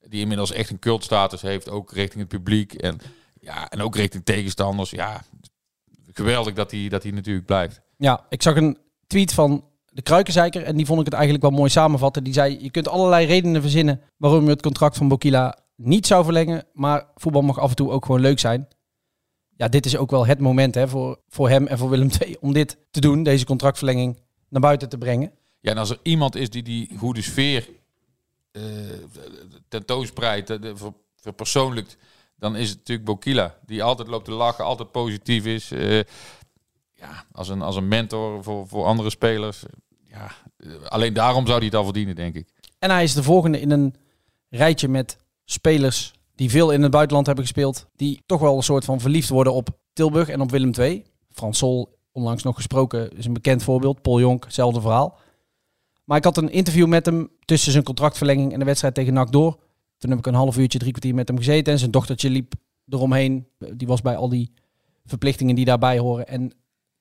die 0.01 0.21
inmiddels 0.21 0.53
echt 0.53 0.71
een 0.71 0.79
cultstatus 0.79 1.43
heeft, 1.43 1.71
ook 1.71 1.93
richting 1.93 2.21
het 2.21 2.29
publiek. 2.29 2.75
En, 2.75 2.99
ja, 3.41 3.71
en 3.71 3.81
ook 3.81 3.97
richting 3.97 4.25
tegenstanders. 4.25 4.91
Ja, 4.91 5.23
geweldig 6.13 6.55
dat 6.55 6.71
hij, 6.71 6.89
dat 6.89 7.03
hij 7.03 7.13
natuurlijk 7.13 7.47
blijft. 7.47 7.81
Ja, 7.97 8.27
ik 8.29 8.43
zag 8.43 8.57
een 8.57 8.79
tweet 9.07 9.33
van 9.33 9.65
de 9.87 10.03
Kruikenzeiker. 10.03 10.63
En 10.63 10.77
die 10.77 10.87
vond 10.87 10.99
ik 10.99 11.05
het 11.05 11.15
eigenlijk 11.15 11.45
wel 11.45 11.53
mooi 11.53 11.71
samenvatten. 11.71 12.25
Die 12.25 12.33
zei, 12.33 12.63
je 12.63 12.71
kunt 12.71 12.89
allerlei 12.89 13.27
redenen 13.27 13.61
verzinnen 13.61 14.01
waarom 14.17 14.45
je 14.45 14.51
het 14.51 14.63
contract 14.63 14.97
van 14.97 15.09
Bokila 15.09 15.59
niet 15.77 16.07
zou 16.07 16.25
verlengen. 16.25 16.65
Maar 16.73 17.07
voetbal 17.15 17.43
mag 17.43 17.59
af 17.59 17.71
en 17.71 17.77
toe 17.77 17.91
ook 17.91 18.05
gewoon 18.05 18.21
leuk 18.21 18.39
zijn. 18.39 18.69
Ja, 19.57 19.69
dit 19.69 19.87
is 19.87 19.97
ook 19.97 20.11
wel 20.11 20.27
het 20.27 20.39
moment 20.39 20.75
hè, 20.75 20.89
voor, 20.89 21.19
voor 21.29 21.49
hem 21.49 21.67
en 21.67 21.79
voor 21.79 21.89
Willem 21.89 22.11
II 22.23 22.37
om 22.41 22.53
dit 22.53 22.79
te 22.91 23.01
doen. 23.01 23.23
Deze 23.23 23.45
contractverlenging 23.45 24.21
naar 24.49 24.61
buiten 24.61 24.89
te 24.89 24.99
brengen. 24.99 25.33
Ja, 25.61 25.71
en 25.71 25.79
als 25.79 25.91
er 25.91 25.99
iemand 26.03 26.35
is 26.35 26.51
die 26.51 26.63
die 26.63 26.91
goede 26.99 27.23
sfeer 27.23 27.69
uh, 28.53 28.63
tentoonspreidt, 29.69 30.51
uh, 30.51 30.73
verpersoonlijkt, 31.17 31.97
dan 32.37 32.57
is 32.57 32.69
het 32.69 32.79
natuurlijk 32.79 33.07
Bokila. 33.07 33.59
Die 33.67 33.83
altijd 33.83 34.09
loopt 34.09 34.25
te 34.25 34.33
lachen, 34.33 34.65
altijd 34.65 34.91
positief 34.91 35.45
is. 35.47 35.73
Uh, 35.73 36.03
ja, 36.95 37.25
als 37.33 37.49
een, 37.49 37.63
als 37.63 37.77
een 37.77 37.89
mentor 37.89 38.43
voor, 38.43 38.69
voor 38.69 38.85
andere 38.85 39.11
spelers 39.11 39.65
ja, 40.17 40.31
alleen 40.89 41.13
daarom 41.13 41.47
zou 41.47 41.57
hij 41.57 41.67
het 41.67 41.75
al 41.75 41.85
verdienen, 41.85 42.15
denk 42.15 42.35
ik. 42.35 42.49
En 42.79 42.91
hij 42.91 43.03
is 43.03 43.15
de 43.15 43.23
volgende 43.23 43.61
in 43.61 43.71
een 43.71 43.95
rijtje 44.49 44.89
met 44.89 45.17
spelers 45.45 46.13
die 46.37 46.51
veel 46.51 46.71
in 46.71 46.83
het 46.83 46.91
buitenland 46.91 47.27
hebben 47.27 47.45
gespeeld. 47.45 47.87
Die 47.97 48.23
toch 48.27 48.41
wel 48.41 48.57
een 48.57 48.63
soort 48.63 48.85
van 48.85 49.01
verliefd 49.01 49.29
worden 49.29 49.53
op 49.53 49.69
Tilburg 49.93 50.29
en 50.29 50.41
op 50.41 50.51
Willem 50.51 50.73
II. 50.79 51.05
Frans 51.29 51.59
Sol, 51.59 51.99
onlangs 52.13 52.43
nog 52.43 52.55
gesproken, 52.55 53.17
is 53.17 53.27
een 53.27 53.33
bekend 53.33 53.63
voorbeeld. 53.63 54.03
Paul 54.03 54.21
Jonk, 54.21 54.45
hetzelfde 54.45 54.81
verhaal. 54.81 55.19
Maar 56.05 56.17
ik 56.17 56.25
had 56.25 56.37
een 56.37 56.51
interview 56.51 56.87
met 56.87 57.07
hem 57.07 57.31
tussen 57.45 57.73
zijn 57.73 57.85
contractverlenging 57.85 58.53
en 58.53 58.59
de 58.59 58.65
wedstrijd 58.65 58.95
tegen 58.95 59.15
NAC 59.15 59.33
door. 59.33 59.59
Toen 59.99 60.11
heb 60.11 60.19
ik 60.19 60.27
een 60.27 60.35
half 60.35 60.57
uurtje, 60.57 60.79
drie 60.79 60.91
kwartier 60.91 61.15
met 61.15 61.29
hem 61.29 61.37
gezeten. 61.37 61.73
En 61.73 61.79
zijn 61.79 61.91
dochtertje 61.91 62.31
liep 62.31 62.55
eromheen. 62.89 63.47
Die 63.75 63.87
was 63.87 64.03
bij 64.03 64.17
al 64.17 64.29
die 64.29 64.53
verplichtingen 65.05 65.55
die 65.55 65.65
daarbij 65.65 65.99
horen. 65.99 66.29
En 66.29 66.53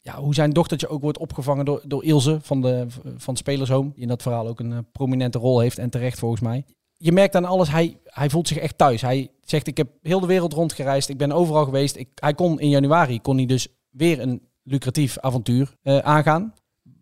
ja, 0.02 0.20
hoe 0.20 0.34
zijn 0.34 0.54
dochtertje 0.54 0.88
ook 0.88 1.02
wordt 1.02 1.18
opgevangen 1.18 1.66
door, 1.66 1.82
door 1.86 2.04
Ilse 2.04 2.40
van, 2.42 2.62
de, 2.62 2.86
van 3.18 3.36
Spelershome. 3.36 3.92
Die 3.94 4.02
in 4.02 4.08
dat 4.08 4.22
verhaal 4.22 4.48
ook 4.48 4.60
een 4.60 4.72
uh, 4.72 4.78
prominente 4.92 5.38
rol 5.38 5.60
heeft 5.60 5.78
en 5.78 5.90
terecht 5.90 6.20
volgens 6.20 6.42
mij. 6.42 6.66
Je 6.98 7.12
merkt 7.12 7.36
aan 7.36 7.46
alles, 7.46 7.70
hij, 7.70 7.98
hij 8.04 8.30
voelt 8.30 8.48
zich 8.48 8.58
echt 8.58 8.78
thuis. 8.78 9.02
Hij 9.02 9.32
zegt, 9.42 9.68
ik 9.68 9.78
heb 9.78 9.90
heel 10.02 10.20
de 10.20 10.28
wereld 10.28 10.54
rondgereisd. 10.54 11.10
Ik 11.10 11.18
ben 11.18 11.32
overal 11.32 11.64
geweest. 11.64 11.96
Ik, 11.96 12.10
hij 12.16 12.34
kon 12.34 12.60
in 12.60 12.70
januari, 12.70 13.22
kon 13.22 13.38
hij 13.38 13.46
dus 13.46 13.68
weer 13.90 14.20
een 14.20 14.42
lucratief 14.64 15.20
avontuur 15.20 15.76
uh, 15.84 15.98
aangaan. 15.98 16.54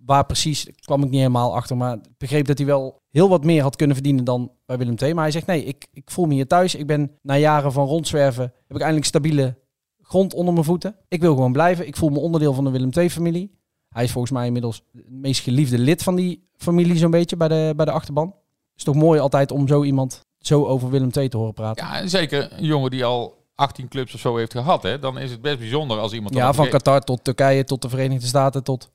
Waar 0.06 0.26
precies, 0.26 0.70
kwam 0.80 1.04
ik 1.04 1.10
niet 1.10 1.20
helemaal 1.20 1.56
achter. 1.56 1.78
Maar 1.78 1.98
begreep 2.18 2.46
dat 2.46 2.58
hij 2.58 2.68
wel 2.68 3.02
heel 3.10 3.30
wat 3.30 3.44
meer 3.44 3.62
had 3.62 3.76
kunnen 3.76 3.96
verdienen 3.96 4.24
dan 4.24 4.52
bij 4.66 4.78
Willem 4.78 4.96
II. 5.02 5.14
Maar 5.14 5.24
hij 5.24 5.32
zegt, 5.32 5.46
nee, 5.46 5.64
ik, 5.64 5.88
ik 5.94 6.12
voel 6.12 6.26
me 6.26 6.34
hier 6.34 6.48
thuis. 6.48 6.76
Ik 6.76 6.88
ben 6.88 7.12
na 7.22 7.38
jaren 7.38 7.72
van 7.72 7.88
rondzwerven, 7.88 8.44
heb 8.44 8.76
ik 8.76 8.82
eindelijk 8.82 9.06
stabiele 9.06 9.58
grond 10.02 10.34
onder 10.34 10.54
mijn 10.54 10.66
voeten. 10.66 10.96
Ik 11.08 11.22
wil 11.22 11.34
gewoon 11.34 11.52
blijven. 11.52 11.88
Ik 11.88 11.98
voel 11.98 12.10
me 12.10 12.20
onderdeel 12.20 12.54
van 12.54 12.64
de 12.64 12.72
Willem 12.72 12.90
II-familie. 12.94 13.52
Hij 13.90 14.04
is 14.04 14.12
volgens 14.12 14.34
mij 14.34 14.46
inmiddels 14.46 14.84
het 14.92 15.10
meest 15.10 15.42
geliefde 15.42 15.78
lid 15.78 16.04
van 16.04 16.16
die 16.16 16.48
familie 16.56 16.98
zo'n 16.98 17.12
beetje 17.12 17.38
bij 17.38 17.48
de, 17.48 17.74
bij 17.76 17.86
de 17.86 17.92
achterban. 17.92 18.36
Het 18.74 18.82
is 18.82 18.84
toch 18.84 18.96
mooi 18.96 19.20
altijd 19.20 19.52
om 19.52 19.68
zo 19.68 19.84
iemand 19.84 20.22
zo 20.40 20.66
over 20.66 20.90
Willem 20.90 21.10
II 21.18 21.30
te 21.30 21.38
horen 21.38 21.54
praten. 21.54 21.86
Ja, 21.86 22.00
en 22.00 22.10
zeker 22.10 22.52
een 22.52 22.66
jongen 22.66 22.92
die 22.92 23.06
al 23.06 23.46
18 23.56 23.88
clubs 23.88 24.14
of 24.14 24.20
zo 24.20 24.36
heeft 24.36 24.52
gehad. 24.52 24.84
Hè? 24.84 25.00
Dan 25.00 25.20
is 25.20 25.32
het 25.32 25.42
best 25.42 25.60
bijzonder 25.60 26.00
als 26.00 26.14
iemand... 26.14 26.36
Ja, 26.36 26.54
van 26.54 26.70
Qatar 26.70 27.02
tot 27.02 27.24
Turkije 27.24 27.64
tot 27.64 27.82
de 27.82 27.90
Verenigde 27.90 28.28
Staten 28.28 28.64
tot... 28.64 28.92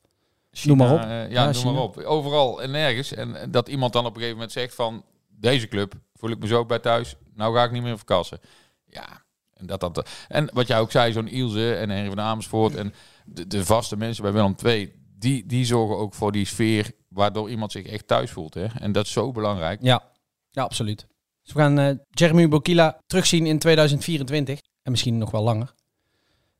China, 0.51 0.75
noem 0.75 0.87
maar 0.87 0.95
op. 0.95 1.01
Uh, 1.01 1.31
ja, 1.31 1.45
ja 1.47 1.51
noem 1.51 1.73
maar 1.73 1.83
op. 1.83 1.97
Overal 1.97 2.61
en 2.61 2.71
nergens. 2.71 3.13
En 3.13 3.51
dat 3.51 3.67
iemand 3.67 3.93
dan 3.93 4.05
op 4.05 4.09
een 4.09 4.15
gegeven 4.15 4.35
moment 4.35 4.51
zegt 4.51 4.75
van... 4.75 5.03
Deze 5.27 5.67
club 5.67 5.93
voel 6.13 6.29
ik 6.29 6.39
me 6.39 6.47
zo 6.47 6.65
bij 6.65 6.79
thuis. 6.79 7.15
Nou 7.35 7.55
ga 7.55 7.63
ik 7.63 7.71
niet 7.71 7.83
meer 7.83 7.97
verkassen. 7.97 8.39
Ja, 8.85 9.23
en, 9.53 9.65
dat, 9.65 9.79
dat, 9.79 10.09
en 10.27 10.49
wat 10.53 10.67
jij 10.67 10.79
ook 10.79 10.91
zei, 10.91 11.11
zo'n 11.11 11.27
Ilse 11.27 11.75
en 11.75 11.89
Henry 11.89 12.09
van 12.09 12.19
Amersfoort 12.19 12.75
en 12.75 12.93
de, 13.25 13.47
de 13.47 13.65
vaste 13.65 13.97
mensen 13.97 14.23
bij 14.23 14.31
Willem 14.31 14.55
II, 14.65 14.93
die, 15.17 15.45
die 15.45 15.65
zorgen 15.65 15.97
ook 15.97 16.13
voor 16.13 16.31
die 16.31 16.45
sfeer 16.45 16.91
waardoor 17.09 17.49
iemand 17.49 17.71
zich 17.71 17.85
echt 17.85 18.07
thuis 18.07 18.31
voelt. 18.31 18.53
Hè? 18.53 18.65
En 18.65 18.91
dat 18.91 19.05
is 19.05 19.11
zo 19.11 19.31
belangrijk. 19.31 19.79
Ja, 19.81 20.03
ja 20.51 20.63
absoluut. 20.63 21.07
Dus 21.43 21.53
we 21.53 21.59
gaan 21.59 21.79
uh, 21.79 21.89
Jeremy 22.09 22.47
Bokila 22.47 23.01
terugzien 23.07 23.45
in 23.45 23.59
2024 23.59 24.59
en 24.83 24.91
misschien 24.91 25.17
nog 25.17 25.31
wel 25.31 25.43
langer. 25.43 25.73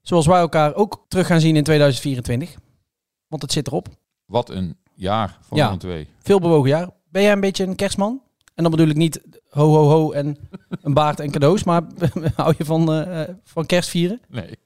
Zoals 0.01 0.25
wij 0.25 0.39
elkaar 0.39 0.75
ook 0.75 1.05
terug 1.07 1.27
gaan 1.27 1.39
zien 1.39 1.55
in 1.55 1.63
2024. 1.63 2.55
Want 3.27 3.41
het 3.41 3.51
zit 3.51 3.67
erop. 3.67 3.87
Wat 4.25 4.49
een 4.49 4.77
jaar 4.93 5.37
voor 5.41 5.57
ja, 5.57 5.77
II. 5.85 6.07
Veel 6.19 6.39
bewogen 6.39 6.69
jaar. 6.69 6.89
Ben 7.09 7.21
jij 7.21 7.31
een 7.31 7.39
beetje 7.39 7.65
een 7.65 7.75
kerstman? 7.75 8.21
En 8.55 8.63
dan 8.63 8.71
bedoel 8.71 8.87
ik 8.87 8.95
niet 8.95 9.21
ho 9.49 9.67
ho 9.67 9.87
ho 9.87 10.11
en 10.11 10.37
een 10.81 10.93
baard 10.93 11.19
en 11.19 11.31
cadeaus, 11.31 11.63
maar 11.63 11.83
hou 12.35 12.53
je 12.57 12.65
van, 12.65 12.99
uh, 12.99 13.21
van 13.43 13.65
kerstvieren? 13.65 14.21
Nee. 14.27 14.57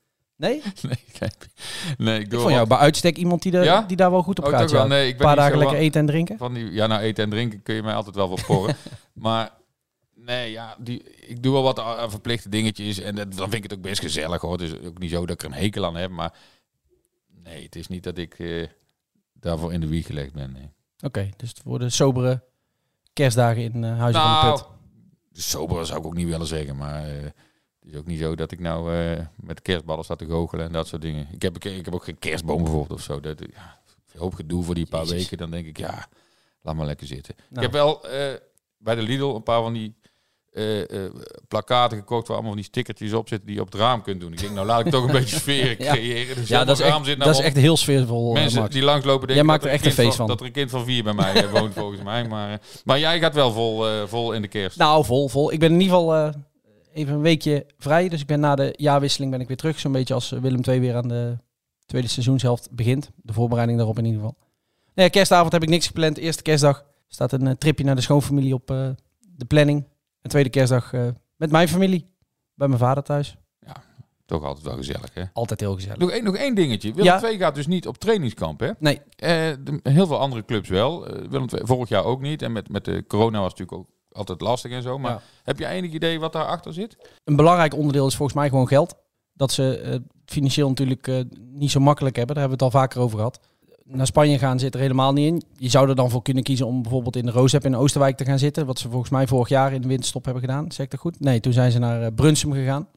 Nee? 0.43 0.61
Nee, 0.81 1.29
nee 1.97 2.19
ik 2.19 2.29
doe 2.29 2.39
ik 2.39 2.43
vond 2.45 2.55
jou 2.55 2.67
bij 2.67 2.77
uitstek 2.77 3.17
iemand 3.17 3.41
die, 3.41 3.51
de, 3.51 3.57
ja? 3.57 3.81
die 3.81 3.97
daar 3.97 4.11
wel 4.11 4.23
goed 4.23 4.39
op 4.39 4.45
oh, 4.45 4.51
gaat. 4.51 4.71
Wel, 4.71 4.87
nee, 4.87 5.07
ik 5.07 5.17
ben 5.17 5.27
een 5.27 5.35
paar 5.35 5.43
dagen 5.43 5.57
lekker 5.57 5.77
eten 5.77 5.99
en 5.99 6.07
drinken. 6.07 6.37
Van 6.37 6.53
die, 6.53 6.71
ja, 6.71 6.87
nou 6.87 7.01
eten 7.01 7.23
en 7.23 7.29
drinken 7.29 7.63
kun 7.63 7.75
je 7.75 7.83
mij 7.83 7.93
altijd 7.93 8.15
wel 8.15 8.29
wat 8.29 8.45
porren. 8.45 8.75
maar 9.13 9.51
nee, 10.15 10.51
ja, 10.51 10.75
die, 10.79 11.03
ik 11.27 11.43
doe 11.43 11.53
wel 11.53 11.63
wat 11.63 11.79
aan 11.79 12.09
verplichte 12.09 12.49
dingetjes 12.49 12.99
en 12.99 13.15
dat, 13.15 13.33
dan 13.33 13.49
vind 13.49 13.63
ik 13.63 13.71
het 13.71 13.73
ook 13.73 13.83
best 13.85 14.01
gezellig 14.01 14.41
hoor. 14.41 14.51
Het 14.51 14.61
is 14.61 14.87
ook 14.87 14.99
niet 14.99 15.11
zo 15.11 15.25
dat 15.25 15.35
ik 15.35 15.41
er 15.41 15.47
een 15.47 15.63
hekel 15.63 15.85
aan 15.85 15.95
heb, 15.95 16.11
maar 16.11 16.33
nee, 17.43 17.63
het 17.63 17.75
is 17.75 17.87
niet 17.87 18.03
dat 18.03 18.17
ik 18.17 18.39
uh, 18.39 18.67
daarvoor 19.33 19.73
in 19.73 19.79
de 19.79 19.87
wieg 19.87 20.05
gelegd 20.05 20.33
ben. 20.33 20.51
Nee. 20.51 20.69
Oké, 21.01 21.29
dus 21.37 21.53
voor 21.63 21.79
de 21.79 21.89
sobere 21.89 22.43
kerstdagen 23.13 23.63
in 23.63 23.83
uh, 23.83 23.99
Huizen 23.99 24.21
nou, 24.21 24.47
van 24.47 24.55
de 24.55 24.63
Put? 24.63 25.43
Sober 25.43 25.85
zou 25.85 25.99
ik 25.99 26.05
ook 26.05 26.15
niet 26.15 26.27
willen 26.27 26.47
zeggen, 26.47 26.75
maar 26.75 27.09
uh, 27.09 27.25
het 27.83 27.93
is 27.93 27.99
ook 27.99 28.05
niet 28.05 28.19
zo 28.19 28.35
dat 28.35 28.51
ik 28.51 28.59
nou 28.59 28.95
uh, 28.95 29.19
met 29.35 29.61
kerstballen 29.61 30.03
sta 30.03 30.15
te 30.15 30.25
goochelen 30.25 30.65
en 30.65 30.71
dat 30.71 30.87
soort 30.87 31.01
dingen. 31.01 31.27
Ik 31.31 31.41
heb, 31.41 31.55
ik, 31.65 31.85
heb 31.85 31.93
ook 31.93 32.03
geen 32.03 32.19
kerstboom 32.19 32.63
bijvoorbeeld 32.63 32.99
of 32.99 33.05
zo. 33.05 33.19
Dat, 33.19 33.39
ja, 33.53 33.79
hoop 34.17 34.33
gedoe 34.33 34.63
voor 34.63 34.75
die 34.75 34.85
paar 34.85 35.05
weken. 35.05 35.37
Dan 35.37 35.51
denk 35.51 35.65
ik, 35.65 35.77
ja, 35.77 36.07
laat 36.61 36.75
maar 36.75 36.85
lekker 36.85 37.07
zitten. 37.07 37.35
Nou. 37.37 37.55
Ik 37.55 37.61
heb 37.61 37.71
wel 37.71 38.05
bij 38.77 38.95
de 38.95 39.01
Lidl 39.01 39.35
een 39.35 39.43
paar 39.43 39.61
van 39.61 39.73
die 39.73 39.95
uh, 40.51 40.83
plakaten 41.47 41.97
gekocht 41.97 42.27
waar 42.27 42.35
allemaal 42.35 42.53
van 42.53 42.61
die 42.61 42.69
stickertjes 42.69 43.13
op 43.13 43.27
zitten 43.27 43.47
die 43.47 43.55
je 43.55 43.61
op 43.61 43.71
het 43.71 43.81
raam 43.81 44.01
kunt 44.01 44.19
doen. 44.19 44.31
Ik 44.31 44.39
denk, 44.39 44.53
nou 44.53 44.65
laat 44.65 44.85
ik 44.85 44.91
toch 44.91 45.05
een 45.05 45.11
beetje 45.21 45.35
sfeer 45.39 45.75
creëren. 45.75 46.35
Dus 46.35 46.47
ja, 46.47 46.65
dat 46.65 46.79
is, 46.79 46.85
echt, 46.85 47.05
zit 47.05 47.17
nou 47.17 47.29
dat 47.29 47.39
is 47.39 47.45
echt 47.45 47.55
heel 47.55 47.77
sfeervol. 47.77 48.33
Mensen 48.33 48.59
Max. 48.59 48.73
die 48.73 48.83
langslopen 48.83 49.27
denken 49.27 49.35
jij 49.35 49.43
maakt 49.43 49.63
er 49.63 49.69
echt 49.69 49.85
een 49.85 49.91
feest 49.91 50.15
van, 50.15 50.27
Dat 50.27 50.39
er 50.39 50.45
een 50.45 50.51
kind 50.51 50.69
van 50.69 50.85
vier 50.85 51.03
bij 51.03 51.13
mij 51.13 51.49
woont 51.49 51.73
volgens 51.73 52.03
mij. 52.03 52.27
Maar, 52.27 52.61
maar 52.83 52.99
jij 52.99 53.19
gaat 53.19 53.33
wel 53.33 53.51
vol, 53.51 54.07
vol 54.07 54.33
in 54.33 54.41
de 54.41 54.47
kerst. 54.47 54.77
Nou, 54.77 55.05
vol, 55.05 55.29
vol. 55.29 55.51
Ik 55.51 55.59
ben 55.59 55.71
in 55.73 55.81
ieder 55.81 55.97
geval 55.97 56.33
even 56.93 57.13
een 57.13 57.21
weekje 57.21 57.65
vrij. 57.77 58.09
Dus 58.09 58.21
ik 58.21 58.27
ben 58.27 58.39
na 58.39 58.55
de 58.55 58.73
jaarwisseling 58.77 59.31
ben 59.31 59.41
ik 59.41 59.47
weer 59.47 59.57
terug. 59.57 59.79
Zo'n 59.79 59.91
beetje 59.91 60.13
als 60.13 60.29
Willem 60.29 60.61
II 60.67 60.79
weer 60.79 60.95
aan 60.95 61.07
de 61.07 61.37
tweede 61.85 62.07
seizoenshelft 62.07 62.71
begint. 62.71 63.11
De 63.15 63.33
voorbereiding 63.33 63.77
daarop 63.77 63.97
in 63.97 64.05
ieder 64.05 64.19
geval. 64.19 64.37
Nee, 64.93 65.09
kerstavond 65.09 65.51
heb 65.51 65.63
ik 65.63 65.69
niks 65.69 65.87
gepland. 65.87 66.17
Eerste 66.17 66.43
kerstdag 66.43 66.85
staat 67.07 67.31
een 67.31 67.57
tripje 67.57 67.83
naar 67.83 67.95
de 67.95 68.01
schoonfamilie 68.01 68.53
op 68.53 68.67
de 69.19 69.45
planning. 69.47 69.87
En 70.21 70.29
tweede 70.29 70.49
kerstdag 70.49 70.91
met 71.35 71.51
mijn 71.51 71.67
familie. 71.67 72.11
Bij 72.55 72.67
mijn 72.67 72.79
vader 72.79 73.03
thuis. 73.03 73.37
Ja, 73.59 73.83
toch 74.25 74.43
altijd 74.43 74.65
wel 74.65 74.75
gezellig, 74.75 75.13
hè? 75.13 75.23
Altijd 75.33 75.59
heel 75.59 75.75
gezellig. 75.75 75.97
Nog 75.97 76.11
één, 76.11 76.23
nog 76.23 76.35
één 76.35 76.55
dingetje. 76.55 76.89
Willem 76.89 77.03
ja. 77.03 77.17
2 77.17 77.37
gaat 77.37 77.55
dus 77.55 77.67
niet 77.67 77.87
op 77.87 77.97
trainingskamp, 77.97 78.59
hè? 78.59 78.71
Nee. 78.79 78.95
Uh, 78.95 79.01
de, 79.19 79.79
heel 79.83 80.07
veel 80.07 80.19
andere 80.19 80.45
clubs 80.45 80.69
wel. 80.69 81.07
Willem 81.29 81.47
2 81.47 81.61
vorig 81.65 81.89
jaar 81.89 82.03
ook 82.03 82.21
niet. 82.21 82.41
En 82.41 82.51
met, 82.51 82.69
met 82.69 82.85
de 82.85 83.03
corona 83.07 83.39
was 83.39 83.51
het 83.51 83.59
natuurlijk 83.59 83.89
ook 83.89 83.92
altijd 84.13 84.41
lastig 84.41 84.71
en 84.71 84.81
zo. 84.81 84.97
Maar 84.97 85.11
ja. 85.11 85.21
heb 85.43 85.59
je 85.59 85.67
enig 85.67 85.91
idee 85.91 86.19
wat 86.19 86.33
daarachter 86.33 86.73
zit? 86.73 86.97
Een 87.23 87.35
belangrijk 87.35 87.75
onderdeel 87.75 88.07
is 88.07 88.15
volgens 88.15 88.37
mij 88.37 88.49
gewoon 88.49 88.67
geld. 88.67 88.95
Dat 89.33 89.51
ze 89.51 89.81
uh, 89.85 89.95
financieel 90.25 90.67
natuurlijk 90.67 91.07
eh, 91.07 91.19
niet 91.51 91.71
zo 91.71 91.79
makkelijk 91.79 92.15
hebben. 92.15 92.35
Daar 92.35 92.43
hebben 92.43 92.59
we 92.59 92.65
het 92.65 92.75
al 92.75 92.81
vaker 92.81 93.01
over 93.01 93.17
gehad. 93.17 93.39
Naar 93.83 94.05
Spanje 94.05 94.37
gaan 94.37 94.59
zit 94.59 94.73
er 94.73 94.79
helemaal 94.79 95.13
niet 95.13 95.27
in. 95.27 95.43
Je 95.57 95.69
zou 95.69 95.89
er 95.89 95.95
dan 95.95 96.09
voor 96.09 96.21
kunnen 96.21 96.43
kiezen 96.43 96.67
om 96.67 96.81
bijvoorbeeld 96.81 97.15
in 97.15 97.25
de 97.25 97.31
Roosep 97.31 97.65
in 97.65 97.75
Oosterwijk 97.75 98.17
te 98.17 98.25
gaan 98.25 98.39
zitten. 98.39 98.65
Wat 98.65 98.79
ze 98.79 98.89
volgens 98.89 99.11
mij 99.11 99.27
vorig 99.27 99.49
jaar 99.49 99.73
in 99.73 99.81
de 99.81 99.87
winterstop 99.87 100.25
hebben 100.25 100.43
gedaan. 100.43 100.71
Zeg 100.71 100.85
ik 100.85 100.91
dat 100.91 100.99
goed? 100.99 101.19
Nee, 101.19 101.39
toen 101.39 101.53
zijn 101.53 101.71
ze 101.71 101.79
naar 101.79 102.01
uh, 102.01 102.07
Brunsum 102.15 102.53
gegaan. 102.53 102.87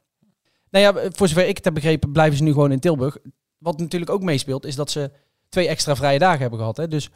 Nou 0.70 0.84
ja, 0.84 1.10
voor 1.12 1.28
zover 1.28 1.48
ik 1.48 1.56
het 1.56 1.64
heb 1.64 1.74
begrepen, 1.74 2.12
blijven 2.12 2.36
ze 2.36 2.42
nu 2.42 2.52
gewoon 2.52 2.72
in 2.72 2.80
Tilburg. 2.80 3.16
Wat 3.58 3.78
natuurlijk 3.78 4.10
ook 4.10 4.22
meespeelt, 4.22 4.66
is 4.66 4.76
dat 4.76 4.90
ze 4.90 5.10
twee 5.48 5.68
extra 5.68 5.96
vrije 5.96 6.18
dagen 6.18 6.40
hebben 6.40 6.58
gehad. 6.58 6.76
Hè? 6.76 6.88
Dus 6.88 7.06
uh, 7.06 7.14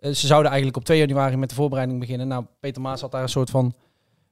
ze 0.00 0.26
zouden 0.26 0.50
eigenlijk 0.50 0.76
op 0.76 0.84
2 0.84 0.98
januari 0.98 1.36
met 1.36 1.48
de 1.48 1.54
voorbereiding 1.54 2.00
beginnen. 2.00 2.28
Nou, 2.28 2.44
Peter 2.60 2.82
Maas 2.82 3.00
had 3.00 3.10
daar 3.10 3.22
een 3.22 3.28
soort 3.28 3.50
van 3.50 3.74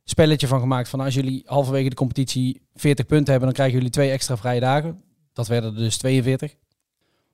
spelletje 0.05 0.47
van 0.47 0.61
gemaakt. 0.61 0.89
Van 0.89 1.01
als 1.01 1.15
jullie 1.15 1.43
halverwege 1.47 1.89
de 1.89 1.95
competitie 1.95 2.61
40 2.75 3.07
punten 3.07 3.31
hebben, 3.31 3.45
dan 3.45 3.53
krijgen 3.53 3.77
jullie 3.77 3.91
twee 3.91 4.11
extra 4.11 4.37
vrije 4.37 4.61
dagen. 4.61 5.03
Dat 5.33 5.47
werden 5.47 5.75
er 5.75 5.79
dus 5.79 5.97
42. 5.97 6.55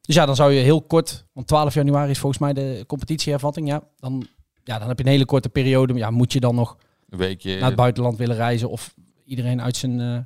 Dus 0.00 0.14
ja, 0.14 0.26
dan 0.26 0.36
zou 0.36 0.52
je 0.52 0.60
heel 0.60 0.82
kort, 0.82 1.26
want 1.32 1.46
12 1.46 1.74
januari 1.74 2.10
is 2.10 2.18
volgens 2.18 2.40
mij 2.40 2.52
de 2.52 2.84
competitiehervatting. 2.86 3.68
Ja, 3.68 3.82
dan, 3.98 4.26
ja, 4.64 4.78
dan 4.78 4.88
heb 4.88 4.98
je 4.98 5.04
een 5.04 5.10
hele 5.10 5.24
korte 5.24 5.48
periode. 5.48 5.94
Ja, 5.94 6.10
moet 6.10 6.32
je 6.32 6.40
dan 6.40 6.54
nog 6.54 6.76
een 7.08 7.18
weekje 7.18 7.54
naar 7.58 7.66
het 7.66 7.76
buitenland 7.76 8.16
willen 8.16 8.36
reizen 8.36 8.70
of 8.70 8.94
iedereen 9.24 9.62
uit 9.62 9.76
zijn, 9.76 10.00
uh, 10.00 10.18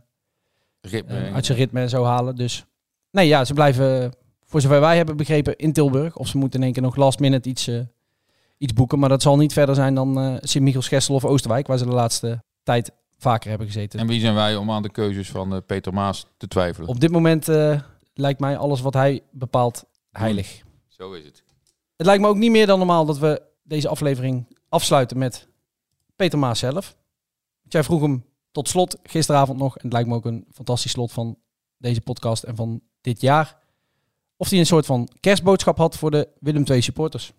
ritme, 0.80 1.28
uh, 1.28 1.34
uit 1.34 1.46
zijn 1.46 1.58
ritme 1.58 1.80
en 1.80 1.88
zo 1.88 2.04
halen. 2.04 2.36
Dus 2.36 2.64
nee, 3.10 3.26
ja, 3.26 3.44
ze 3.44 3.54
blijven, 3.54 4.12
voor 4.44 4.60
zover 4.60 4.80
wij 4.80 4.96
hebben 4.96 5.16
begrepen, 5.16 5.56
in 5.56 5.72
Tilburg. 5.72 6.16
Of 6.16 6.28
ze 6.28 6.38
moeten 6.38 6.58
in 6.58 6.64
één 6.64 6.74
keer 6.74 6.82
nog 6.82 6.96
last 6.96 7.18
minute 7.18 7.48
iets, 7.48 7.68
uh, 7.68 7.80
iets 8.58 8.72
boeken. 8.72 8.98
Maar 8.98 9.08
dat 9.08 9.22
zal 9.22 9.36
niet 9.36 9.52
verder 9.52 9.74
zijn 9.74 9.94
dan 9.94 10.24
uh, 10.24 10.36
Sint-Michels, 10.40 10.88
Gestel 10.88 11.14
of 11.14 11.24
Oosterwijk, 11.24 11.66
waar 11.66 11.78
ze 11.78 11.84
de 11.84 11.90
laatste 11.90 12.42
tijd 12.62 12.92
vaker 13.18 13.48
hebben 13.48 13.66
gezeten. 13.66 13.98
En 13.98 14.06
wie 14.06 14.20
zijn 14.20 14.34
wij 14.34 14.56
om 14.56 14.70
aan 14.70 14.82
de 14.82 14.90
keuzes 14.90 15.30
van 15.30 15.54
uh, 15.54 15.58
Peter 15.66 15.94
Maas 15.94 16.26
te 16.36 16.48
twijfelen? 16.48 16.88
Op 16.88 17.00
dit 17.00 17.10
moment 17.10 17.48
uh, 17.48 17.80
lijkt 18.14 18.40
mij 18.40 18.56
alles 18.56 18.80
wat 18.80 18.94
hij 18.94 19.22
bepaalt 19.30 19.84
heilig. 20.10 20.62
Zo 20.88 21.12
is 21.12 21.24
het. 21.24 21.42
Het 21.96 22.06
lijkt 22.06 22.22
me 22.22 22.28
ook 22.28 22.36
niet 22.36 22.50
meer 22.50 22.66
dan 22.66 22.78
normaal 22.78 23.04
dat 23.04 23.18
we 23.18 23.42
deze 23.62 23.88
aflevering 23.88 24.56
afsluiten 24.68 25.18
met 25.18 25.48
Peter 26.16 26.38
Maas 26.38 26.58
zelf. 26.58 26.96
Jij 27.62 27.82
vroeg 27.82 28.00
hem 28.00 28.24
tot 28.50 28.68
slot 28.68 28.98
gisteravond 29.02 29.58
nog, 29.58 29.76
en 29.76 29.82
het 29.82 29.92
lijkt 29.92 30.08
me 30.08 30.14
ook 30.14 30.24
een 30.24 30.46
fantastisch 30.52 30.90
slot 30.90 31.12
van 31.12 31.38
deze 31.76 32.00
podcast 32.00 32.42
en 32.42 32.56
van 32.56 32.80
dit 33.00 33.20
jaar, 33.20 33.58
of 34.36 34.50
hij 34.50 34.58
een 34.58 34.66
soort 34.66 34.86
van 34.86 35.08
kerstboodschap 35.20 35.76
had 35.76 35.96
voor 35.96 36.10
de 36.10 36.28
Willem 36.40 36.64
II 36.64 36.80
supporters. 36.80 37.32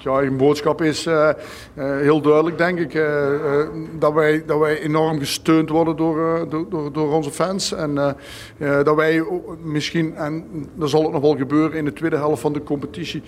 Ja, 0.00 0.20
een 0.22 0.36
boodschap 0.36 0.82
is 0.82 1.06
uh, 1.06 1.28
uh, 1.74 1.96
heel 1.96 2.20
duidelijk, 2.20 2.58
denk 2.58 2.78
ik. 2.78 2.94
Uh, 2.94 3.66
dat, 3.98 4.12
wij, 4.12 4.42
dat 4.46 4.58
wij 4.58 4.80
enorm 4.80 5.18
gesteund 5.18 5.68
worden 5.68 5.96
door, 5.96 6.48
door, 6.48 6.92
door, 6.92 7.12
onze 7.12 7.30
fans. 7.30 7.72
En 7.72 8.16
dat 8.58 8.94
wij 8.94 9.24
misschien, 9.62 10.16
en 10.16 10.44
dat 10.74 10.90
zal 10.90 11.02
het 11.02 11.12
nog 11.12 11.22
wel 11.22 11.36
gebeuren 11.36 11.78
in 11.78 11.84
de 11.84 11.92
tweede 11.92 12.16
helft 12.16 12.40
van 12.40 12.52
de 12.52 12.62
competitie, 12.62 13.22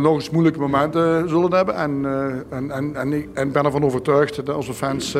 nog 0.00 0.14
eens 0.14 0.30
moeilijke 0.30 0.58
momenten 0.58 1.28
zullen 1.28 1.52
hebben. 1.52 1.74
En, 1.74 2.04
en, 2.50 2.70
en, 2.70 2.96
en, 2.96 3.12
ik 3.12 3.28
en 3.32 3.52
ben 3.52 3.64
ervan 3.64 3.84
overtuigd 3.84 4.46
dat 4.46 4.56
onze 4.56 4.74
fans 4.74 5.16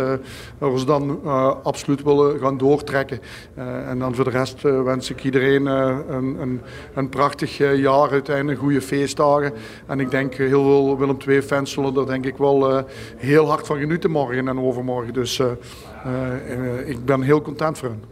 ons 0.58 0.86
dan 0.86 1.20
absoluut 1.62 2.02
willen 2.02 2.38
gaan 2.38 2.58
doortrekken. 2.58 3.20
en 3.88 3.98
dan 3.98 4.14
voor 4.14 4.24
de 4.24 4.30
rest 4.30 4.62
wens 4.62 5.10
ik 5.10 5.24
iedereen 5.24 5.66
een, 5.66 6.40
een, 6.40 6.60
een 6.94 7.08
prachtig 7.08 7.58
jaar, 7.58 8.10
uiteindelijk 8.10 8.58
goede 8.58 8.82
feestdagen. 8.82 9.52
En 9.86 10.00
ik 10.00 10.10
denk 10.10 10.34
heel 10.34 10.69
veel 10.70 10.98
Willem 10.98 11.16
II 11.28 11.42
fans 11.42 11.72
zullen 11.72 11.96
er 11.96 12.06
denk 12.06 12.26
ik 12.26 12.37
wel 12.37 12.72
uh, 12.72 12.83
heel 13.16 13.46
hard 13.46 13.66
van 13.66 13.78
genieten 13.78 14.11
morgen 14.11 14.48
en 14.48 14.61
overmorgen. 14.61 15.12
Dus 15.12 15.38
uh, 15.38 15.50
uh, 16.06 16.88
ik 16.88 17.04
ben 17.04 17.22
heel 17.22 17.42
content 17.42 17.78
voor 17.78 17.88
hen. 17.88 18.02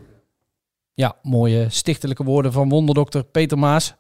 Ja, 0.94 1.16
mooie 1.23 1.66
stichtelijke 1.68 2.25
woorden 2.25 2.53
van 2.53 2.68
wonderdokter 2.68 3.25
Peter 3.25 3.59
Maas. 3.59 3.94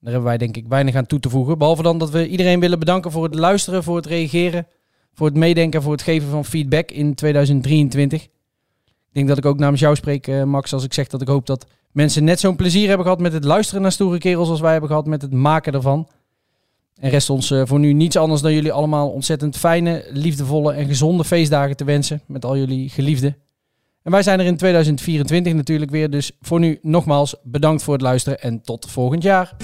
Daar 0.00 0.12
hebben 0.12 0.22
wij 0.22 0.38
denk 0.38 0.56
ik 0.56 0.68
weinig 0.68 0.94
aan 0.94 1.06
toe 1.06 1.20
te 1.20 1.30
voegen. 1.30 1.58
Behalve 1.58 1.82
dan 1.82 1.98
dat 1.98 2.10
we 2.10 2.28
iedereen 2.28 2.60
willen 2.60 2.78
bedanken 2.78 3.10
voor 3.10 3.24
het 3.24 3.34
luisteren, 3.34 3.82
voor 3.82 3.96
het 3.96 4.06
reageren, 4.06 4.66
voor 5.12 5.26
het 5.26 5.36
meedenken, 5.36 5.82
voor 5.82 5.92
het 5.92 6.02
geven 6.02 6.28
van 6.28 6.44
feedback 6.44 6.90
in 6.90 7.14
2023. 7.14 8.22
Ik 8.22 8.30
denk 9.12 9.28
dat 9.28 9.38
ik 9.38 9.46
ook 9.46 9.58
namens 9.58 9.80
jou 9.80 9.94
spreek, 9.96 10.44
Max, 10.44 10.72
als 10.72 10.84
ik 10.84 10.92
zeg 10.92 11.06
dat 11.06 11.20
ik 11.20 11.28
hoop 11.28 11.46
dat 11.46 11.66
mensen 11.92 12.24
net 12.24 12.40
zo'n 12.40 12.56
plezier 12.56 12.88
hebben 12.88 13.06
gehad 13.06 13.20
met 13.20 13.32
het 13.32 13.44
luisteren 13.44 13.82
naar 13.82 13.92
Stoere 13.92 14.18
Kerels 14.18 14.48
als 14.48 14.60
wij 14.60 14.72
hebben 14.72 14.90
gehad 14.90 15.06
met 15.06 15.22
het 15.22 15.32
maken 15.32 15.72
ervan. 15.72 16.08
En 17.00 17.10
rest 17.10 17.30
ons 17.30 17.50
uh, 17.50 17.62
voor 17.64 17.78
nu 17.78 17.92
niets 17.92 18.16
anders 18.16 18.40
dan 18.40 18.52
jullie 18.52 18.72
allemaal 18.72 19.10
ontzettend 19.10 19.56
fijne, 19.56 20.04
liefdevolle 20.10 20.72
en 20.72 20.86
gezonde 20.86 21.24
feestdagen 21.24 21.76
te 21.76 21.84
wensen 21.84 22.22
met 22.26 22.44
al 22.44 22.56
jullie 22.56 22.88
geliefden. 22.88 23.36
En 24.02 24.10
wij 24.10 24.22
zijn 24.22 24.40
er 24.40 24.46
in 24.46 24.56
2024 24.56 25.54
natuurlijk 25.54 25.90
weer, 25.90 26.10
dus 26.10 26.30
voor 26.40 26.60
nu 26.60 26.78
nogmaals 26.82 27.34
bedankt 27.42 27.82
voor 27.82 27.92
het 27.92 28.02
luisteren 28.02 28.40
en 28.40 28.62
tot 28.62 28.90
volgend 28.90 29.22
jaar. 29.22 29.56